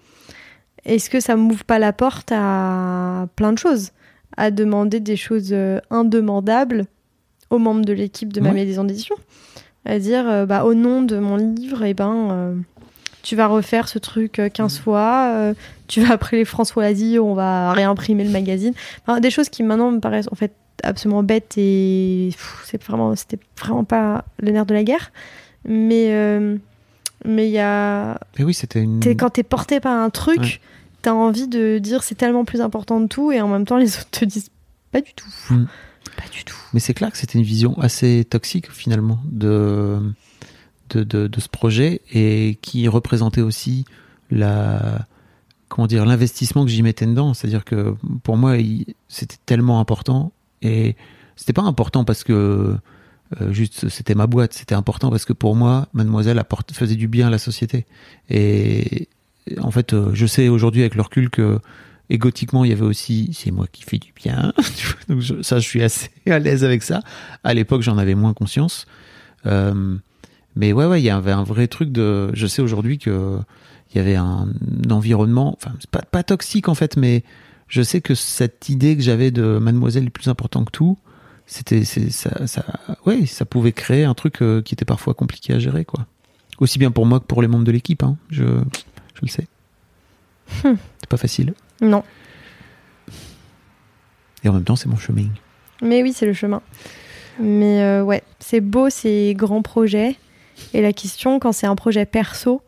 est-ce 0.85 1.09
que 1.09 1.19
ça 1.21 1.35
m'ouvre 1.37 1.63
pas 1.63 1.79
la 1.79 1.93
porte 1.93 2.31
à 2.33 3.27
plein 3.37 3.53
de 3.53 3.57
choses, 3.57 3.91
à 4.35 4.51
demander 4.51 4.99
des 4.99 5.15
choses 5.15 5.53
indemandables 5.89 6.85
aux 7.49 7.59
membres 7.59 7.85
de 7.85 7.93
l'équipe 7.93 8.33
de 8.33 8.41
ma 8.41 8.49
Ouais. 8.49 8.65
maison 8.65 8.83
d'édition, 8.83 9.15
à 9.85 9.99
dire 9.99 10.27
euh, 10.29 10.45
bah 10.45 10.63
au 10.65 10.73
nom 10.73 11.01
de 11.01 11.17
mon 11.17 11.37
livre 11.37 11.83
et 11.83 11.93
ben 11.93 12.13
euh, 12.31 12.55
tu 13.23 13.35
vas 13.35 13.47
refaire 13.47 13.87
ce 13.87 13.99
truc 13.99 14.39
euh, 14.39 14.49
15 14.49 14.79
fois, 14.79 15.31
euh, 15.35 15.53
tu 15.87 16.01
vas 16.01 16.13
appeler 16.13 16.45
François 16.45 16.83
Asie, 16.85 17.17
on 17.19 17.33
va 17.33 17.71
réimprimer 17.73 18.23
le 18.23 18.29
magazine. 18.31 18.73
Enfin, 19.05 19.19
des 19.19 19.29
choses 19.31 19.49
qui 19.49 19.63
maintenant 19.63 19.91
me 19.91 19.99
paraissent 19.99 20.29
en 20.31 20.35
fait 20.35 20.53
absolument 20.83 21.21
bêtes 21.23 21.53
et 21.57 22.31
c'est 22.65 22.81
vraiment, 22.83 23.15
c'était 23.15 23.37
vraiment 23.59 23.83
pas 23.83 24.25
le 24.39 24.51
nerf 24.51 24.65
de 24.65 24.73
la 24.73 24.83
guerre. 24.83 25.11
Mais 25.65 26.07
euh, 26.13 26.57
mais 27.23 27.47
il 27.47 27.51
y 27.51 27.59
a, 27.59 28.19
mais 28.39 28.43
oui 28.45 28.53
c'était 28.55 28.81
une 28.81 28.99
t'es- 28.99 29.15
quand 29.15 29.29
t'es 29.29 29.43
porté 29.43 29.79
par 29.79 29.95
un 29.95 30.09
truc, 30.09 30.39
Ouais. 30.39 30.59
t'as 31.03 31.11
envie 31.13 31.47
de 31.47 31.77
dire 31.77 32.01
c'est 32.01 32.15
tellement 32.15 32.45
plus 32.45 32.61
important 32.61 32.99
de 32.99 33.05
tout 33.05 33.31
et 33.31 33.39
en 33.41 33.47
même 33.47 33.65
temps 33.65 33.77
les 33.77 33.95
autres 33.99 34.09
te 34.09 34.25
disent 34.25 34.49
pas 34.91 35.01
du 35.01 35.13
tout, 35.13 35.27
Mm. 35.51 35.65
pas 36.17 36.27
du 36.33 36.43
tout. 36.43 36.55
mais 36.73 36.79
c'est 36.79 36.95
clair 36.95 37.11
que 37.11 37.17
c'était 37.19 37.37
une 37.37 37.45
vision 37.45 37.77
assez 37.79 38.25
toxique 38.27 38.71
finalement 38.71 39.19
de 39.31 39.99
de, 40.97 41.29
ce 41.39 41.49
projet 41.49 42.01
et 42.11 42.57
qui 42.61 42.87
représentait 42.87 43.41
aussi 43.41 43.85
la 44.29 45.07
comment 45.67 45.87
dire 45.87 46.05
l'investissement 46.05 46.65
que 46.65 46.71
j'y 46.71 46.83
mettais 46.83 47.05
dedans. 47.05 47.33
C'est 47.33 47.47
à 47.47 47.49
dire 47.49 47.65
que 47.65 47.95
pour 48.23 48.37
moi 48.37 48.55
c'était 49.07 49.37
tellement 49.45 49.79
important 49.79 50.31
et 50.61 50.95
c'était 51.35 51.53
pas 51.53 51.61
important 51.61 52.03
parce 52.03 52.23
que 52.23 52.75
euh, 53.39 53.53
juste 53.53 53.87
c'était 53.89 54.15
ma 54.15 54.27
boîte 54.27 54.53
c'était 54.53 54.75
important 54.75 55.09
parce 55.09 55.25
que 55.25 55.33
pour 55.33 55.55
moi 55.55 55.87
mademoiselle 55.93 56.39
apporte, 56.39 56.73
faisait 56.73 56.95
du 56.95 57.07
bien 57.07 57.27
à 57.27 57.29
la 57.29 57.37
société. 57.37 57.85
Et 58.29 59.07
en 59.61 59.71
fait 59.71 59.93
euh, 59.93 60.11
je 60.13 60.25
sais 60.25 60.49
aujourd'hui 60.49 60.81
avec 60.81 60.95
le 60.95 61.01
recul 61.01 61.29
que 61.29 61.59
égotiquement 62.09 62.65
il 62.65 62.71
y 62.71 62.73
avait 62.73 62.85
aussi 62.85 63.31
c'est 63.33 63.51
moi 63.51 63.67
qui 63.71 63.83
fais 63.83 63.97
du 63.97 64.11
bien 64.13 64.53
donc 65.07 65.23
ça 65.41 65.59
je 65.59 65.67
suis 65.67 65.81
assez 65.81 66.09
à 66.29 66.39
l'aise 66.39 66.65
avec 66.65 66.83
ça. 66.83 67.01
À 67.43 67.53
l'époque 67.53 67.81
j'en 67.81 67.97
avais 67.97 68.15
moins 68.15 68.33
conscience. 68.33 68.85
Euh, 69.45 69.97
mais 70.55 70.73
ouais 70.73 70.85
ouais 70.85 71.01
il 71.01 71.05
y 71.05 71.09
avait 71.09 71.31
un 71.31 71.43
vrai 71.43 71.67
truc 71.67 71.91
de 71.91 72.29
je 72.33 72.47
sais 72.47 72.61
aujourd'hui 72.61 72.97
que 72.97 73.39
il 73.93 73.97
y 73.97 73.99
avait 73.99 74.15
un 74.15 74.47
environnement 74.89 75.53
enfin 75.57 75.73
c'est 75.79 75.89
pas 75.89 76.01
pas 76.01 76.23
toxique 76.23 76.69
en 76.69 76.75
fait 76.75 76.97
mais 76.97 77.23
je 77.67 77.81
sais 77.81 78.01
que 78.01 78.15
cette 78.15 78.69
idée 78.69 78.95
que 78.95 79.01
j'avais 79.03 79.31
de 79.31 79.57
mademoiselle 79.59 80.05
est 80.05 80.09
plus 80.09 80.27
important 80.27 80.63
que 80.65 80.71
tout 80.71 80.97
c'était 81.45 81.83
ça 81.83 82.47
ça 82.47 82.65
ouais 83.05 83.25
ça 83.25 83.45
pouvait 83.45 83.71
créer 83.73 84.03
un 84.03 84.13
truc 84.13 84.41
euh, 84.41 84.61
qui 84.61 84.73
était 84.73 84.85
parfois 84.85 85.13
compliqué 85.13 85.53
à 85.53 85.59
gérer 85.59 85.85
quoi 85.85 86.05
aussi 86.59 86.79
bien 86.79 86.91
pour 86.91 87.05
moi 87.05 87.19
que 87.19 87.25
pour 87.25 87.41
les 87.41 87.47
membres 87.47 87.65
de 87.65 87.71
l'équipe 87.71 88.03
hein. 88.03 88.17
je 88.29 88.43
je 88.43 89.21
le 89.21 89.27
sais 89.27 89.47
Hmm. 90.65 90.73
c'est 90.99 91.07
pas 91.07 91.15
facile 91.15 91.53
Non, 91.79 92.03
et 94.43 94.49
en 94.49 94.53
même 94.53 94.65
temps 94.65 94.75
c'est 94.75 94.89
mon 94.89 94.97
chemin 94.97 95.29
mais 95.81 96.03
oui 96.03 96.13
c'est 96.13 96.25
le 96.25 96.33
chemin. 96.33 96.61
Mais 97.39 97.81
euh, 97.81 98.03
ouais, 98.03 98.21
c'est 98.39 98.61
beau 98.61 98.89
ces 98.89 99.33
grands 99.35 99.61
projets 99.61 100.15
et 100.73 100.81
la 100.81 100.93
question 100.93 101.39
quand 101.39 101.51
c'est 101.51 101.67
un 101.67 101.75
projet 101.75 102.05
perso, 102.05 102.61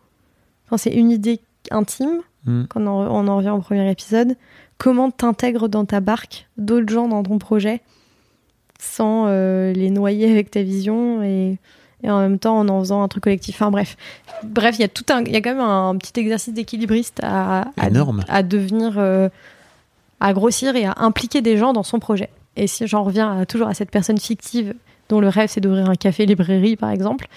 quand 0.69 0.77
c'est 0.77 0.93
une 0.93 1.11
idée 1.11 1.39
intime, 1.71 2.21
quand 2.45 2.81
on 2.81 2.87
en, 2.87 3.07
on 3.07 3.27
en 3.29 3.37
revient 3.37 3.51
au 3.51 3.59
premier 3.59 3.89
épisode, 3.89 4.35
comment 4.77 5.11
t'intègres 5.11 5.69
dans 5.69 5.85
ta 5.85 5.99
barque 6.01 6.47
d'autres 6.57 6.91
gens 6.91 7.07
dans 7.07 7.23
ton 7.23 7.37
projet 7.39 7.81
sans 8.79 9.25
euh, 9.27 9.71
les 9.71 9.89
noyer 9.89 10.29
avec 10.29 10.51
ta 10.51 10.61
vision 10.61 11.23
et, 11.23 11.57
et 12.03 12.09
en 12.11 12.19
même 12.19 12.37
temps 12.39 12.57
en 12.59 12.67
en 12.67 12.79
faisant 12.81 13.01
un 13.01 13.07
truc 13.07 13.23
collectif? 13.23 13.55
Enfin 13.55 13.71
bref, 13.71 13.95
bref, 14.43 14.75
il 14.77 14.81
y 14.81 14.85
a 14.85 14.89
tout 14.89 15.05
un, 15.09 15.23
il 15.23 15.31
y 15.31 15.35
a 15.37 15.41
quand 15.41 15.51
même 15.51 15.61
un 15.61 15.95
petit 15.97 16.19
exercice 16.19 16.53
d'équilibriste 16.53 17.19
à, 17.23 17.61
à, 17.77 17.89
à 18.27 18.43
devenir, 18.43 18.95
euh, 18.97 19.29
à 20.19 20.33
grossir 20.33 20.75
et 20.75 20.83
à 20.85 20.95
impliquer 20.97 21.41
des 21.41 21.55
gens 21.55 21.71
dans 21.71 21.83
son 21.83 21.99
projet. 21.99 22.29
Et 22.57 22.67
si 22.67 22.85
j'en 22.87 23.03
reviens 23.03 23.39
à- 23.39 23.45
toujours 23.45 23.67
à 23.69 23.73
cette 23.73 23.89
personne 23.89 24.17
fictive 24.17 24.73
dont 25.07 25.21
le 25.21 25.29
rêve 25.29 25.49
c'est 25.49 25.61
d'ouvrir 25.61 25.89
un 25.89 25.95
café 25.95 26.25
librairie 26.25 26.75
par 26.75 26.89
exemple, 26.89 27.27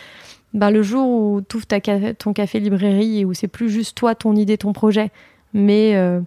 bah, 0.56 0.70
le 0.72 0.82
jour 0.82 1.06
où 1.08 1.40
tu 1.48 1.56
ouvres 1.58 1.66
ca- 1.70 2.14
ton 2.14 2.32
café 2.32 2.58
librairie 2.58 3.20
et 3.20 3.24
où 3.24 3.32
c'est 3.34 3.46
plus 3.48 3.70
juste 3.70 3.96
toi, 3.96 4.14
ton 4.16 4.34
idée, 4.34 4.58
ton 4.58 4.72
projet, 4.72 5.10
mais 5.54 5.94
euh, 5.94 6.20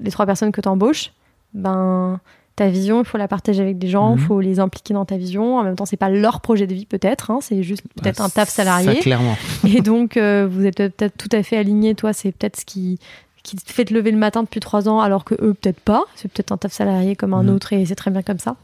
les 0.00 0.10
trois 0.10 0.24
personnes 0.24 0.50
que 0.52 0.60
tu 0.62 0.68
embauches, 0.68 1.12
ben, 1.52 2.20
ta 2.56 2.68
vision, 2.68 3.00
il 3.00 3.04
faut 3.04 3.18
la 3.18 3.26
partager 3.28 3.62
avec 3.62 3.78
des 3.78 3.88
gens, 3.88 4.14
il 4.14 4.20
Mhm. 4.20 4.26
faut 4.26 4.40
les 4.40 4.60
impliquer 4.60 4.94
dans 4.94 5.04
ta 5.04 5.16
vision. 5.16 5.58
En 5.58 5.64
même 5.64 5.74
temps, 5.76 5.86
c'est 5.86 5.96
pas 5.96 6.08
leur 6.08 6.40
projet 6.40 6.66
de 6.68 6.74
vie 6.74 6.86
peut-être, 6.86 7.30
hein, 7.32 7.38
c'est 7.42 7.62
juste 7.64 7.82
peut-être 8.00 8.20
Ah, 8.20 8.24
un 8.24 8.28
taf 8.28 8.48
salarié. 8.48 8.94
Ça, 8.94 9.00
clairement. 9.00 9.36
Et 9.66 9.80
donc, 9.82 10.16
euh, 10.16 10.46
vous 10.50 10.64
êtes 10.64 10.76
peut-être 10.76 11.16
tout 11.18 11.28
à 11.32 11.42
fait 11.42 11.56
aligné. 11.56 11.94
Toi, 11.96 12.12
c'est 12.12 12.30
peut-être 12.32 12.60
ce 12.60 12.64
qui, 12.64 12.98
qui 13.42 13.56
te 13.56 13.72
fait 13.72 13.84
te 13.84 13.92
lever 13.92 14.12
le 14.12 14.18
matin 14.18 14.42
depuis 14.44 14.60
trois 14.60 14.88
ans, 14.88 15.00
alors 15.00 15.24
que 15.24 15.34
eux, 15.40 15.52
peut-être 15.54 15.80
pas. 15.80 16.04
C'est 16.14 16.30
peut-être 16.32 16.52
un 16.52 16.56
taf 16.56 16.72
salarié 16.72 17.16
comme 17.16 17.34
un 17.34 17.42
Mhm. 17.42 17.54
autre 17.56 17.72
et 17.72 17.84
c'est 17.86 17.96
très 17.96 18.12
bien 18.12 18.22
comme 18.22 18.38
ça. 18.38 18.54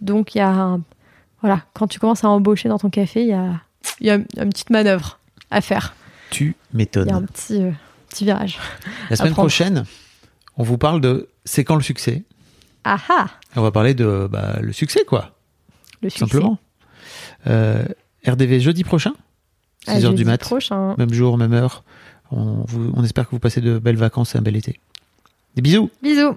Donc, 0.00 0.34
il 0.34 0.38
y 0.38 0.40
a. 0.40 0.48
un- 0.50 0.80
Voilà, 1.42 1.60
quand 1.74 1.86
tu 1.86 2.00
commences 2.00 2.24
à 2.24 2.30
embaucher 2.30 2.70
dans 2.70 2.78
ton 2.78 2.88
café, 2.88 3.20
il 3.20 3.28
y 3.28 3.32
a, 3.34 3.60
il 4.00 4.06
y 4.06 4.10
a 4.10 4.14
une 4.14 4.24
petite 4.50 4.70
manœuvre 4.70 5.18
à 5.50 5.60
faire. 5.60 5.94
Tu 6.30 6.44
Il 6.44 6.48
y 6.48 6.50
a 6.50 6.54
un 6.54 6.76
m'étonnes. 6.76 7.26
petit, 7.26 7.62
euh, 7.62 7.70
petit 8.08 8.24
virage. 8.24 8.58
La 9.10 9.16
semaine 9.16 9.32
prochaine, 9.32 9.84
on 10.56 10.62
vous 10.62 10.78
parle 10.78 11.00
de 11.00 11.28
c'est 11.44 11.64
quand 11.64 11.76
le 11.76 11.82
succès. 11.82 12.24
Ah 12.84 12.98
ah 13.08 13.26
Et 13.54 13.58
on 13.58 13.62
va 13.62 13.70
parler 13.72 13.94
de 13.94 14.28
bah, 14.30 14.58
le 14.60 14.72
succès, 14.72 15.04
quoi, 15.06 15.36
Le 16.02 16.08
succès. 16.10 16.24
simplement. 16.26 16.58
Euh, 17.46 17.84
RDV 18.26 18.60
jeudi 18.60 18.82
prochain, 18.84 19.12
6 19.84 19.90
À 19.90 20.06
heures 20.06 20.14
du 20.14 20.24
mat, 20.24 20.38
prochain. 20.40 20.94
même 20.98 21.12
jour, 21.12 21.36
même 21.38 21.52
heure. 21.52 21.84
On, 22.32 22.64
vous- 22.66 22.92
on 22.96 23.04
espère 23.04 23.26
que 23.26 23.30
vous 23.32 23.38
passez 23.38 23.60
de 23.60 23.78
belles 23.78 23.96
vacances 23.96 24.34
et 24.34 24.38
un 24.38 24.42
bel 24.42 24.56
été. 24.56 24.80
Des 25.54 25.62
bisous 25.62 25.90
Bisous 26.02 26.36